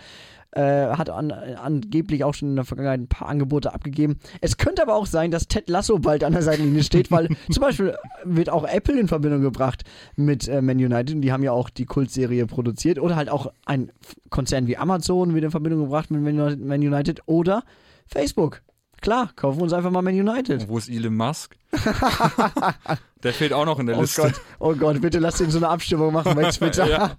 äh, 0.58 0.96
hat 0.96 1.10
an, 1.10 1.32
angeblich 1.32 2.24
auch 2.24 2.34
schon 2.34 2.50
in 2.50 2.56
der 2.56 2.66
Vergangenheit 2.66 3.00
ein 3.02 3.08
paar 3.08 3.30
Angebote 3.30 3.74
abgegeben. 3.74 4.18
Es 4.42 4.58
könnte 4.58 4.82
aber 4.82 4.96
auch 4.96 5.06
sein, 5.06 5.30
dass 5.32 5.48
Ted 5.48 5.70
Lasso 5.70 6.00
bald 6.00 6.24
an 6.24 6.34
der 6.34 6.42
Seitenlinie 6.42 6.84
steht, 6.84 7.12
weil 7.12 7.30
zum 7.52 7.62
Beispiel 7.62 7.96
wird 8.24 8.50
auch 8.50 8.64
Apple 8.68 9.00
in 9.00 9.08
Verbindung 9.08 9.42
gebracht 9.42 9.84
mit 10.16 10.48
äh, 10.48 10.62
Man 10.62 10.78
United 10.78 11.16
und 11.16 11.22
die 11.22 11.32
haben 11.32 11.44
ja 11.44 11.52
auch 11.52 11.70
die 11.70 11.86
Kultserie 11.86 12.48
produziert 12.48 12.98
oder 13.00 13.16
halt 13.16 13.30
auch 13.30 13.52
ein 13.66 13.92
Konzern 14.30 14.68
wie 14.68 14.78
Amazon 14.78 15.34
wird 15.34 15.44
in 15.46 15.52
Verbindung 15.52 15.82
gebracht 15.82 16.10
mit 16.12 16.22
Man 16.22 16.40
United- 16.40 16.66
Man 16.66 16.82
United 16.82 17.22
oder 17.28 17.64
Facebook. 18.08 18.62
Klar, 19.00 19.30
kaufen 19.36 19.60
wir 19.60 19.64
uns 19.64 19.74
einfach 19.74 19.92
mal 19.92 20.02
Man 20.02 20.16
United. 20.20 20.62
Und 20.64 20.70
wo 20.70 20.78
ist 20.80 20.90
Elon 20.90 21.16
Musk? 21.16 21.56
der 23.24 23.34
fehlt 23.34 23.54
auch 23.54 23.66
noch 23.66 23.78
in 23.80 23.86
der 23.86 23.98
Oh 23.98 24.02
Liste. 24.02 24.24
Gott, 24.24 24.34
oh 24.60 24.74
Gott, 24.74 25.02
bitte 25.02 25.20
lass 25.20 25.40
ihn 25.40 25.52
so 25.52 25.60
eine 25.60 25.70
Abstimmung 25.70 26.12
machen 26.14 26.34
bei 26.36 26.50
Twitter. 26.52 26.90
Ja. 26.90 27.16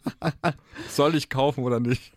Soll 0.88 1.14
ich 1.14 1.28
kaufen 1.30 1.62
oder 1.62 1.78
nicht? 1.78 2.12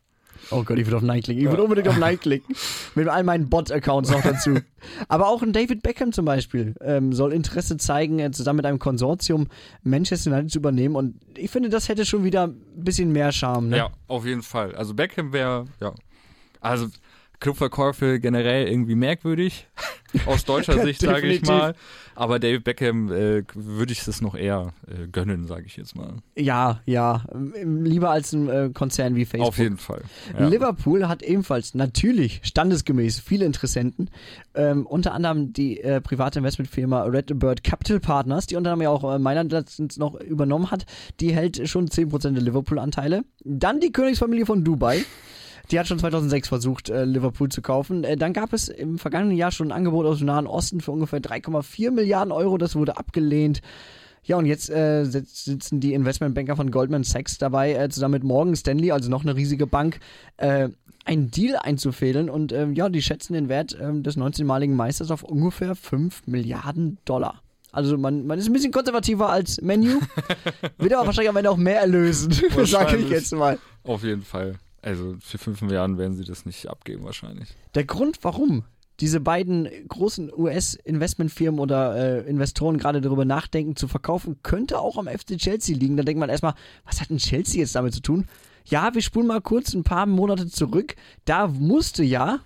Oh 0.50 0.64
Gott, 0.64 0.78
ich 0.78 0.86
würde 0.86 0.98
auf 0.98 1.04
Nein 1.04 1.22
klicken. 1.22 1.44
Ich 1.44 1.50
würde 1.50 1.64
unbedingt 1.64 1.88
auf 1.88 1.98
Nein 2.00 2.20
klicken. 2.20 2.56
Mit 2.96 3.08
all 3.08 3.24
meinen 3.24 3.50
Bot-Accounts 3.50 4.10
noch 4.10 4.22
dazu. 4.22 4.58
Aber 5.08 5.28
auch 5.28 5.42
ein 5.42 5.54
David 5.54 5.84
Beckham 5.84 6.12
zum 6.12 6.26
Beispiel 6.26 6.76
ähm, 6.82 7.14
soll 7.14 7.34
Interesse 7.34 7.78
zeigen, 7.78 8.20
äh, 8.20 8.32
zusammen 8.32 8.58
mit 8.58 8.66
einem 8.66 8.80
Konsortium 8.80 9.48
Manchester 9.84 10.32
United 10.32 10.52
zu 10.52 10.60
übernehmen. 10.60 10.96
Und 10.96 11.16
ich 11.38 11.52
finde, 11.52 11.70
das 11.70 11.88
hätte 11.90 12.06
schon 12.06 12.24
wieder 12.24 12.48
ein 12.48 12.56
bisschen 12.76 13.12
mehr 13.12 13.32
Charme. 13.32 13.70
Ne? 13.70 13.78
Ja, 13.78 13.90
auf 14.08 14.26
jeden 14.26 14.42
Fall. 14.44 14.76
Also 14.76 14.94
Beckham 14.94 15.32
wäre, 15.34 15.66
ja. 15.80 15.94
Also 16.60 16.88
Clubverkäufe 17.42 18.20
generell 18.20 18.68
irgendwie 18.68 18.96
merkwürdig. 18.96 19.68
Aus 20.26 20.46
deutscher 20.46 20.82
Sicht, 20.84 21.02
sage 21.02 21.28
ich 21.28 21.46
mal. 21.46 21.74
Aber 22.16 22.38
David 22.38 22.64
Beckham 22.64 23.12
äh, 23.12 23.44
würde 23.54 23.94
ich 23.94 24.06
es 24.06 24.22
noch 24.22 24.36
eher 24.36 24.74
äh, 24.88 25.08
gönnen, 25.08 25.48
sage 25.48 25.66
ich 25.66 25.78
jetzt 25.78 25.96
mal. 25.96 26.18
ja, 26.36 26.82
ja. 26.86 27.24
Lieber 27.64 28.10
als 28.12 28.34
ein 28.34 28.50
äh, 28.50 28.70
Konzern 28.74 29.16
wie 29.16 29.26
Facebook. 29.26 29.48
Auf 29.48 29.58
jeden 29.58 29.78
Fall. 29.78 30.04
Ja. 30.38 30.48
Liverpool 30.48 31.08
hat 31.08 31.24
ebenfalls 31.24 31.74
natürlich 31.74 32.42
standesgemäß 32.44 33.20
viele 33.20 33.46
Interessenten, 33.46 34.10
ähm, 34.54 34.86
unter 34.86 35.14
anderem 35.14 35.54
die 35.54 35.80
äh, 35.82 36.02
private 36.02 36.40
Investmentfirma 36.40 37.04
Redbird 37.04 37.64
Capital 37.64 38.00
Partners, 38.00 38.48
die 38.48 38.56
unter 38.56 38.72
anderem 38.72 38.84
ja 38.84 38.90
auch 38.90 39.16
äh, 39.16 39.18
Mailand 39.18 39.52
letztens 39.52 39.98
noch 39.98 40.16
übernommen 40.20 40.70
hat. 40.72 40.86
Die 41.20 41.34
hält 41.34 41.68
schon 41.68 41.88
10% 41.88 42.34
der 42.34 42.44
Liverpool-Anteile. 42.44 43.24
Dann 43.44 43.80
die 43.80 43.92
Königsfamilie 43.92 44.46
von 44.46 44.64
Dubai. 44.64 45.06
Die 45.70 45.80
hat 45.80 45.88
schon 45.88 46.00
2006 46.00 46.48
versucht, 46.48 46.90
äh, 46.90 47.06
Liverpool 47.06 47.50
zu 47.50 47.62
kaufen. 47.62 48.04
Äh, 48.04 48.18
dann 48.18 48.34
gab 48.34 48.52
es 48.54 48.68
im 48.68 48.98
vergangenen 48.98 49.38
Jahr 49.38 49.52
schon 49.52 49.68
ein 49.68 49.72
Angebot 49.78 50.06
aus 50.06 50.18
dem 50.18 50.28
Nahen 50.28 50.48
Osten 50.48 50.82
für 50.82 50.92
ungefähr 50.92 51.20
3,4 51.22 51.92
Milliarden 51.92 52.32
Euro. 52.32 52.58
Das 52.58 52.76
wurde 52.76 52.98
abgelehnt. 52.98 53.62
Ja, 54.24 54.38
und 54.38 54.46
jetzt 54.46 54.70
äh, 54.70 55.04
sitz- 55.04 55.46
sitzen 55.46 55.80
die 55.80 55.94
Investmentbanker 55.94 56.56
von 56.56 56.70
Goldman 56.72 57.04
Sachs 57.04 57.38
dabei, 57.38 57.74
äh, 57.74 57.90
zusammen 57.90 58.14
mit 58.14 58.24
Morgan 58.24 58.56
Stanley, 58.56 58.92
also 58.92 59.10
noch 59.10 59.24
eine 59.24 59.36
riesige 59.36 59.66
Bank, 59.66 60.00
äh, 60.38 60.70
einen 61.06 61.32
Deal 61.32 61.56
einzufädeln. 61.56 62.30
Und 62.30 62.52
ähm, 62.54 62.74
ja, 62.74 62.88
die 62.90 63.02
schätzen 63.02 63.34
den 63.34 63.50
Wert 63.50 63.76
ähm, 63.82 64.04
des 64.04 64.18
19-maligen 64.18 64.76
Meisters 64.76 65.10
auf 65.10 65.24
ungefähr 65.24 65.74
5 65.76 66.28
Milliarden 66.28 67.00
Dollar. 67.06 67.42
Also 67.72 67.98
man, 67.98 68.28
man 68.28 68.38
ist 68.38 68.48
ein 68.48 68.54
bisschen 68.54 68.72
konservativer 68.74 69.30
als 69.30 69.60
Menu, 69.62 70.00
wird 70.78 70.94
aber 70.94 71.06
wahrscheinlich 71.08 71.30
am 71.30 71.38
Ende 71.38 71.50
auch 71.50 71.58
mehr 71.58 71.80
erlösen, 71.80 72.32
sage 72.66 72.98
ich 72.98 73.10
jetzt 73.10 73.34
mal. 73.34 73.58
Auf 73.84 74.04
jeden 74.04 74.24
Fall. 74.24 74.56
Also 74.82 75.16
für 75.20 75.38
fünf 75.38 75.62
Milliarden 75.62 75.98
werden 75.98 76.16
sie 76.16 76.24
das 76.24 76.46
nicht 76.46 76.68
abgeben 76.68 77.04
wahrscheinlich. 77.04 77.50
Der 77.76 77.84
Grund, 77.84 78.20
warum 78.24 78.64
diese 79.00 79.20
beiden 79.20 79.68
großen 79.88 80.32
US-Investmentfirmen 80.32 81.60
oder 81.60 81.96
äh, 81.96 82.30
Investoren 82.30 82.78
gerade 82.78 83.02
darüber 83.02 83.26
nachdenken 83.26 83.76
zu 83.76 83.88
verkaufen, 83.88 84.38
könnte 84.44 84.80
auch 84.80 84.98
am 84.98 85.08
FC 85.08 85.38
Chelsea 85.38 85.76
liegen. 85.76 85.98
Da 85.98 86.04
denkt 86.04 86.20
man 86.20 86.30
erstmal, 86.30 86.54
was 86.86 87.02
hat 87.02 87.10
denn 87.10 87.18
Chelsea 87.18 87.62
jetzt 87.62 87.76
damit 87.76 87.94
zu 87.94 88.02
tun? 88.02 88.28
Ja, 88.66 88.94
wir 88.94 89.02
spulen 89.02 89.28
mal 89.28 89.42
kurz 89.42 89.74
ein 89.74 89.84
paar 89.84 90.06
Monate 90.06 90.48
zurück. 90.48 90.96
Da 91.26 91.48
musste 91.48 92.04
ja 92.04 92.42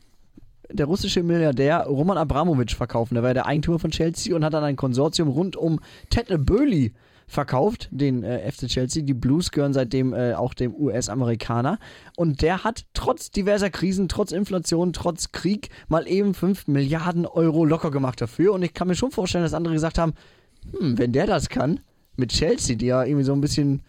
der 0.71 0.86
russische 0.86 1.24
Milliardär 1.24 1.86
Roman 1.88 2.17
Abramowitsch 2.17 2.76
verkaufen. 2.76 3.15
Der 3.15 3.24
war 3.24 3.32
ja 3.32 3.36
der 3.36 3.45
Eigentümer 3.45 3.80
von 3.80 3.91
Chelsea 3.91 4.36
und 4.36 4.43
hat 4.45 4.54
dann 4.54 4.63
ein 4.63 4.78
Konsortium 4.78 5.28
rund 5.28 5.58
um 5.58 5.80
Ted 6.10 6.28
Böhli 6.45 6.93
verkauft, 7.28 7.90
den 7.92 8.24
äh, 8.24 8.52
FC 8.52 8.68
Chelsea. 8.68 9.04
Die 9.04 9.14
Blues 9.14 9.52
gehören 9.52 9.74
seitdem 9.74 10.14
äh, 10.14 10.34
auch 10.34 10.54
dem 10.54 10.76
US-Amerikaner. 10.76 11.80
Und 12.16 12.42
der 12.42 12.64
hat 12.64 12.86
trotz 12.94 13.32
diverser 13.32 13.70
Krisen, 13.70 14.08
trotz 14.08 14.32
Inflation, 14.32 14.94
trotz 14.94 15.32
Krieg 15.32 15.70
mal 15.88 16.08
eben 16.08 16.34
5 16.34 16.68
Milliarden 16.68 17.26
Euro 17.26 17.66
locker 17.66 17.92
gemacht 17.92 18.22
dafür. 18.22 18.54
Und 18.54 18.64
ich 18.64 18.74
kann 18.74 18.88
mir 18.88 18.96
schon 18.96 19.12
vorstellen, 19.12 19.44
dass 19.44 19.54
andere 19.54 19.74
gesagt 19.74 19.98
haben, 19.98 20.14
hm, 20.78 20.98
wenn 20.98 21.12
der 21.12 21.28
das 21.28 21.50
kann, 21.50 21.80
mit 22.18 22.32
Chelsea, 22.32 22.76
die 22.76 22.88
ja 22.88 23.04
irgendwie 23.04 23.26
so 23.26 23.34
ein 23.34 23.42
bisschen 23.42 23.82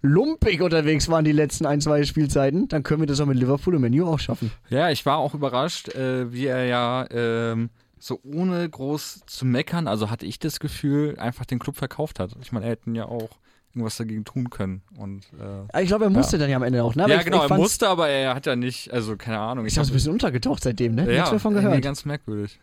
lumpig 0.00 0.62
unterwegs 0.62 1.08
waren 1.08 1.24
die 1.24 1.32
letzten 1.32 1.66
ein, 1.66 1.80
zwei 1.80 2.04
Spielzeiten, 2.04 2.68
dann 2.68 2.82
können 2.82 3.00
wir 3.00 3.06
das 3.06 3.20
auch 3.20 3.26
mit 3.26 3.38
Liverpool 3.38 3.74
und 3.74 3.82
Menu 3.82 4.06
auch 4.06 4.18
schaffen. 4.18 4.50
Ja, 4.68 4.90
ich 4.90 5.04
war 5.06 5.18
auch 5.18 5.34
überrascht, 5.34 5.88
äh, 5.94 6.32
wie 6.32 6.46
er 6.46 6.64
ja 6.66 7.06
ähm, 7.10 7.70
so 8.00 8.20
ohne 8.22 8.68
groß 8.68 9.20
zu 9.26 9.44
meckern, 9.46 9.88
also 9.88 10.10
hatte 10.10 10.26
ich 10.26 10.38
das 10.38 10.60
Gefühl, 10.60 11.18
einfach 11.18 11.44
den 11.44 11.58
Club 11.58 11.76
verkauft 11.76 12.18
hat. 12.20 12.36
Ich 12.42 12.52
meine, 12.52 12.66
er 12.66 12.72
hätten 12.72 12.94
ja 12.94 13.06
auch 13.06 13.30
irgendwas 13.74 13.96
dagegen 13.96 14.24
tun 14.24 14.50
können. 14.50 14.82
Und, 14.96 15.24
äh, 15.38 15.44
Aber 15.68 15.82
Ich 15.82 15.88
glaube, 15.88 16.04
er 16.04 16.10
musste 16.10 16.38
dann 16.38 16.48
ja 16.50 16.56
am 16.56 16.62
Ende 16.62 16.82
auch, 16.82 16.94
ne? 16.94 17.04
Aber 17.04 17.12
ja, 17.12 17.18
ich, 17.20 17.24
genau, 17.24 17.44
ich 17.44 17.50
er 17.50 17.56
musste, 17.56 17.88
aber 17.88 18.08
er 18.08 18.34
hat 18.34 18.46
ja 18.46 18.56
nicht, 18.56 18.92
also 18.92 19.16
keine 19.16 19.38
Ahnung. 19.38 19.66
Ist 19.66 19.76
ja 19.76 19.84
so 19.84 19.90
ein 19.90 19.94
bisschen 19.94 20.12
untergetaucht 20.12 20.62
seitdem, 20.62 20.94
ne? 20.94 21.02
ja, 21.02 21.18
Nichts 21.18 21.30
mehr 21.30 21.40
von 21.40 21.52
irgendwie 21.52 21.68
gehört. 21.68 21.84
ganz 21.84 22.04
merkwürdig. 22.04 22.58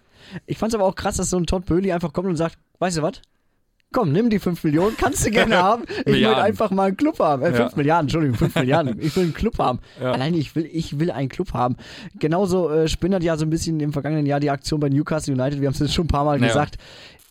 Ich 0.45 0.57
fand's 0.57 0.73
aber 0.75 0.85
auch 0.85 0.95
krass, 0.95 1.17
dass 1.17 1.29
so 1.29 1.37
ein 1.37 1.45
Todd 1.45 1.65
Böhli 1.65 1.91
einfach 1.91 2.11
kommt 2.11 2.27
und 2.27 2.35
sagt, 2.35 2.57
weißt 2.79 2.97
du 2.97 3.01
was? 3.03 3.21
Komm, 3.91 4.11
nimm 4.11 4.29
die 4.29 4.39
5 4.39 4.61
Millionen, 4.65 4.97
kannst 4.97 5.25
du 5.25 5.31
gerne 5.31 5.55
haben. 5.57 5.83
Ich 6.05 6.13
will 6.15 6.25
einfach 6.25 6.69
mal 6.71 6.87
einen 6.87 6.97
Club 6.97 7.17
haben. 7.19 7.43
Äh, 7.43 7.53
5 7.53 7.59
Ja. 7.59 7.69
Milliarden, 7.77 8.05
Entschuldigung, 8.05 8.37
5 8.37 8.55
Milliarden. 8.59 8.99
Ich 8.99 9.15
will 9.15 9.23
einen 9.23 9.33
Club 9.33 9.57
haben. 9.57 9.79
Ja. 10.01 10.11
Allein 10.11 10.33
ich 10.33 10.53
will, 10.55 10.69
ich 10.71 10.99
will 10.99 11.11
einen 11.11 11.29
Club 11.29 11.53
haben. 11.53 11.77
Genauso 12.19 12.69
äh, 12.69 12.87
spinnert 12.89 13.23
ja 13.23 13.37
so 13.37 13.45
ein 13.45 13.49
bisschen 13.49 13.79
im 13.79 13.93
vergangenen 13.93 14.25
Jahr 14.25 14.39
die 14.41 14.49
Aktion 14.49 14.79
bei 14.81 14.89
Newcastle 14.89 15.33
United. 15.33 15.61
Wir 15.61 15.67
haben 15.67 15.73
es 15.73 15.79
jetzt 15.79 15.93
schon 15.93 16.05
ein 16.05 16.09
paar 16.09 16.25
Mal 16.25 16.41
Ja. 16.41 16.47
gesagt. 16.47 16.75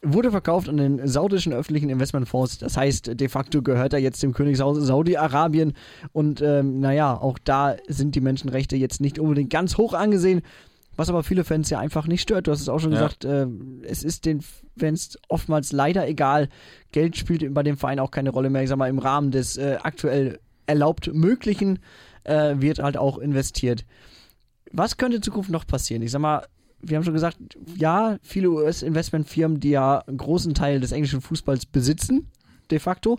Wurde 0.07 0.31
verkauft 0.31 0.69
an 0.69 0.77
den 0.77 1.07
saudischen 1.09 1.53
öffentlichen 1.55 1.89
Investmentfonds. 1.89 2.59
Das 2.59 2.77
heißt, 2.77 3.19
de 3.19 3.29
facto 3.29 3.63
gehört 3.63 3.93
er 3.95 3.99
jetzt 4.01 4.23
dem 4.23 4.33
Königshaus 4.35 4.79
Saudi-Arabien. 4.79 5.73
Und 6.13 6.41
ähm, 6.43 6.81
naja, 6.81 7.15
auch 7.17 7.39
da 7.43 7.77
sind 7.89 8.15
die 8.15 8.21
Menschenrechte 8.21 8.77
jetzt 8.77 9.01
nicht 9.01 9.19
unbedingt 9.19 9.51
ganz 9.51 9.77
hoch 9.79 9.93
angesehen. 9.95 10.43
Was 10.97 11.09
aber 11.09 11.23
viele 11.23 11.45
Fans 11.45 11.71
ja 11.71 11.79
einfach 11.79 12.07
nicht 12.07 12.23
stört. 12.23 12.47
Du 12.47 12.53
hast 12.53 12.61
es 12.61 12.69
auch 12.69 12.79
schon 12.79 12.93
Ja. 12.93 12.99
gesagt, 12.99 13.25
äh, 13.25 13.47
es 13.83 14.03
ist 14.05 14.25
den 14.27 14.41
Fans 14.79 15.19
oftmals 15.29 15.73
leider 15.73 16.07
egal. 16.09 16.49
Geld 16.93 17.17
spielt 17.17 17.53
bei 17.53 17.63
dem 17.63 17.77
Verein 17.77 17.99
auch 17.99 18.11
keine 18.11 18.31
Rolle 18.31 18.51
mehr. 18.51 18.63
Ich 18.63 18.69
sag 18.69 18.77
mal, 18.79 18.89
im 18.89 18.99
Rahmen 18.99 19.31
des 19.31 19.57
äh, 19.57 19.79
aktuell 19.83 20.39
erlaubt 20.67 21.13
Möglichen 21.13 21.79
äh, 22.25 22.55
wird 22.59 22.79
halt 22.79 22.97
auch 22.97 23.19
investiert. 23.19 23.85
Was 24.73 24.97
könnte 24.97 25.17
in 25.17 25.23
Zukunft 25.23 25.51
noch 25.51 25.67
passieren? 25.67 26.03
Ich 26.03 26.11
sag 26.11 26.21
mal, 26.21 26.47
wir 26.81 26.97
haben 26.97 27.05
schon 27.05 27.15
gesagt, 27.15 27.37
ja, 27.77 28.19
viele 28.23 28.51
US-Investmentfirmen, 28.51 29.61
die 29.61 29.71
ja 29.71 29.99
einen 30.01 30.17
großen 30.19 30.55
Teil 30.55 30.81
des 30.81 30.93
englischen 30.93 31.21
Fußballs 31.21 31.67
besitzen, 31.67 32.31
de 32.71 32.79
facto, 32.79 33.19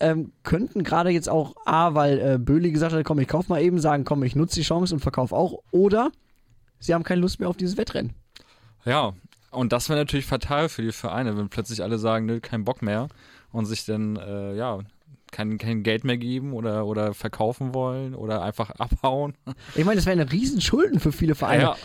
ähm, 0.00 0.32
könnten 0.42 0.82
gerade 0.82 1.10
jetzt 1.10 1.28
auch, 1.28 1.54
A, 1.66 1.94
weil 1.94 2.18
äh, 2.18 2.38
Böhli 2.38 2.72
gesagt 2.72 2.92
hat, 2.94 3.04
komm, 3.04 3.18
ich 3.18 3.28
kauf 3.28 3.48
mal 3.48 3.62
eben, 3.62 3.78
sagen, 3.78 4.04
komm, 4.04 4.22
ich 4.24 4.34
nutze 4.36 4.56
die 4.56 4.62
Chance 4.66 4.94
und 4.94 5.00
verkaufe 5.00 5.34
auch, 5.36 5.60
oder 5.70 6.10
sie 6.84 6.94
haben 6.94 7.02
keine 7.04 7.20
Lust 7.20 7.40
mehr 7.40 7.48
auf 7.48 7.56
dieses 7.56 7.76
Wettrennen. 7.76 8.12
Ja, 8.84 9.14
und 9.50 9.72
das 9.72 9.88
wäre 9.88 9.98
natürlich 9.98 10.26
fatal 10.26 10.68
für 10.68 10.82
die 10.82 10.92
Vereine, 10.92 11.36
wenn 11.36 11.48
plötzlich 11.48 11.82
alle 11.82 11.98
sagen, 11.98 12.26
nö, 12.26 12.40
kein 12.40 12.64
Bock 12.64 12.82
mehr 12.82 13.08
und 13.52 13.66
sich 13.66 13.84
dann, 13.84 14.16
äh, 14.16 14.54
ja, 14.56 14.80
kein, 15.30 15.58
kein 15.58 15.82
Geld 15.82 16.04
mehr 16.04 16.18
geben 16.18 16.52
oder, 16.52 16.86
oder 16.86 17.14
verkaufen 17.14 17.74
wollen 17.74 18.14
oder 18.14 18.42
einfach 18.42 18.70
abhauen. 18.78 19.34
Ich 19.74 19.84
meine, 19.84 19.96
das 19.96 20.06
wären 20.06 20.20
Riesenschulden 20.20 21.00
für 21.00 21.12
viele 21.12 21.34
Vereine. 21.34 21.62
Ja, 21.62 21.76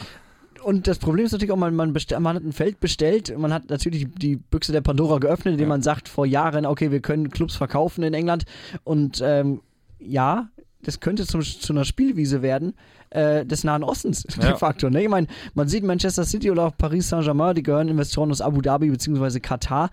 und 0.63 0.87
das 0.87 0.99
Problem 0.99 1.25
ist 1.25 1.31
natürlich 1.31 1.51
auch, 1.53 1.57
man, 1.57 1.73
man, 1.75 1.93
man 1.93 2.35
hat 2.35 2.43
ein 2.43 2.51
Feld 2.51 2.79
bestellt, 2.81 3.35
man 3.37 3.53
hat 3.53 3.69
natürlich 3.69 4.07
die 4.17 4.35
Büchse 4.35 4.71
der 4.73 4.81
Pandora 4.81 5.19
geöffnet, 5.19 5.53
indem 5.53 5.67
Ja. 5.67 5.69
man 5.69 5.81
sagt 5.81 6.09
vor 6.09 6.25
Jahren, 6.25 6.65
okay, 6.65 6.91
wir 6.91 6.99
können 6.99 7.29
Clubs 7.29 7.55
verkaufen 7.55 8.03
in 8.03 8.13
England 8.13 8.43
und 8.83 9.21
ähm, 9.23 9.61
ja, 9.99 10.49
das 10.81 10.99
könnte 10.99 11.25
zum, 11.25 11.41
zu 11.41 11.73
einer 11.73 11.85
Spielwiese 11.85 12.41
werden 12.41 12.73
äh, 13.11 13.45
des 13.45 13.63
Nahen 13.63 13.83
Ostens 13.83 14.23
de 14.41 14.43
Ja. 14.49 14.55
facto. 14.57 14.89
Ne? 14.89 15.03
Ich 15.03 15.09
meine, 15.09 15.27
man 15.53 15.67
sieht 15.67 15.83
Manchester 15.83 16.25
City 16.25 16.51
oder 16.51 16.65
auch 16.67 16.77
Paris 16.77 17.09
Saint-Germain, 17.09 17.55
die 17.55 17.63
gehören 17.63 17.87
Investoren 17.87 18.31
aus 18.31 18.41
Abu 18.41 18.61
Dhabi 18.61 18.89
bzw. 18.89 19.39
Katar. 19.39 19.89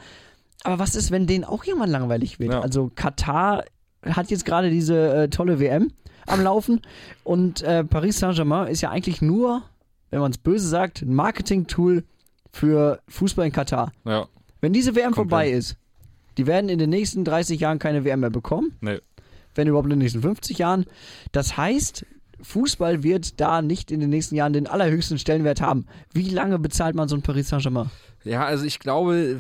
Aber 0.65 0.79
was 0.79 0.95
ist, 0.97 1.11
wenn 1.11 1.27
denen 1.27 1.45
auch 1.45 1.65
irgendwann 1.65 1.91
langweilig 1.91 2.39
wird? 2.41 2.53
Ja. 2.53 2.61
Also 2.61 2.91
Katar 2.95 3.65
hat 4.05 4.31
jetzt 4.31 4.45
gerade 4.45 4.71
diese 4.71 5.15
äh, 5.15 5.29
tolle 5.29 5.59
WM 5.61 5.93
am 6.27 6.43
Laufen 6.43 6.81
und 7.25 7.63
äh, 7.63 7.85
Paris 7.85 8.19
Saint-Germain 8.19 8.67
ist 8.69 8.81
ja 8.81 8.91
eigentlich 8.91 9.23
nur, 9.23 9.63
wenn 10.11 10.21
man 10.21 10.31
es 10.33 10.39
böse 10.39 10.67
sagt, 10.69 11.03
ein 11.03 11.15
Marketing-Tool 11.15 12.05
für 12.53 13.01
Fußball 13.09 13.47
in 13.47 13.53
Katar. 13.53 13.93
Ja, 14.05 14.27
Wenn 14.61 14.73
diese 14.73 14.95
WM 14.97 15.13
Komplett. 15.13 15.15
vorbei 15.17 15.51
ist, 15.51 15.77
die 16.37 16.47
werden 16.47 16.69
in 16.69 16.79
den 16.79 16.91
nächsten 16.91 17.25
30 17.25 17.61
Jahren 17.61 17.79
keine 17.79 18.05
WM 18.05 18.21
mehr 18.21 18.31
bekommen, 18.31 18.77
nee. 18.81 18.99
wenn 19.55 19.69
überhaupt 19.69 19.87
in 19.87 19.91
den 19.91 19.99
nächsten 20.01 20.21
50 20.23 20.59
Jahren. 20.59 20.85
Das 21.33 21.57
heißt, 21.57 22.05
Fußball 22.43 23.03
wird 23.03 23.41
da 23.41 23.63
nicht 23.63 23.91
in 23.91 24.01
den 24.01 24.11
nächsten 24.11 24.35
Jahren 24.35 24.53
den 24.53 24.67
allerhöchsten 24.67 25.19
Stellenwert 25.19 25.61
haben. 25.61 25.87
Wie 26.13 26.31
lange 26.31 26.59
bezahlt 26.59 26.95
man 26.95 27.09
so 27.09 27.17
ein 27.17 27.23
Paris 27.23 27.49
Saint-Germain? 27.49 27.91
Ja, 28.25 28.45
also 28.45 28.65
ich 28.65 28.79
glaube, 28.79 29.39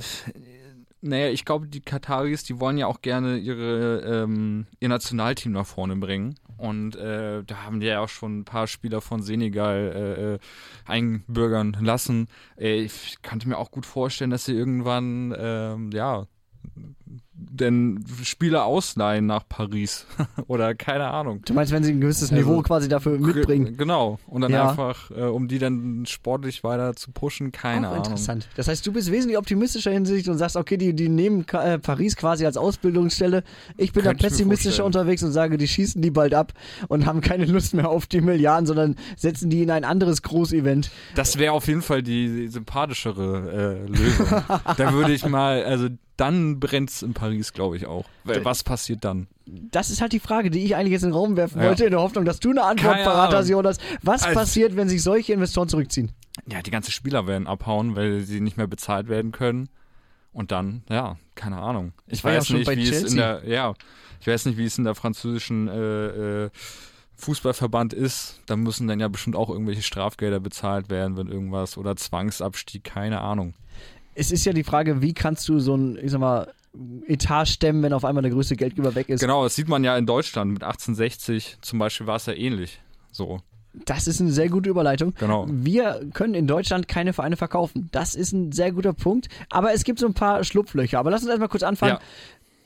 naja, 1.01 1.29
ich 1.29 1.45
glaube, 1.45 1.67
die 1.67 1.81
Kataris, 1.81 2.45
die 2.45 2.61
wollen 2.61 2.79
ja 2.79 2.87
auch 2.87 3.01
gerne 3.03 3.37
ihre, 3.37 4.01
ähm, 4.25 4.67
ihr 4.81 4.89
Nationalteam 4.89 5.53
nach 5.53 5.67
vorne 5.67 5.97
bringen. 5.97 6.37
Und 6.57 6.97
äh, 6.97 7.45
da 7.45 7.65
haben 7.65 7.81
die 7.81 7.87
ja 7.87 8.01
auch 8.01 8.09
schon 8.09 8.39
ein 8.39 8.45
paar 8.45 8.67
Spieler 8.67 9.01
von 9.01 9.23
Senegal 9.23 9.93
äh, 9.95 10.35
äh, 10.35 10.39
einbürgern 10.87 11.77
lassen. 11.81 12.29
Äh, 12.59 12.81
ich 12.81 13.19
könnte 13.23 13.49
mir 13.49 13.59
auch 13.59 13.71
gut 13.71 13.85
vorstellen, 13.85 14.31
dass 14.31 14.47
sie 14.47 14.55
irgendwann, 14.55 15.35
ähm, 15.39 15.91
ja, 15.93 16.27
denn 17.38 18.02
Spieler 18.22 18.64
ausleihen 18.64 19.26
nach 19.26 19.44
Paris 19.48 20.07
oder 20.46 20.74
keine 20.74 21.09
Ahnung. 21.09 21.42
Du 21.44 21.52
meinst, 21.55 21.72
wenn 21.72 21.85
sie 21.85 21.92
ein 21.92 22.00
gewisses 22.00 22.33
Also, 22.33 22.35
Niveau 22.35 22.62
quasi 22.62 22.88
dafür 22.88 23.18
mitbringen? 23.18 23.76
Genau. 23.76 24.18
Und 24.26 24.40
dann 24.40 24.52
Ja. 24.52 24.70
einfach, 24.70 25.11
äh, 25.11 25.22
um 25.22 25.46
die 25.48 25.59
dann 25.59 26.05
sportlich 26.07 26.64
weiter 26.64 26.94
zu 26.96 27.12
pushen, 27.12 27.52
keine 27.52 27.88
auch 27.88 27.92
Ahnung. 27.92 28.05
interessant. 28.05 28.48
Das 28.57 28.68
heißt, 28.68 28.87
du 28.87 28.92
bist 28.92 29.12
wesentlich 29.12 29.38
optimistischer 29.38 29.90
hinsichtlich 29.90 30.31
und 30.31 30.38
sagst, 30.38 30.57
okay, 30.57 30.76
die, 30.76 30.94
die 30.94 31.09
nehmen 31.09 31.44
äh, 31.52 31.79
Paris 31.79 32.16
quasi 32.16 32.46
als 32.46 32.57
Ausbildungsstelle. 32.57 33.42
Ich 33.76 33.92
bin 33.92 34.05
da 34.05 34.12
ich 34.12 34.16
mir 34.22 34.29
pessimistischer 34.29 34.85
unterwegs 34.85 35.22
und 35.22 35.33
sage, 35.33 35.57
die 35.59 35.68
schießen 35.68 36.00
die 36.02 36.11
bald 36.11 36.35
ab 36.35 36.52
und 36.88 37.07
haben 37.07 37.20
keine 37.20 37.44
Lust 37.44 37.74
mehr 37.74 37.88
auf 37.90 38.07
die 38.07 38.20
Milliarden, 38.22 38.66
sondern 38.66 38.96
setzen 39.16 39.50
die 39.50 39.62
in 39.62 39.70
ein 39.70 39.85
anderes 39.85 40.22
Großevent. 40.22 40.90
Das 41.14 41.38
wäre 41.38 41.52
auf 41.52 41.68
jeden 41.68 41.83
Fall 41.83 42.02
die, 42.02 42.29
die 42.29 42.48
sympathischere 42.48 43.85
äh, 43.87 43.87
Lösung. 43.90 44.26
da 44.76 44.92
würde 44.94 45.12
ich 45.12 45.26
mal, 45.26 45.62
also 45.64 45.88
dann 46.16 46.59
brennt's 46.61 47.02
in 47.02 47.14
Paris, 47.14 47.52
glaube 47.52 47.76
ich 47.76 47.87
auch. 47.87 48.05
Was 48.24 48.62
passiert 48.64 49.05
dann? 49.05 49.26
Das 49.46 49.90
ist 49.90 50.00
halt 50.00 50.12
die 50.12 50.18
Frage, 50.20 50.50
die 50.50 50.64
ich 50.64 50.74
eigentlich 50.74 50.92
jetzt 50.92 51.02
in 51.02 51.11
den 51.11 51.14
Raum 51.14 51.37
werfen 51.37 51.61
Ja. 51.61 51.68
wollte, 51.68 51.85
in 51.85 51.90
der 51.90 52.00
Hoffnung, 52.00 52.24
dass 52.24 52.40
du 52.40 52.50
eine 52.50 52.62
Antwort 52.64 53.02
parat 53.05 53.33
hast, 53.35 53.48
Jonas. 53.48 53.79
Was 54.02 54.22
Also- 54.24 54.38
passiert, 54.38 54.76
wenn 54.76 54.88
sich 54.88 55.02
solche 55.02 55.33
Investoren 55.33 55.68
zurückziehen? 55.68 56.12
Ja, 56.50 56.62
die 56.62 56.70
ganzen 56.70 56.90
Spieler 56.92 57.26
werden 57.26 57.46
abhauen, 57.46 57.96
weil 57.96 58.22
sie 58.22 58.40
nicht 58.40 58.57
mehr 58.57 58.66
bezahlt 58.66 59.09
werden 59.09 59.33
können. 59.33 59.68
Und 60.33 60.52
dann, 60.52 60.83
ja, 60.90 61.16
keine 61.35 61.57
Ahnung. 61.59 61.92
Ich 62.07 62.22
ja 62.22 62.24
weiß 62.31 62.46
schon 62.48 62.59
nicht, 62.59 62.68
wie 62.70 62.83
es 62.83 62.88
in 62.88 63.16
Chelsea. 63.16 63.38
der, 63.40 63.48
ja, 63.50 63.74
ich 64.20 64.26
weiß 64.26 64.44
nicht, 64.46 64.59
wie 64.59 64.66
es 64.66 64.76
in 64.76 64.85
der 64.85 64.94
französischen 64.94 65.68
äh, 65.68 66.44
äh, 66.44 66.50
Fußballverband 67.14 67.94
ist. 67.94 68.40
Da 68.46 68.57
müssen 68.57 68.87
dann 68.88 69.00
ja 69.00 69.09
bestimmt 69.09 69.37
auch 69.37 69.48
irgendwelche 69.48 69.83
Strafgelder 69.83 70.40
bezahlt 70.40 70.90
werden, 70.90 71.16
wenn 71.16 71.29
irgendwas 71.29 71.79
oder 71.79 71.96
Zwangsabstieg, 71.96 72.85
keine 72.85 73.20
Ahnung. 73.22 73.55
Es 74.16 74.33
ist 74.33 74.44
ja 74.44 74.52
die 74.52 74.64
Frage, 74.64 75.02
wie 75.02 75.12
kannst 75.14 75.48
du 75.48 75.59
so 75.61 75.76
ein, 75.76 75.98
ich 76.02 76.11
sag 76.11 76.20
mal, 76.20 76.52
Etat 77.07 77.46
stemmen, 77.46 77.83
wenn 77.83 77.92
auf 77.92 78.05
einmal 78.05 78.22
der 78.22 78.33
größte 78.33 78.57
Geldgeber 78.57 78.94
weg 78.94 79.09
ist. 79.09 79.20
Genau, 79.20 79.44
das 79.44 79.55
sieht 79.55 79.68
man 79.68 79.83
ja 79.85 79.96
in 79.96 80.07
Deutschland. 80.07 80.52
Mit 80.52 80.62
1860 80.62 81.59
zum 81.62 81.79
Beispiel 81.79 82.07
war 82.07 82.16
es 82.16 82.26
ja 82.26 82.35
ähnlich. 82.35 82.81
So, 83.12 83.40
Das 83.87 84.07
ist 84.07 84.20
eine 84.20 84.31
sehr 84.31 84.48
gute 84.50 84.68
Überleitung. 84.68 85.14
genau. 85.18 85.46
Wir 85.48 86.00
können 86.12 86.35
in 86.35 86.46
Deutschland 86.46 86.87
keine 86.88 87.12
Vereine 87.14 87.37
verkaufen. 87.37 87.88
Das 87.92 88.14
ist 88.14 88.33
ein 88.33 88.52
sehr 88.52 88.72
guter 88.72 88.92
Punkt. 88.92 89.29
Aber 89.50 89.72
es 89.72 89.85
gibt 89.85 89.98
so 89.98 90.07
ein 90.07 90.12
paar 90.14 90.44
Schlupflöcher. 90.44 90.98
Aber 90.98 91.11
lass 91.11 91.22
uns 91.22 91.31
erstmal 91.31 91.48
kurz 91.48 91.62
anfangen. 91.62 91.92
Ja. 91.94 92.00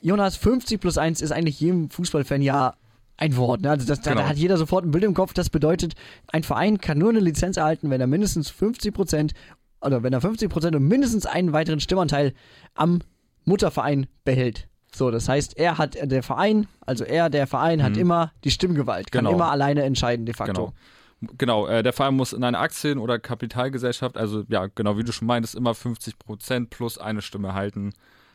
Jonas, 0.03 0.37
50 0.37 0.81
plus 0.81 0.99
1 0.99 1.21
ist 1.21 1.31
eigentlich 1.31 1.61
jedem 1.61 1.91
Fußballfan 1.91 2.43
ja 2.43 2.75
ein 3.17 3.37
Wort. 3.37 3.61
Ne? 3.61 3.71
Also 3.71 3.87
das, 3.87 4.01
da, 4.01 4.11
Genau. 4.13 4.23
da 4.23 4.29
hat 4.31 4.39
jeder 4.39 4.57
sofort 4.57 4.85
ein 4.85 4.91
Bild 4.91 5.05
im 5.05 5.15
Kopf. 5.15 5.35
Das 5.35 5.51
bedeutet, 5.51 5.95
ein 6.33 6.43
Verein 6.43 6.79
kann 6.79 6.99
nur 6.99 7.11
eine 7.11 7.21
Lizenz 7.21 7.59
erhalten, 7.59 7.91
wenn 7.91 8.01
er 8.01 8.07
mindestens 8.07 8.49
50 8.51 8.95
Prozent 8.95 9.35
oder 9.81 10.03
wenn 10.03 10.13
er 10.13 10.21
50 10.21 10.49
Prozent 10.51 10.77
und 10.77 10.87
mindestens 10.87 11.27
einen 11.27 11.53
weiteren 11.53 11.81
Stimmanteil 11.81 12.33
am 12.75 13.01
Mutterverein 13.45 14.07
behält. 14.25 14.69
So, 14.95 15.11
das 15.11 15.29
heißt, 15.29 15.57
er 15.57 15.79
hat 15.79 15.97
der 16.03 16.23
Verein, 16.23 16.67
also 16.81 17.05
er, 17.05 17.31
der 17.31 17.47
Verein, 17.47 17.83
hat 17.83 17.93
Mhm. 17.93 17.99
immer 18.01 18.33
die 18.45 18.51
Stimmgewalt, 18.51 19.13
kann 19.13 19.25
Genau. 19.25 19.37
immer 19.37 19.51
alleine 19.51 19.83
entscheiden 19.85 20.27
de 20.27 20.35
facto. 20.35 20.53
Genau. 20.53 20.73
Genau, 21.37 21.67
äh, 21.67 21.83
der 21.83 21.93
Verein 21.93 22.15
muss 22.15 22.33
in 22.33 22.43
einer 22.43 22.59
Aktien- 22.61 22.99
oder 22.99 23.19
Kapitalgesellschaft, 23.19 24.17
also 24.17 24.43
ja, 24.49 24.69
genau 24.75 24.97
wie 24.97 25.05
du 25.05 25.13
schon 25.13 25.27
meintest, 25.29 25.55
immer 25.55 25.75
50 25.75 26.19
Prozent 26.19 26.71
plus 26.71 26.97
eine 26.97 27.21
Stimme 27.21 27.53
halten. 27.53 27.93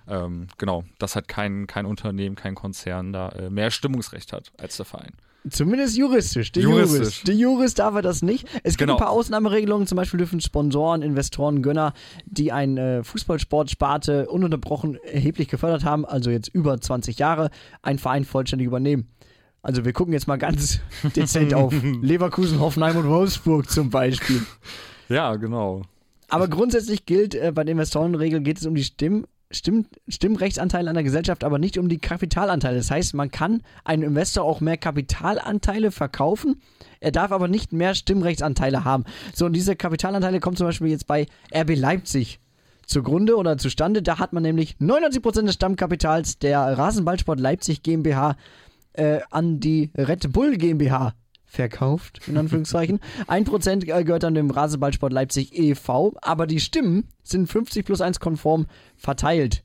Ähm, 0.07 0.47
genau, 0.59 0.83
das 0.99 1.15
hat 1.15 1.27
kein, 1.27 1.65
kein 1.65 1.87
Unternehmen, 1.87 2.35
kein 2.35 2.53
Konzern 2.53 3.11
da 3.11 3.29
äh, 3.29 3.49
mehr 3.49 3.71
Stimmungsrecht 3.71 4.31
hat 4.33 4.51
als 4.59 4.77
der 4.77 4.85
Verein. 4.85 5.13
Zumindest 5.49 5.95
juristisch. 5.97 6.51
Die 6.51 6.61
Jurist. 6.61 6.93
Juristisch. 6.93 7.23
Die 7.23 7.33
Jurist 7.33 7.79
darf 7.79 7.93
er 7.95 8.01
das 8.01 8.21
nicht. 8.21 8.47
Es 8.63 8.77
gibt 8.77 8.87
Genau. 8.87 8.93
ein 8.93 8.99
paar 8.99 9.09
Ausnahmeregelungen, 9.11 9.85
zum 9.87 9.95
Beispiel 9.95 10.17
dürfen 10.17 10.41
Sponsoren, 10.41 11.01
Investoren, 11.01 11.61
Gönner, 11.61 11.93
die 12.25 12.51
eine 12.51 12.97
äh, 12.97 13.03
Fußballsportsparte 13.03 14.27
ununterbrochen 14.29 14.95
erheblich 15.03 15.47
gefördert 15.47 15.83
haben, 15.85 16.05
also 16.05 16.29
jetzt 16.31 16.47
über 16.47 16.79
20 16.79 17.19
Jahre, 17.19 17.49
einen 17.81 17.99
Verein 17.99 18.25
vollständig 18.25 18.65
übernehmen. 18.67 19.07
Also 19.61 19.83
wir 19.85 19.93
gucken 19.93 20.13
jetzt 20.13 20.27
mal 20.27 20.37
ganz 20.37 20.79
dezent 21.15 21.53
auf 21.53 21.73
Leverkusen, 22.01 22.59
Hoffenheim 22.59 22.97
und 22.97 23.07
Wolfsburg 23.07 23.69
zum 23.69 23.89
Beispiel. 23.89 24.41
Ja, 25.09 25.35
genau. 25.35 25.83
Aber 26.29 26.47
grundsätzlich 26.47 27.05
gilt, 27.05 27.35
äh, 27.35 27.51
bei 27.53 27.63
der 27.63 27.73
Investorenregel 27.73 28.41
geht 28.41 28.57
es 28.57 28.65
um 28.65 28.73
die 28.75 28.83
Stimm, 28.83 29.25
Stimm, 29.51 29.85
Stimmrechtsanteile 30.07 30.89
an 30.89 30.95
der 30.95 31.03
Gesellschaft, 31.03 31.43
aber 31.43 31.59
nicht 31.59 31.77
um 31.77 31.87
die 31.87 31.99
Kapitalanteile. 31.99 32.77
Das 32.77 32.89
heißt, 32.89 33.13
man 33.13 33.29
kann 33.29 33.61
einem 33.83 34.03
Investor 34.03 34.43
auch 34.43 34.59
mehr 34.59 34.77
Kapitalanteile 34.77 35.91
verkaufen, 35.91 36.61
er 36.99 37.11
darf 37.11 37.31
aber 37.31 37.47
nicht 37.47 37.71
mehr 37.71 37.93
Stimmrechtsanteile 37.93 38.83
haben. 38.83 39.03
So, 39.33 39.45
und 39.45 39.53
diese 39.53 39.75
Kapitalanteile 39.75 40.39
kommen 40.39 40.57
zum 40.57 40.67
Beispiel 40.67 40.87
jetzt 40.87 41.07
bei 41.07 41.27
RB 41.55 41.75
Leipzig 41.75 42.39
zugrunde 42.87 43.35
oder 43.35 43.57
zustande. 43.57 44.01
Da 44.01 44.19
hat 44.19 44.33
man 44.33 44.43
nämlich 44.43 44.75
99% 44.79 45.43
des 45.43 45.55
Stammkapitals 45.55 46.39
der 46.39 46.59
Rasenballsport 46.59 47.39
Leipzig 47.39 47.83
GmbH 47.83 48.37
äh, 48.93 49.19
an 49.29 49.59
die 49.59 49.91
Red 49.95 50.31
Bull 50.31 50.57
GmbH 50.57 51.13
verkauft, 51.55 52.21
in 52.27 52.37
Anführungszeichen. 52.37 52.99
Ein 53.27 53.43
Prozent 53.43 53.87
äh, 53.87 54.03
gehört 54.03 54.23
dann 54.23 54.35
dem 54.35 54.51
Rasenballsport 54.51 55.11
Leipzig 55.11 55.57
e.V., 55.57 56.13
aber 56.21 56.47
die 56.47 56.59
Stimmen 56.59 57.09
sind 57.23 57.47
50 57.47 57.85
plus 57.85 58.01
1 58.01 58.19
konform 58.19 58.67
verteilt. 58.95 59.64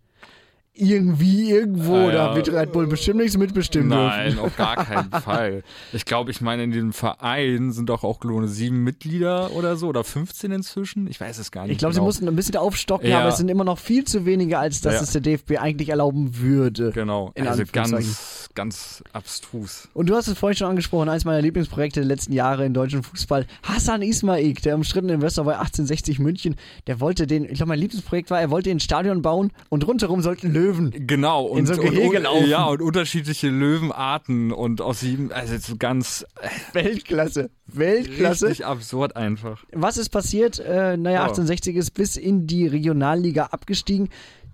Irgendwie, 0.80 1.50
irgendwo, 1.50 1.94
Ah, 1.94 2.10
da 2.10 2.30
ja. 2.30 2.36
wird 2.36 2.48
Red 2.52 2.72
Bull 2.72 2.86
bestimmt 2.86 3.20
nichts 3.20 3.36
mitbestimmen 3.36 3.88
Nein, 3.88 4.28
dürfen. 4.32 4.38
auf 4.40 4.56
gar 4.56 4.76
keinen 4.84 5.10
Fall. 5.10 5.62
Ich 5.92 6.04
glaube, 6.06 6.30
ich 6.30 6.40
meine, 6.40 6.62
in 6.64 6.70
dem 6.72 6.92
Verein 6.92 7.72
sind 7.72 7.90
doch 7.90 8.02
auch 8.02 8.24
nur 8.24 8.48
sieben 8.48 8.82
Mitglieder 8.82 9.52
oder 9.52 9.76
so 9.76 9.88
oder 9.88 10.04
15 10.04 10.50
inzwischen. 10.52 11.06
Ich 11.06 11.20
weiß 11.20 11.38
es 11.38 11.50
gar 11.50 11.64
nicht. 11.64 11.72
Ich 11.72 11.78
glaube, 11.78 11.92
sie 11.92 11.98
genau. 11.98 12.06
mussten 12.06 12.26
ein 12.28 12.34
bisschen 12.36 12.56
aufstocken, 12.56 13.10
Ja. 13.10 13.20
aber 13.20 13.28
es 13.28 13.36
sind 13.36 13.48
immer 13.50 13.64
noch 13.64 13.78
viel 13.78 14.04
zu 14.04 14.24
wenige, 14.24 14.58
als 14.58 14.80
dass 14.80 14.94
Ja. 14.94 15.00
es 15.02 15.12
der 15.12 15.20
DFB 15.20 15.58
eigentlich 15.58 15.90
erlauben 15.90 16.38
würde. 16.38 16.92
Genau, 16.92 17.32
also 17.36 17.62
ganz, 17.70 18.48
ganz 18.54 19.04
abstrus. 19.12 19.88
Und 19.92 20.08
du 20.08 20.14
hast 20.16 20.28
es 20.28 20.38
vorhin 20.38 20.56
schon 20.56 20.68
angesprochen, 20.68 21.10
eines 21.10 21.26
meiner 21.26 21.42
Lieblingsprojekte 21.42 22.00
der 22.00 22.06
letzten 22.08 22.32
Jahre 22.32 22.64
im 22.64 22.72
deutschen 22.72 23.02
Fußball. 23.02 23.46
Hassan 23.64 24.00
Ismail, 24.02 24.54
der 24.54 24.76
umstrittene 24.76 25.12
Investor 25.12 25.44
bei 25.44 25.52
1860 25.58 26.18
München, 26.20 26.56
der 26.86 27.00
wollte 27.00 27.26
den, 27.26 27.44
ich 27.44 27.54
glaube, 27.54 27.68
mein 27.68 27.78
Lieblingsprojekt 27.80 28.30
war, 28.30 28.40
er 28.40 28.50
wollte 28.50 28.70
ein 28.70 28.80
Stadion 28.80 29.20
bauen 29.20 29.50
und 29.68 29.86
rundherum 29.86 30.22
sollten 30.22 30.52
Löwen. 30.52 30.69
Genau, 31.06 31.44
und, 31.44 31.58
In 31.60 31.66
so 31.66 31.74
ein 31.74 31.80
Gehege 31.80 32.18
laufen. 32.20 32.48
Ja, 32.48 32.64
und 32.66 32.82
unterschiedliche 32.82 33.48
Löwenarten 33.48 34.52
und 34.52 34.80
aus 34.80 35.00
sieben, 35.00 35.32
also 35.32 35.56
so 35.58 35.76
ganz 35.76 36.24
Weltklasse. 36.72 37.50
Weltklasse. 37.66 38.48
richtig 38.48 38.66
absurd 38.66 39.16
einfach. 39.16 39.64
Was 39.72 39.96
ist 39.96 40.10
passiert? 40.10 40.58
Äh, 40.58 40.96
naja, 40.96 41.20
Ja. 41.20 41.22
1860 41.22 41.76
ist 41.76 41.90
bis 41.92 42.16
in 42.16 42.46
die 42.46 42.66
Regionalliga 42.66 43.46
abgestiegen. 43.46 44.08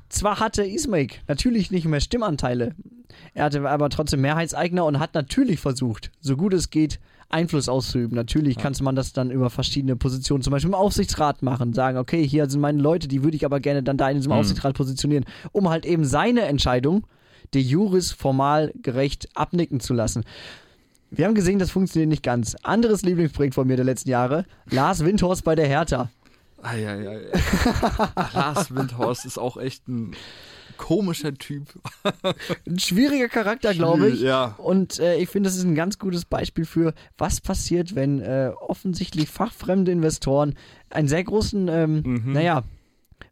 Zwar 0.09 0.39
hatte 0.41 0.65
Ismail 0.65 1.09
natürlich 1.27 1.71
nicht 1.71 1.87
mehr 1.87 2.01
Stimmanteile, 2.01 2.75
er 3.35 3.45
hatte 3.45 3.69
aber 3.69 3.91
trotzdem 3.91 4.21
Mehrheitseigner 4.21 4.85
und 4.85 4.99
hat 4.99 5.15
natürlich 5.15 5.61
versucht, 5.61 6.11
so 6.21 6.37
gut 6.37 6.53
es 6.55 6.71
geht, 6.71 7.01
Einfluss 7.29 7.69
auszuüben. 7.69 8.15
Natürlich 8.17 8.57
kann 8.57 8.75
man 8.83 8.95
das 8.95 9.13
dann 9.13 9.31
über 9.31 9.51
verschiedene 9.51 9.97
Positionen, 9.97 10.43
zum 10.43 10.53
Beispiel 10.53 10.71
im 10.71 10.75
Aufsichtsrat 10.75 11.43
machen, 11.43 11.73
sagen, 11.73 11.99
okay, 11.99 12.27
hier 12.27 12.49
sind 12.49 12.61
meine 12.61 12.81
Leute, 12.81 13.09
die 13.09 13.25
würde 13.25 13.37
ich 13.37 13.45
aber 13.45 13.61
gerne 13.61 13.83
dann 13.83 13.97
da 13.97 14.09
in 14.09 14.17
diesem 14.17 14.33
Hm. 14.33 14.39
Aufsichtsrat 14.39 14.75
positionieren, 14.75 15.25
um 15.53 15.69
halt 15.69 15.87
eben 15.87 16.05
seine 16.05 16.43
Entscheidung, 16.43 17.07
de 17.55 17.63
juris 17.63 18.13
formal 18.13 18.73
gerecht 18.83 19.29
abnicken 19.35 19.81
zu 19.81 19.95
lassen. 19.95 20.25
Wir 21.11 21.27
haben 21.27 21.35
gesehen, 21.35 21.59
das 21.59 21.71
funktioniert 21.71 22.09
nicht 22.09 22.23
ganz. 22.23 22.57
Anderes 22.63 23.03
Lieblingsprojekt 23.03 23.55
von 23.55 23.67
mir 23.67 23.77
der 23.77 23.85
letzten 23.85 24.11
Jahre, 24.11 24.45
Lars 24.71 25.05
Windhorst 25.05 25.45
bei 25.45 25.55
der 25.55 25.67
Hertha. 25.67 26.11
Eieiei. 26.63 27.31
Lars 28.35 28.75
Windhorst 28.75 29.25
ist 29.25 29.39
auch 29.39 29.57
echt 29.57 29.87
ein 29.89 30.17
komischer 30.77 31.35
Typ. 31.35 31.65
Ein 32.67 32.79
schwieriger 32.79 33.29
Charakter, 33.29 33.75
glaube 33.75 34.09
ich. 34.09 34.21
Ja. 34.21 34.55
Und 34.59 34.99
äh, 34.99 35.17
ich 35.17 35.29
finde, 35.29 35.49
das 35.49 35.57
ist 35.57 35.65
ein 35.65 35.75
ganz 35.75 35.99
gutes 35.99 36.25
Beispiel 36.25 36.65
für, 36.65 36.95
was 37.19 37.41
passiert, 37.41 37.95
wenn 37.95 38.21
äh, 38.21 38.51
offensichtlich 38.61 39.29
fachfremde 39.29 39.93
Investoren 39.93 40.55
einen 40.91 41.09
sehr 41.09 41.25
großen, 41.25 41.69
ähm, 41.69 42.03
Mhm. 42.05 42.33
naja, 42.33 42.63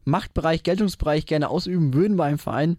Machtbereich, 0.04 0.62
Geltungsbereich 0.62 1.26
gerne 1.26 1.48
ausüben 1.50 1.94
würden 1.94 2.16
bei 2.16 2.26
einem 2.26 2.38
Verein 2.38 2.76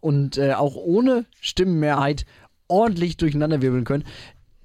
und 0.00 0.38
äh, 0.38 0.54
auch 0.54 0.76
ohne 0.76 1.26
Stimmenmehrheit 1.40 2.26
ordentlich 2.68 3.16
durcheinanderwirbeln 3.16 3.84
können. 3.84 4.04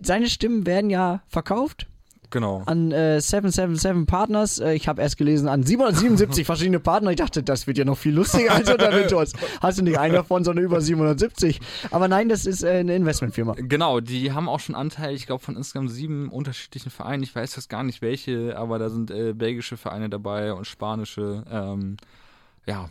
Seine 0.01 0.29
Stimmen 0.29 0.65
werden 0.65 0.89
ja 0.89 1.21
verkauft 1.27 1.87
Genau. 2.31 2.63
an 2.65 2.91
äh, 2.91 3.19
777 3.19 4.05
Partners. 4.05 4.59
Äh, 4.59 4.73
ich 4.73 4.87
habe 4.87 5.01
erst 5.01 5.17
gelesen 5.17 5.47
an 5.47 5.63
777 5.63 6.45
verschiedene 6.45 6.79
Partner. 6.79 7.11
Ich 7.11 7.17
dachte, 7.17 7.43
das 7.43 7.67
wird 7.67 7.77
ja 7.77 7.85
noch 7.85 7.97
viel 7.97 8.13
lustiger 8.13 8.51
als 8.53 8.69
unter 8.69 8.93
Winters. 8.93 9.33
Hast 9.61 9.79
du 9.79 9.83
nicht 9.83 9.97
einen 9.97 10.13
davon, 10.13 10.43
sondern 10.43 10.65
über 10.65 10.81
770. 10.81 11.59
Aber 11.91 12.07
nein, 12.07 12.29
das 12.29 12.45
ist 12.45 12.63
äh, 12.63 12.69
eine 12.79 12.95
Investmentfirma. 12.95 13.55
Genau, 13.57 13.99
die 13.99 14.31
haben 14.31 14.47
auch 14.47 14.59
schon 14.59 14.75
Anteil, 14.75 15.15
ich 15.15 15.25
glaube, 15.25 15.43
von 15.43 15.55
insgesamt 15.55 15.91
sieben 15.91 16.29
unterschiedlichen 16.29 16.89
Vereinen. 16.91 17.23
Ich 17.23 17.35
weiß 17.35 17.55
jetzt 17.55 17.69
gar 17.69 17.83
nicht 17.83 18.01
welche, 18.01 18.57
aber 18.57 18.79
da 18.79 18.89
sind 18.89 19.11
äh, 19.11 19.33
belgische 19.33 19.77
Vereine 19.77 20.09
dabei 20.09 20.53
und 20.53 20.65
spanische. 20.65 21.43
Ähm, 21.49 21.97
ja, 22.65 22.89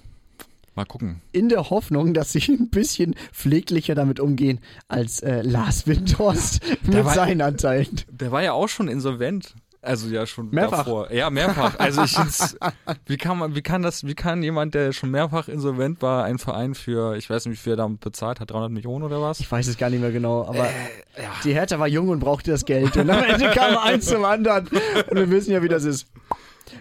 mal 0.79 0.85
gucken. 0.87 1.21
In 1.33 1.49
der 1.49 1.69
Hoffnung, 1.71 2.15
dass 2.15 2.33
sie 2.33 2.41
ein 2.49 2.71
bisschen 2.71 3.15
pfleglicher 3.33 3.95
damit 3.95 4.21
umgehen 4.21 4.61
als 4.89 5.21
äh, 5.21 5.43
Lars 5.43 5.87
Windhorst 5.87 6.61
mit 6.85 7.05
war- 7.05 7.15
seinen 7.15 7.43
Anteilen. 7.43 7.89
Der 8.11 8.33
war 8.33 8.43
ja 8.43 8.53
auch 8.53 8.69
schon 8.69 8.89
insolvent. 8.89 9.55
Also 9.81 10.09
ja 10.09 10.27
schon 10.27 10.51
Mehrfach. 10.51 10.79
davor. 10.79 11.13
Ja, 11.13 11.31
mehrfach. 11.31 11.79
Also 11.79 12.03
ich 12.03 12.17
wie 13.07 13.17
kann 13.17 13.39
man, 13.39 13.55
wie 13.55 13.63
kann 13.63 13.83
das, 13.83 14.05
wie 14.05 14.15
kann 14.17 14.43
jemand, 14.43 14.75
der 14.75 14.93
schon 14.93 15.11
mehrfach 15.13 15.47
insolvent 15.47 16.03
war, 16.03 16.25
einen 16.25 16.41
Verein 16.41 16.75
für, 16.75 17.17
ich 17.17 17.31
weiß 17.31 17.47
nicht, 17.47 17.55
wie 17.55 17.63
viel 17.63 17.73
er 17.75 17.77
damit 17.77 18.01
bezahlt 18.01 18.41
hat, 18.41 18.51
300 18.51 18.73
Millionen 18.73 19.05
oder 19.05 19.23
was? 19.23 19.39
Ich 19.39 19.51
weiß 19.51 19.69
es 19.69 19.79
gar 19.79 19.89
nicht 19.89 20.01
mehr 20.01 20.11
genau, 20.11 20.45
aber 20.47 20.67
Äh, 20.67 21.23
ja. 21.23 21.31
die 21.45 21.55
Hertha 21.55 21.79
war 21.79 21.87
jung 21.87 22.09
und 22.09 22.19
brauchte 22.19 22.51
das 22.51 22.65
Geld. 22.65 22.97
Und 22.97 23.09
am 23.09 23.23
Ende 23.23 23.51
kam 23.53 23.77
eins 23.79 24.07
zum 24.07 24.25
anderen. 24.25 24.67
Und 24.67 25.17
wir 25.17 25.31
wissen 25.31 25.53
ja, 25.53 25.63
wie 25.63 25.69
das 25.69 25.85
ist. 25.85 26.09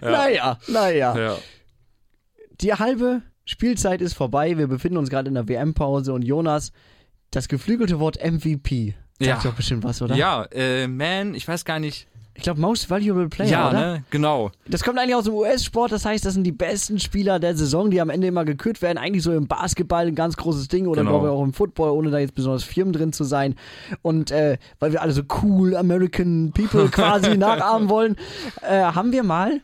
Naja, 0.00 0.58
naja. 0.66 1.16
Ja. 1.16 1.36
Die 2.60 2.74
halbe 2.74 3.22
Spielzeit 3.48 4.02
ist 4.02 4.12
vorbei. 4.12 4.58
Wir 4.58 4.66
befinden 4.66 4.98
uns 4.98 5.08
gerade 5.08 5.28
in 5.28 5.34
der 5.34 5.48
WM-Pause 5.48 6.12
und 6.12 6.22
Jonas, 6.22 6.70
das 7.30 7.48
geflügelte 7.48 7.98
Wort 7.98 8.18
MVP. 8.22 8.94
Sagt 9.18 9.44
Ja. 9.44 9.50
doch 9.50 9.56
bestimmt 9.56 9.84
was, 9.84 10.02
oder? 10.02 10.14
Ja, 10.16 10.44
äh, 10.52 10.86
man, 10.86 11.34
ich 11.34 11.48
weiß 11.48 11.64
gar 11.64 11.78
nicht. 11.78 12.06
Ich 12.34 12.42
glaube, 12.44 12.60
Most 12.60 12.88
Valuable 12.88 13.28
Player, 13.28 13.48
ja, 13.50 13.68
oder? 13.70 13.80
ne, 13.94 14.04
genau. 14.10 14.52
Das 14.68 14.84
kommt 14.84 14.96
eigentlich 14.98 15.16
aus 15.16 15.24
dem 15.24 15.34
US-Sport, 15.34 15.90
das 15.90 16.04
heißt, 16.04 16.24
das 16.24 16.34
sind 16.34 16.44
die 16.44 16.52
besten 16.52 17.00
Spieler 17.00 17.40
der 17.40 17.56
Saison, 17.56 17.90
die 17.90 18.00
am 18.00 18.10
Ende 18.10 18.28
immer 18.28 18.44
gekürt 18.44 18.80
werden. 18.80 18.96
Eigentlich 18.96 19.24
so 19.24 19.32
im 19.32 19.48
Basketball 19.48 20.06
ein 20.06 20.14
ganz 20.14 20.36
großes 20.36 20.68
Ding 20.68 20.86
oder 20.86 21.00
Genau. 21.00 21.10
glaube 21.14 21.26
ich 21.26 21.32
auch 21.32 21.42
im 21.42 21.52
Football, 21.52 21.90
ohne 21.90 22.10
da 22.10 22.18
jetzt 22.20 22.36
besonders 22.36 22.62
Firmen 22.62 22.92
drin 22.92 23.12
zu 23.12 23.24
sein. 23.24 23.56
Und 24.02 24.30
äh, 24.30 24.58
weil 24.78 24.92
wir 24.92 25.02
alle 25.02 25.12
so 25.12 25.22
cool 25.42 25.74
American 25.74 26.52
People 26.52 26.88
quasi 26.90 27.36
nachahmen 27.36 27.88
wollen, 27.88 28.14
äh, 28.62 28.82
haben 28.82 29.10
wir 29.10 29.24
mal 29.24 29.60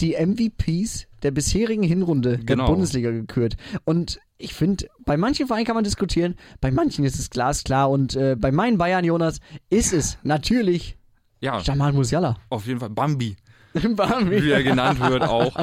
die 0.00 0.16
MVPs 0.16 1.06
der 1.22 1.30
bisherigen 1.30 1.82
Hinrunde 1.82 2.36
der 2.38 2.44
Genau. 2.56 2.66
Bundesliga 2.68 3.10
gekürt. 3.10 3.56
Und 3.84 4.20
ich 4.38 4.54
finde, 4.54 4.86
bei 5.04 5.16
manchen 5.16 5.46
Vereinen 5.46 5.66
kann 5.66 5.74
man 5.74 5.84
diskutieren, 5.84 6.34
bei 6.60 6.70
manchen 6.70 7.04
ist 7.04 7.18
es 7.18 7.30
glasklar 7.30 7.90
und 7.90 8.14
äh, 8.16 8.36
bei 8.38 8.52
meinen 8.52 8.78
Bayern, 8.78 9.04
Jonas, 9.04 9.40
ist 9.70 9.92
es 9.92 10.18
natürlich 10.22 10.96
Ja, 11.40 11.60
Jamal 11.60 11.92
Musiala. 11.92 12.36
auf 12.50 12.66
jeden 12.66 12.80
Fall 12.80 12.90
Bambi. 12.90 13.36
Bambi. 13.74 14.42
wie 14.42 14.50
er 14.50 14.62
genannt 14.62 14.98
wird 15.00 15.22
auch. 15.22 15.54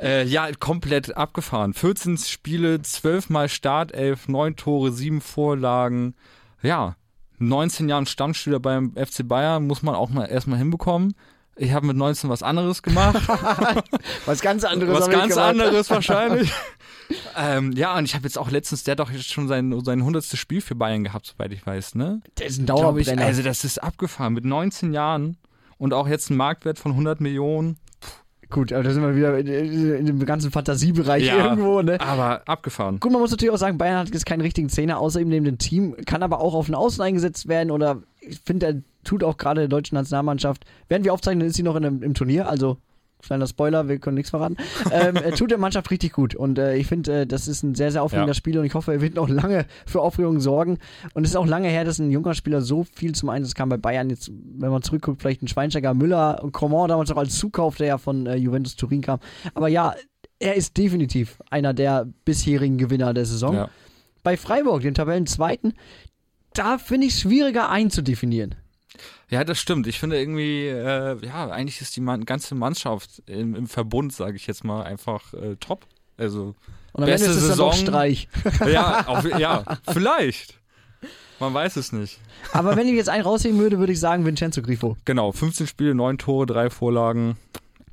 Äh, 0.00 0.24
ja, 0.26 0.50
komplett 0.58 1.16
abgefahren. 1.16 1.74
14 1.74 2.18
Spiele, 2.18 2.82
12 2.82 3.30
Mal 3.30 3.48
Startelf, 3.48 4.28
9 4.28 4.56
Tore, 4.56 4.90
7 4.92 5.20
Vorlagen. 5.20 6.14
Ja, 6.62 6.96
19 7.38 7.88
Jahren 7.88 8.06
Stammspieler 8.06 8.60
beim 8.60 8.92
FC 8.94 9.26
Bayern 9.26 9.66
muss 9.66 9.82
man 9.82 9.94
auch 9.94 10.10
mal 10.10 10.26
erstmal 10.26 10.58
hinbekommen. 10.58 11.14
Ich 11.56 11.72
habe 11.72 11.86
mit 11.86 11.96
19 11.96 12.30
was 12.30 12.42
anderes 12.42 12.82
gemacht. 12.82 13.20
Was 14.26 14.40
ganz 14.40 14.64
anderes. 14.64 15.00
was 15.00 15.10
ganz 15.10 15.36
anderes 15.36 15.90
wahrscheinlich. 15.90 16.50
ähm, 17.36 17.72
ja, 17.72 17.96
und 17.98 18.04
ich 18.06 18.14
habe 18.14 18.24
jetzt 18.24 18.38
auch 18.38 18.50
letztens, 18.50 18.84
der 18.84 18.92
hat 18.92 19.00
doch 19.00 19.10
jetzt 19.10 19.30
schon 19.30 19.48
sein, 19.48 19.78
sein 19.84 19.98
100. 19.98 20.24
Spiel 20.24 20.60
für 20.62 20.74
Bayern 20.74 21.04
gehabt, 21.04 21.26
soweit 21.26 21.52
ich 21.52 21.66
weiß, 21.66 21.94
ne? 21.94 22.22
Der 22.38 22.46
ist 22.46 22.58
ein 22.58 22.62
ich, 22.62 22.66
Dauerbrenner. 22.66 23.22
also 23.24 23.42
das 23.42 23.64
ist 23.64 23.82
abgefahren. 23.82 24.32
Mit 24.32 24.44
19 24.44 24.94
Jahren 24.94 25.36
und 25.76 25.92
auch 25.92 26.08
jetzt 26.08 26.30
ein 26.30 26.36
Marktwert 26.36 26.78
von 26.78 26.92
100 26.92 27.20
Millionen. 27.20 27.76
Gut, 28.48 28.72
aber 28.72 28.82
da 28.82 28.92
sind 28.92 29.02
wir 29.02 29.16
wieder 29.16 29.38
in, 29.38 29.46
in, 29.46 29.94
in 29.94 30.06
dem 30.06 30.24
ganzen 30.24 30.50
Fantasiebereich 30.50 31.24
Ja. 31.24 31.36
irgendwo, 31.50 31.82
ne? 31.82 32.00
Aber 32.00 32.42
abgefahren. 32.46 33.00
Gut, 33.00 33.10
man 33.12 33.20
muss 33.20 33.30
natürlich 33.30 33.52
auch 33.52 33.58
sagen, 33.58 33.78
Bayern 33.78 33.98
hat 33.98 34.10
jetzt 34.12 34.26
keinen 34.26 34.42
richtigen 34.42 34.68
Zehner 34.68 34.98
außer 34.98 35.20
ihm 35.20 35.28
neben 35.28 35.44
dem 35.44 35.58
Team, 35.58 35.96
kann 36.06 36.22
aber 36.22 36.40
auch 36.40 36.54
auf 36.54 36.66
den 36.66 36.74
Außen 36.74 37.02
eingesetzt 37.02 37.48
werden 37.48 37.70
oder 37.70 38.02
ich 38.22 38.40
finde, 38.44 38.66
er 38.66 38.74
tut 39.04 39.24
auch 39.24 39.36
gerade 39.36 39.62
der 39.62 39.68
deutschen 39.68 39.96
Nationalmannschaft, 39.96 40.64
während 40.88 41.04
wir 41.04 41.12
aufzeichnen, 41.12 41.46
ist 41.46 41.56
sie 41.56 41.62
noch 41.62 41.76
in 41.76 41.84
einem, 41.84 42.02
im 42.02 42.14
Turnier, 42.14 42.48
also 42.48 42.78
kleiner 43.20 43.46
Spoiler, 43.46 43.88
wir 43.88 43.98
können 43.98 44.16
nichts 44.16 44.30
verraten, 44.30 44.56
ähm, 44.90 45.14
er 45.14 45.32
tut 45.32 45.52
der 45.52 45.58
Mannschaft 45.58 45.90
richtig 45.92 46.12
gut 46.12 46.34
und 46.34 46.58
äh, 46.58 46.74
ich 46.76 46.88
finde, 46.88 47.20
äh, 47.20 47.26
das 47.26 47.46
ist 47.46 47.62
ein 47.62 47.76
sehr, 47.76 47.92
sehr 47.92 48.02
aufregender 48.02 48.30
Ja. 48.32 48.34
Spieler 48.34 48.60
und 48.60 48.66
ich 48.66 48.74
hoffe, 48.74 48.92
er 48.92 49.00
wird 49.00 49.14
noch 49.14 49.28
lange 49.28 49.66
für 49.86 50.00
Aufregung 50.00 50.40
sorgen. 50.40 50.78
Und 51.14 51.22
es 51.22 51.30
ist 51.30 51.36
auch 51.36 51.46
lange 51.46 51.68
her, 51.68 51.84
dass 51.84 52.00
ein 52.00 52.10
junger 52.10 52.34
Spieler 52.34 52.62
so 52.62 52.82
viel 52.82 53.14
zum 53.14 53.28
Einsatz 53.28 53.54
kam 53.54 53.68
bei 53.68 53.76
Bayern, 53.76 54.10
jetzt, 54.10 54.28
wenn 54.58 54.70
man 54.70 54.82
zurückguckt, 54.82 55.20
vielleicht 55.20 55.40
ein 55.42 55.46
Schweinsteiger, 55.48 55.94
Müller 55.94 56.42
und 56.42 56.50
Coman 56.52 56.88
damals 56.88 57.12
auch 57.12 57.16
als 57.16 57.38
Zukauf, 57.38 57.76
der 57.76 57.86
ja 57.86 57.98
von 57.98 58.26
äh, 58.26 58.34
Juventus 58.34 58.74
Turin 58.74 59.02
kam, 59.02 59.20
aber 59.54 59.68
ja, 59.68 59.94
er 60.40 60.56
ist 60.56 60.76
definitiv 60.76 61.38
einer 61.48 61.72
der 61.74 62.08
bisherigen 62.24 62.76
Gewinner 62.76 63.14
der 63.14 63.24
Saison. 63.26 63.54
Ja. 63.54 63.68
bei 64.24 64.36
Freiburg, 64.36 64.82
den 64.82 64.94
Tabellenzweiten, 64.94 65.74
da 66.54 66.78
finde 66.78 67.06
ich 67.06 67.14
es 67.14 67.20
schwieriger 67.20 67.70
einzudefinieren. 67.70 68.54
Ja, 69.30 69.44
das 69.44 69.58
stimmt. 69.58 69.86
Ich 69.86 69.98
finde 69.98 70.18
irgendwie, 70.18 70.66
äh, 70.66 71.16
ja, 71.24 71.48
eigentlich 71.50 71.80
ist 71.80 71.96
die 71.96 72.00
man 72.00 72.26
ganze 72.26 72.54
Mannschaft 72.54 73.22
im, 73.26 73.54
im 73.54 73.66
Verbund, 73.66 74.12
sage 74.12 74.36
ich 74.36 74.46
jetzt 74.46 74.62
mal, 74.64 74.82
einfach 74.82 75.32
äh, 75.32 75.56
top. 75.56 75.86
Also, 76.18 76.54
Und 76.92 77.04
am 77.04 77.06
Beste 77.06 77.26
Ende 77.28 77.38
ist 77.38 77.42
es 77.42 77.48
Saison. 77.48 77.72
Streich. 77.72 78.28
ja, 78.70 79.06
auf, 79.06 79.24
ja, 79.38 79.64
vielleicht. 79.90 80.58
Man 81.40 81.54
weiß 81.54 81.76
es 81.76 81.92
nicht. 81.92 82.20
Aber 82.52 82.76
wenn 82.76 82.86
ich 82.86 82.94
jetzt 82.94 83.08
einen 83.08 83.24
rausheben 83.24 83.58
würde, 83.58 83.78
würde 83.78 83.92
ich 83.92 83.98
sagen 84.00 84.24
Vincenzo 84.24 84.62
Grifo. 84.62 84.96
Genau, 85.04 85.32
15 85.32 85.66
Spiele, 85.66 85.94
9 85.94 86.18
Tore, 86.18 86.46
3 86.46 86.70
Vorlagen. 86.70 87.36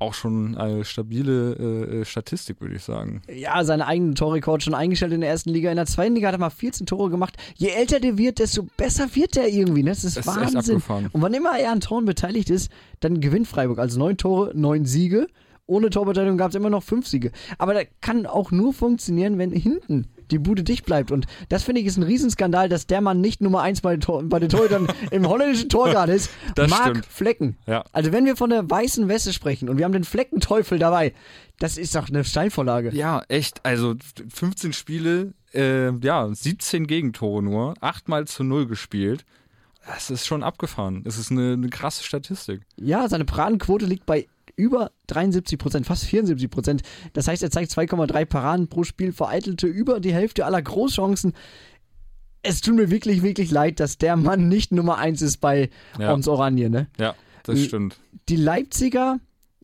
Auch 0.00 0.14
schon 0.14 0.56
eine 0.56 0.84
stabile 0.84 1.52
äh, 1.52 2.00
äh, 2.00 2.04
Statistik, 2.06 2.60
würde 2.60 2.74
ich 2.74 2.82
sagen. 2.82 3.20
Ja, 3.32 3.62
seinen 3.64 3.82
eigenen 3.82 4.14
Torrekord 4.14 4.62
schon 4.62 4.74
eingestellt 4.74 5.12
in 5.12 5.20
der 5.20 5.28
ersten 5.30 5.50
Liga. 5.50 5.70
In 5.70 5.76
der 5.76 5.84
zweiten 5.86 6.14
Liga 6.14 6.28
hat 6.28 6.34
er 6.34 6.38
mal 6.38 6.50
14 6.50 6.86
Tore 6.86 7.10
gemacht. 7.10 7.36
Je 7.56 7.68
älter 7.68 8.00
der 8.00 8.16
wird, 8.16 8.38
desto 8.38 8.66
besser 8.78 9.14
wird 9.14 9.36
der 9.36 9.48
irgendwie. 9.48 9.82
Ne? 9.82 9.90
Das 9.90 10.02
ist 10.04 10.16
Das 10.16 10.26
ist 10.26 10.36
Wahnsinn. 10.36 10.56
abgefahren. 10.76 11.08
Und 11.12 11.20
wann 11.22 11.34
immer 11.34 11.58
er 11.58 11.70
an 11.70 11.80
Toren 11.80 12.06
beteiligt 12.06 12.48
ist, 12.50 12.70
dann 13.00 13.20
gewinnt 13.20 13.46
Freiburg. 13.46 13.78
Also 13.78 13.98
neun 13.98 14.16
Tore, 14.16 14.52
neun 14.54 14.86
Siege. 14.86 15.26
Ohne 15.66 15.90
Torbeteiligung 15.90 16.38
gab 16.38 16.48
es 16.48 16.54
immer 16.56 16.70
noch 16.70 16.82
fünf 16.82 17.06
Siege. 17.06 17.30
Aber 17.58 17.74
das 17.74 17.84
kann 18.00 18.26
auch 18.26 18.50
nur 18.50 18.72
funktionieren, 18.72 19.38
wenn 19.38 19.52
hinten 19.52 20.08
die 20.30 20.38
Bude 20.38 20.62
dicht 20.62 20.84
bleibt. 20.84 21.10
Und 21.10 21.26
das 21.48 21.62
finde 21.62 21.80
ich 21.80 21.86
ist 21.86 21.96
ein 21.96 22.02
Riesenskandal, 22.02 22.68
dass 22.68 22.86
der 22.86 23.00
Mann 23.00 23.20
nicht 23.20 23.40
Nummer 23.40 23.62
eins 23.62 23.80
bei, 23.80 23.92
den 23.92 24.00
Tor, 24.00 24.22
bei 24.24 24.38
den 24.38 24.48
Torhütern 24.48 24.88
im 25.10 25.28
holländischen 25.28 25.68
Tor 25.68 25.90
gerade 25.90 26.12
ist. 26.12 26.30
Das 26.54 26.70
Marc 26.70 26.82
stimmt. 26.82 27.06
Flecken. 27.06 27.56
Ja. 27.66 27.84
Also 27.92 28.12
wenn 28.12 28.24
wir 28.24 28.36
von 28.36 28.50
der 28.50 28.68
weißen 28.68 29.08
Weste 29.08 29.32
sprechen 29.32 29.68
und 29.68 29.78
wir 29.78 29.84
haben 29.84 29.92
den 29.92 30.04
Fleckenteufel 30.04 30.78
dabei, 30.78 31.14
das 31.58 31.76
ist 31.76 31.94
doch 31.94 32.08
eine 32.08 32.24
Steilvorlage. 32.24 32.90
Ja, 32.94 33.22
echt. 33.28 33.64
Also 33.64 33.94
15 34.32 34.72
Spiele, 34.72 35.34
äh, 35.52 35.90
ja, 35.98 36.28
17 36.32 36.86
Gegentore 36.86 37.42
nur, 37.42 37.74
8 37.80 38.08
mal 38.08 38.26
zu 38.26 38.44
0 38.44 38.66
gespielt. 38.66 39.24
Das 39.86 40.10
ist 40.10 40.26
schon 40.26 40.42
abgefahren. 40.42 41.02
Das 41.04 41.18
ist 41.18 41.30
eine, 41.30 41.54
eine 41.54 41.68
krasse 41.68 42.04
Statistik. 42.04 42.62
Ja, 42.76 43.08
seine 43.08 43.24
Paradenquote 43.24 43.86
liegt 43.86 44.06
bei 44.06 44.26
über 44.60 44.92
73 45.08 45.58
Prozent, 45.58 45.86
fast 45.86 46.04
74 46.04 46.50
Prozent. 46.50 46.82
Das 47.14 47.26
heißt, 47.28 47.42
er 47.42 47.50
zeigt 47.50 47.72
2,3 47.72 48.24
Paraden 48.26 48.68
pro 48.68 48.84
Spiel, 48.84 49.12
vereitelte 49.12 49.66
über 49.66 50.00
die 50.00 50.12
Hälfte 50.12 50.44
aller 50.44 50.60
Großchancen. 50.62 51.32
Es 52.42 52.60
tut 52.60 52.76
mir 52.76 52.90
wirklich, 52.90 53.22
wirklich 53.22 53.50
leid, 53.50 53.80
dass 53.80 53.98
der 53.98 54.16
Mann 54.16 54.48
nicht 54.48 54.72
Nummer 54.72 54.98
eins 54.98 55.20
ist 55.22 55.38
bei 55.38 55.68
Ja. 55.98 56.12
uns 56.12 56.26
Oranje. 56.28 56.70
Ne? 56.70 56.86
Ja, 56.98 57.14
das 57.44 57.62
stimmt. 57.62 57.98
Die 58.28 58.36
Leipziger 58.36 59.18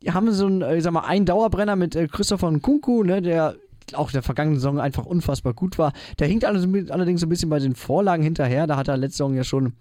haben 0.08 0.30
so 0.32 0.46
einen, 0.46 0.62
ich 0.76 0.82
sag 0.82 0.92
mal, 0.92 1.00
einen 1.00 1.24
Dauerbrenner 1.26 1.74
mit 1.76 1.96
äh, 1.96 2.06
Christopher 2.06 2.50
Nkunku, 2.50 3.02
ne, 3.02 3.22
der 3.22 3.56
auch 3.94 4.10
der 4.10 4.22
vergangenen 4.22 4.58
Saison 4.58 4.78
einfach 4.80 5.06
unfassbar 5.06 5.54
gut 5.54 5.78
war. 5.78 5.92
Der 6.18 6.26
hinkt 6.26 6.44
allerdings 6.44 6.90
allerdings 6.90 7.20
so 7.20 7.26
ein 7.26 7.30
bisschen 7.30 7.48
bei 7.48 7.60
den 7.60 7.74
Vorlagen 7.76 8.22
hinterher. 8.22 8.66
Da 8.66 8.76
hat 8.76 8.88
er 8.88 8.96
letzte 8.96 9.18
Saison 9.18 9.34
ja 9.34 9.44
schon 9.44 9.72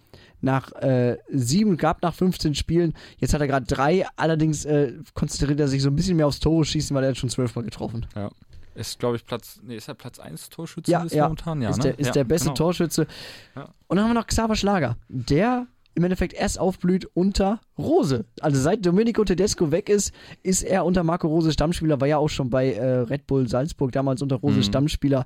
nach 0.42 0.72
äh, 0.74 1.18
sieben 1.30 1.78
gehabt, 1.78 2.04
nach 2.04 2.14
15 2.14 2.56
Spielen. 2.56 2.94
Jetzt 3.18 3.34
hat 3.34 3.42
er 3.42 3.48
gerade 3.48 3.66
drei. 3.66 4.06
Allerdings 4.16 4.66
äh, 4.66 4.94
konzentriert 5.14 5.60
er 5.60 5.68
sich 5.68 5.82
so 5.82 5.90
ein 5.90 5.96
bisschen 5.96 6.18
mehr 6.18 6.28
aufs 6.28 6.40
Tore 6.40 6.66
schießen, 6.66 6.96
weil 6.96 7.04
er 7.04 7.10
hat 7.12 7.18
schon 7.18 7.30
zwölfmal 7.30 7.64
getroffen. 7.66 8.06
Ja. 8.16 8.30
Ist, 8.76 9.00
glaube 9.00 9.16
ich, 9.16 9.26
Platz, 9.26 9.62
nee, 9.64 9.78
ist 9.78 9.88
er 9.88 9.94
Platz 9.94 10.20
1 10.20 10.50
Torschütze 10.50 10.92
Ja, 10.92 11.06
ja. 11.06 11.24
momentan? 11.24 11.62
Ja, 11.62 11.70
ist 11.70 11.78
ne? 11.78 11.84
der, 11.84 12.00
ist 12.00 12.08
ja, 12.08 12.12
der 12.12 12.24
beste 12.26 12.48
genau. 12.48 12.56
Torschütze. 12.56 13.08
Ja. 13.56 13.70
Und 13.88 13.96
dann 13.96 14.04
haben 14.06 14.10
wir 14.14 14.20
noch 14.20 14.28
Xaver 14.28 14.56
Schlager, 14.58 14.98
der 15.08 15.68
im 15.98 16.04
Endeffekt 16.04 16.34
erst 16.34 16.60
aufblüht 16.60 17.06
unter 17.14 17.62
Rose. 17.78 18.26
Also 18.42 18.60
seit 18.60 18.86
Domenico 18.86 19.24
Tedesco 19.24 19.72
weg 19.72 19.88
ist, 19.88 20.14
ist 20.44 20.62
er 20.62 20.84
unter 20.84 21.04
Marco 21.04 21.30
Rose 21.30 21.54
Stammspieler, 21.54 22.02
war 22.02 22.08
ja 22.10 22.18
auch 22.18 22.28
schon 22.28 22.50
bei 22.50 22.74
äh, 22.74 22.84
Red 23.00 23.28
Bull 23.28 23.48
Salzburg 23.48 23.94
damals 23.94 24.22
unter 24.22 24.36
Rose 24.36 24.58
Mhm. 24.58 24.64
Stammspieler. 24.64 25.26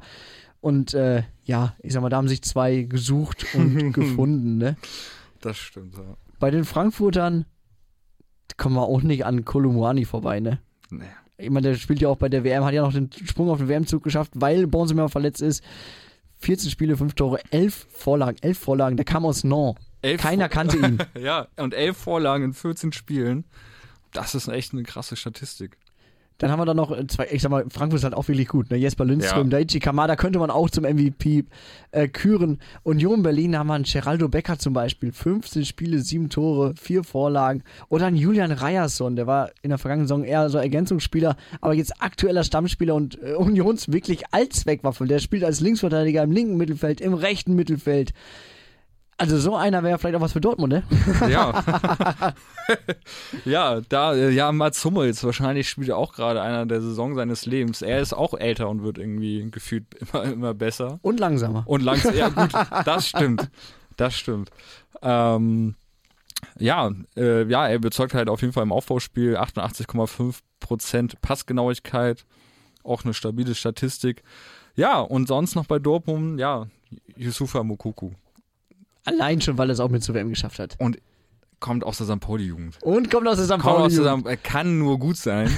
Und 0.62 0.94
äh, 0.94 1.24
ja, 1.44 1.76
ich 1.82 1.94
sag 1.94 2.02
mal, 2.02 2.10
da 2.10 2.18
haben 2.18 2.28
sich 2.28 2.42
zwei 2.42 2.84
gesucht 2.84 3.46
und 3.54 3.94
gefunden. 3.94 4.58
Ne? 4.58 4.78
Das 5.42 5.58
stimmt, 5.58 5.96
ja. 5.96 6.18
Bei 6.40 6.52
den 6.52 6.66
Frankfurtern 6.66 7.46
kommen 8.58 8.76
wir 8.76 8.84
auch 8.84 9.02
nicht 9.02 9.26
an 9.26 9.46
Kolumuani 9.46 10.06
vorbei, 10.06 10.40
ne? 10.40 10.60
Nee. 10.90 11.06
Ich 11.38 11.50
meine, 11.50 11.70
der 11.70 11.76
spielt 11.76 12.02
ja 12.02 12.10
auch 12.10 12.18
bei 12.18 12.28
der 12.28 12.44
WM, 12.44 12.66
hat 12.66 12.74
ja 12.74 12.82
noch 12.82 12.92
den 12.92 13.10
Sprung 13.12 13.50
auf 13.50 13.60
den 13.60 13.70
WM-Zug 13.70 14.04
geschafft, 14.04 14.32
weil 14.36 14.68
Bonsemer 14.68 15.08
verletzt 15.08 15.42
ist. 15.42 15.64
14 16.40 16.70
Spiele, 16.70 16.98
5 16.98 17.14
Tore, 17.14 17.40
11 17.52 17.88
Vorlagen, 17.90 18.38
11 18.42 18.58
Vorlagen. 18.60 18.98
Der 18.98 19.06
kam 19.06 19.26
aus 19.26 19.44
Nantes. 19.44 19.84
Elf 20.02 20.22
Keiner 20.22 20.50
kannte 20.50 20.78
ihn. 20.78 20.98
Ja, 21.22 21.48
und 21.58 21.74
elf 21.74 21.98
Vorlagen 21.98 22.46
in 22.46 22.54
14 22.54 22.94
Spielen. 22.94 23.46
Das 24.14 24.36
ist 24.36 24.48
echt 24.48 24.74
eine 24.74 24.84
krasse 24.84 25.16
Statistik. 25.16 25.78
Dann 26.40 26.52
haben 26.52 26.60
wir 26.60 26.66
da 26.66 26.74
noch 26.74 26.92
äh, 26.92 27.06
zwei, 27.08 27.28
ich 27.32 27.42
sag 27.42 27.52
mal, 27.52 27.66
Frankfurt 27.70 28.00
ist 28.00 28.04
halt 28.06 28.16
auch 28.16 28.28
wirklich 28.28 28.48
gut. 28.48 28.72
Ne? 28.72 28.78
Jesper 28.78 29.06
Lindström, 29.06 29.50
Ja. 29.52 29.58
Daichi 29.60 29.80
Kamada 29.80 30.16
könnte 30.16 30.40
man 30.40 30.50
auch 30.50 30.70
zum 30.70 30.86
MVP 30.86 31.44
äh, 31.92 32.08
küren. 32.08 32.60
Union 32.84 33.22
Berlin 33.22 33.58
haben 33.58 33.68
wir 33.68 33.74
einen 33.76 33.84
Geraldo 33.84 34.30
Becker 34.30 34.58
zum 34.58 34.74
Beispiel. 34.74 35.12
15 35.12 35.66
Spiele, 35.66 36.00
7 36.00 36.30
Tore, 36.30 36.74
4 36.80 37.04
Vorlagen. 37.04 37.64
Oder 37.90 38.08
einen 38.08 38.18
Julian 38.18 38.52
Ryerson, 38.52 39.16
der 39.16 39.28
war 39.28 39.52
in 39.62 39.70
der 39.70 39.78
vergangenen 39.78 40.08
Saison 40.08 40.24
eher 40.24 40.50
so 40.50 40.58
Ergänzungsspieler, 40.58 41.36
aber 41.62 41.74
jetzt 41.74 42.02
aktueller 42.02 42.44
Stammspieler 42.44 42.96
und 42.96 43.22
äh, 43.22 43.34
Unions 43.34 43.92
wirklich 43.92 44.24
Allzweckwaffe. 44.32 45.06
Der 45.06 45.20
spielt 45.20 45.44
als 45.44 45.60
Linksverteidiger 45.60 46.24
im 46.24 46.32
linken 46.32 46.58
Mittelfeld, 46.58 47.02
im 47.02 47.14
rechten 47.14 47.54
Mittelfeld. 47.56 48.14
Also 49.20 49.38
so 49.38 49.54
einer 49.54 49.84
wäre 49.84 50.00
vielleicht 50.00 50.16
auch 50.16 50.22
was 50.22 50.32
für 50.32 50.40
Dortmund, 50.40 50.72
ne? 50.72 50.84
Ja. 51.30 51.62
ja, 53.46 53.82
da, 53.90 54.14
äh, 54.16 54.30
ja, 54.30 54.50
Mats 54.54 54.84
Hummels, 54.86 55.22
wahrscheinlich 55.26 55.68
spielt 55.68 55.90
er 55.90 55.98
auch 55.98 56.14
gerade 56.14 56.42
einer 56.42 56.66
der 56.66 56.82
Saison 56.82 57.16
seines 57.16 57.46
Lebens. 57.46 57.82
Er 57.82 58.00
ist 58.00 58.14
auch 58.14 58.34
älter 58.34 58.70
und 58.70 58.82
wird 58.82 58.98
irgendwie 58.98 59.52
gefühlt 59.52 59.84
immer, 59.96 60.24
immer 60.24 60.54
besser. 60.54 61.00
Und 61.02 61.20
langsamer. 61.20 61.64
Und 61.66 61.84
langsam, 61.84 62.16
ja 62.16 62.30
gut, 62.30 62.54
das 62.86 63.08
stimmt. 63.08 63.52
Das 63.98 64.16
stimmt. 64.16 64.52
Ähm, 65.02 65.76
ja, 66.58 66.90
äh, 67.18 67.44
ja, 67.44 67.68
er 67.68 67.76
überzeugt 67.76 68.14
halt 68.14 68.30
auf 68.30 68.40
jeden 68.40 68.54
Fall 68.54 68.64
im 68.64 68.72
Aufbauspiel 68.72 69.36
88,5% 69.36 71.16
Passgenauigkeit, 71.22 72.26
auch 72.86 73.04
eine 73.04 73.14
stabile 73.14 73.54
Statistik. 73.54 74.24
Ja, 74.78 75.02
und 75.02 75.28
sonst 75.28 75.56
noch 75.56 75.66
bei 75.66 75.78
Dortmund, 75.78 76.40
ja, 76.40 76.68
Yusufa 77.18 77.64
Mokuku. 77.64 78.12
Allein 79.10 79.42
schon, 79.42 79.58
weil 79.58 79.70
er 79.70 79.74
es 79.74 79.80
auch 79.80 79.90
mit 79.90 80.04
zur 80.04 80.16
WM 80.16 80.30
geschafft 80.30 80.60
hat. 80.60 80.78
Kommt 81.60 81.84
aus 81.84 81.98
der 81.98 82.08
St. 82.08 82.22
Pauli-Jugend. 82.22 82.78
Und 82.82 83.12
kommt 83.12 83.28
aus 83.28 83.36
der 83.36 83.46
St. 83.46 83.62
Kommt 83.62 83.66
aus 83.66 83.94
Pauli. 83.94 84.04
der 84.04 84.18
St. 84.18 84.26
Er 84.26 84.38
kann 84.38 84.80
nur 84.80 84.98
gut 84.98 85.18
sein. 85.18 85.50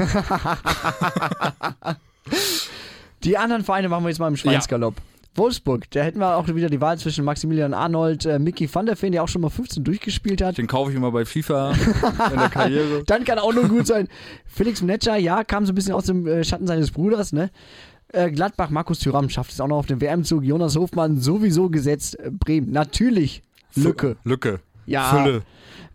Die 3.23 3.37
anderen 3.37 3.63
Vereine 3.63 3.89
machen 3.89 4.03
wir 4.03 4.09
jetzt 4.09 4.19
mal 4.19 4.27
im 4.27 4.37
Schweinsgalopp. 4.37 4.95
Wolfsburg, 5.35 5.89
da 5.91 6.01
hätten 6.01 6.19
wir 6.19 6.35
auch 6.35 6.47
wieder 6.47 6.69
die 6.69 6.81
Wahl 6.81 6.97
zwischen 6.97 7.23
Maximilian 7.23 7.73
Arnold, 7.73 8.25
äh, 8.25 8.37
Mickey 8.37 8.67
van 8.73 8.85
der 8.85 8.97
Feen, 8.97 9.13
der 9.13 9.23
auch 9.23 9.29
schon 9.29 9.41
mal 9.41 9.49
15 9.49 9.81
durchgespielt 9.81 10.41
hat. 10.41 10.57
Den 10.57 10.67
kaufe 10.67 10.91
ich 10.91 10.97
immer 10.97 11.11
bei 11.11 11.23
FIFA 11.23 11.71
in 11.71 12.37
der 12.37 12.49
Karriere. 12.49 13.03
Dann 13.05 13.23
kann 13.23 13.39
auch 13.39 13.53
nur 13.53 13.69
gut 13.69 13.87
sein. 13.87 14.09
Felix 14.45 14.81
Mnetscher, 14.81 15.15
ja, 15.15 15.45
kam 15.45 15.65
so 15.65 15.71
ein 15.71 15.75
bisschen 15.75 15.93
aus 15.93 16.05
dem 16.05 16.27
äh, 16.27 16.43
Schatten 16.43 16.67
seines 16.67 16.91
Bruders, 16.91 17.31
ne? 17.31 17.49
Äh, 18.13 18.31
Gladbach, 18.31 18.69
Markus 18.69 18.99
Thüram 18.99 19.29
schafft 19.29 19.51
es 19.51 19.59
auch 19.61 19.67
noch 19.67 19.77
auf 19.77 19.85
den 19.85 20.01
WM-Zug. 20.01 20.43
Jonas 20.43 20.75
Hofmann 20.75 21.17
sowieso 21.19 21.69
gesetzt. 21.69 22.19
Äh, 22.19 22.31
Bremen, 22.31 22.71
natürlich. 22.71 23.41
Lücke. 23.75 24.17
Lücke. 24.23 24.59
Ja. 24.85 25.09
Fülle. 25.11 25.43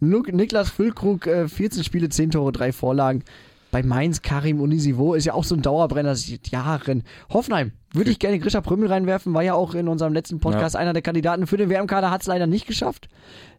Niklas 0.00 0.70
Füllkrug, 0.70 1.26
äh, 1.26 1.48
14 1.48 1.84
Spiele, 1.84 2.08
10 2.08 2.30
Tore, 2.30 2.52
3 2.52 2.72
Vorlagen. 2.72 3.22
Bei 3.70 3.82
Mainz, 3.82 4.22
Karim 4.22 4.60
Unisivo 4.60 5.14
ist 5.14 5.24
ja 5.26 5.34
auch 5.34 5.44
so 5.44 5.54
ein 5.54 5.60
Dauerbrenner 5.60 6.14
seit 6.14 6.48
Jahren. 6.48 7.02
Hoffenheim, 7.30 7.72
würde 7.92 8.10
ich 8.10 8.18
gerne 8.18 8.38
Grisha 8.38 8.60
Prümmel 8.60 8.88
reinwerfen, 8.88 9.34
war 9.34 9.42
ja 9.42 9.54
auch 9.54 9.74
in 9.74 9.88
unserem 9.88 10.12
letzten 10.14 10.38
Podcast 10.38 10.76
einer 10.76 10.92
der 10.92 11.02
Kandidaten 11.02 11.46
für 11.46 11.56
den 11.56 11.68
WM-Kader, 11.68 12.10
hat 12.10 12.22
es 12.22 12.26
leider 12.28 12.46
nicht 12.46 12.66
geschafft. 12.66 13.08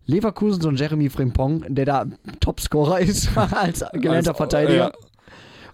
Leverkusen, 0.06 0.62
so 0.62 0.70
ein 0.70 0.76
Jeremy 0.78 1.10
Frimpong, 1.10 1.66
der 1.68 1.86
da 1.86 2.06
Topscorer 2.40 3.00
ist 3.02 3.30
als 3.38 3.84
gelernter 3.94 4.32
Als- 4.32 4.38
Verteidiger. 4.38 4.76
ja. 4.78 4.92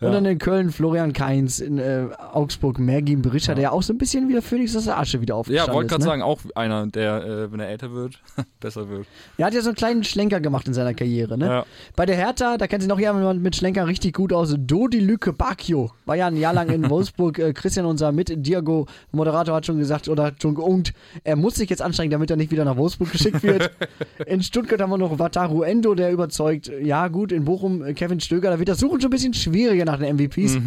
Und 0.08 0.12
dann 0.14 0.26
in 0.26 0.38
Köln 0.38 0.72
Florian 0.72 1.14
Kainz, 1.14 1.60
in 1.60 1.78
äh, 1.78 2.08
Augsburg 2.34 2.80
Mergin 2.80 3.22
Berischer, 3.22 3.56
der 3.56 3.74
auch 3.74 3.84
so 3.84 3.93
ein 3.93 3.97
bisschen 3.97 4.28
wieder 4.30 4.41
Phoenix 4.41 4.76
aus 4.76 4.86
der 4.86 4.97
Asche 4.99 5.22
wieder 5.22 5.34
Ja, 5.34 5.39
aufgestanden 5.39 5.74
wollte 5.76 5.86
ist. 5.86 5.89
gerade 5.91 6.04
ne? 6.04 6.10
sagen, 6.10 6.22
auch 6.22 6.39
einer, 6.56 6.88
der, 6.88 7.24
äh, 7.24 7.51
wenn 7.51 7.60
er 7.60 7.70
älter 7.70 7.91
wird, 7.91 8.20
besser 8.60 8.89
wird. 8.89 9.06
Er 9.38 9.45
hat 9.47 9.54
ja 9.54 9.62
so 9.62 9.70
einen 9.70 9.76
kleinen 9.76 10.04
Schlenker 10.04 10.39
gemacht 10.39 10.68
in 10.68 10.74
seiner 10.74 10.93
Karriere, 10.93 11.38
ne? 11.38 11.45
Ja. 11.45 11.66
Bei 11.95 12.06
der 12.06 12.16
Hertha, 12.16 12.58
da 12.58 12.68
kennt 12.68 12.82
sich 12.84 12.89
noch 12.89 12.99
jemand 12.99 13.41
mit 13.41 13.56
Schlenker 13.56 13.88
richtig 13.88 14.16
gut 14.16 14.34
aus. 14.34 14.54
Dodi 14.58 14.99
Lücke 14.99 15.34
Bacchio 15.34 15.91
war 16.06 16.16
ja 16.16 16.28
ein 16.28 16.38
Jahr 16.38 16.54
lang 16.54 16.70
in 16.70 16.89
Wolfsburg. 16.89 17.39
Äh, 17.39 17.54
Christian, 17.54 17.86
unser 17.86 18.12
mit 18.12 18.34
Diago 18.45 18.88
Moderator, 19.12 19.56
hat 19.56 19.66
schon 19.66 19.80
gesagt 19.80 20.08
oder 20.10 20.24
hat 20.24 20.41
schon 20.41 20.56
geungt, 20.56 20.93
er 21.24 21.36
muss 21.36 21.56
sich 21.56 21.70
jetzt 21.70 21.82
anstrengen, 21.82 22.12
damit 22.12 22.30
er 22.30 22.38
nicht 22.38 22.51
wieder 22.51 22.66
nach 22.66 22.78
Wolfsburg 22.78 23.12
geschickt 23.12 23.43
wird. 23.43 23.72
in 24.26 24.41
Stuttgart 24.43 24.82
haben 24.82 24.89
wir 24.89 24.97
noch 24.97 25.20
Wataru 25.20 25.64
Endo, 25.64 25.95
der 25.95 26.12
überzeugt. 26.12 26.72
Ja, 26.82 27.08
gut, 27.08 27.32
in 27.32 27.45
Bochum 27.45 27.84
äh, 27.84 27.93
Kevin 27.93 28.20
Stöger. 28.20 28.49
Da 28.49 28.60
wird 28.60 28.70
das 28.70 28.80
Suchen 28.80 29.01
schon 29.01 29.10
ein 29.10 29.12
bisschen 29.12 29.34
schwieriger 29.34 29.86
nach 29.86 29.93
den 30.00 30.16
MVPs. 30.16 30.58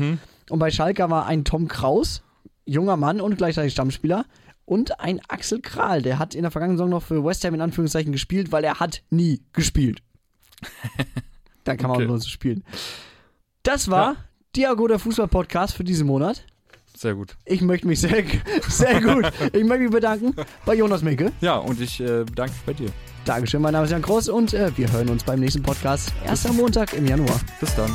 Und 0.51 0.59
bei 0.59 0.70
Schalke 0.70 1.09
war 1.11 1.27
ein 1.27 1.45
Tom 1.45 1.68
Kraus, 1.68 2.22
junger 2.64 2.97
Mann 2.97 3.20
und 3.20 3.37
gleichzeitig 3.37 3.72
Stammspieler. 3.72 4.24
Und 4.64 4.99
ein 5.01 5.20
Axel 5.29 5.61
Kral, 5.61 6.03
der 6.03 6.18
hat 6.18 6.35
in 6.35 6.43
der 6.43 6.51
vergangenen 6.51 6.77
Saison 6.79 6.91
noch 6.91 7.03
für 7.05 7.24
West 7.24 7.45
Ham 7.45 7.55
in 7.55 7.61
Anführungszeichen 7.61 8.11
gespielt, 8.12 8.51
weil 8.51 8.64
er 8.64 8.81
hat 8.81 9.03
nie 9.11 9.43
gespielt. 9.53 10.03
da 11.64 11.77
kann 11.77 11.89
man 11.91 11.99
Okay. 11.99 12.07
nur 12.07 12.18
so 12.18 12.29
spielen. 12.29 12.64
Das 13.62 13.91
war 13.91 14.16
Diago, 14.57 14.87
der 14.89 14.99
Fußball-Podcast 14.99 15.74
für 15.74 15.85
diesen 15.85 16.07
Monat. 16.07 16.45
Sehr 16.97 17.14
gut. 17.14 17.37
Ich 17.45 17.61
möchte 17.61 17.87
mich 17.87 18.01
sehr, 18.01 18.24
sehr 18.68 19.01
gut, 19.03 19.31
ich 19.53 19.64
möchte 19.64 19.85
mich 19.85 19.91
bedanken 19.93 20.35
bei 20.64 20.74
Jonas 20.74 21.03
Minke. 21.03 21.31
Ja, 21.41 21.57
und 21.59 21.81
ich 21.81 22.01
äh, 22.01 22.24
bedanke 22.24 22.53
mich 22.55 22.62
bei 22.64 22.72
dir. 22.72 22.91
Dankeschön, 23.24 23.61
mein 23.61 23.72
Name 23.72 23.85
ist 23.85 23.91
Jan 23.91 24.03
Groß 24.03 24.29
und 24.31 24.55
äh, 24.55 24.70
wir 24.77 24.91
hören 24.91 25.11
uns 25.11 25.24
beim 25.24 25.41
nächsten 25.41 25.62
Podcast. 25.62 26.12
Erster 26.24 26.53
Montag 26.53 26.93
im 26.95 27.07
Januar. 27.07 27.39
Bis 27.61 27.74
dann. 27.74 27.91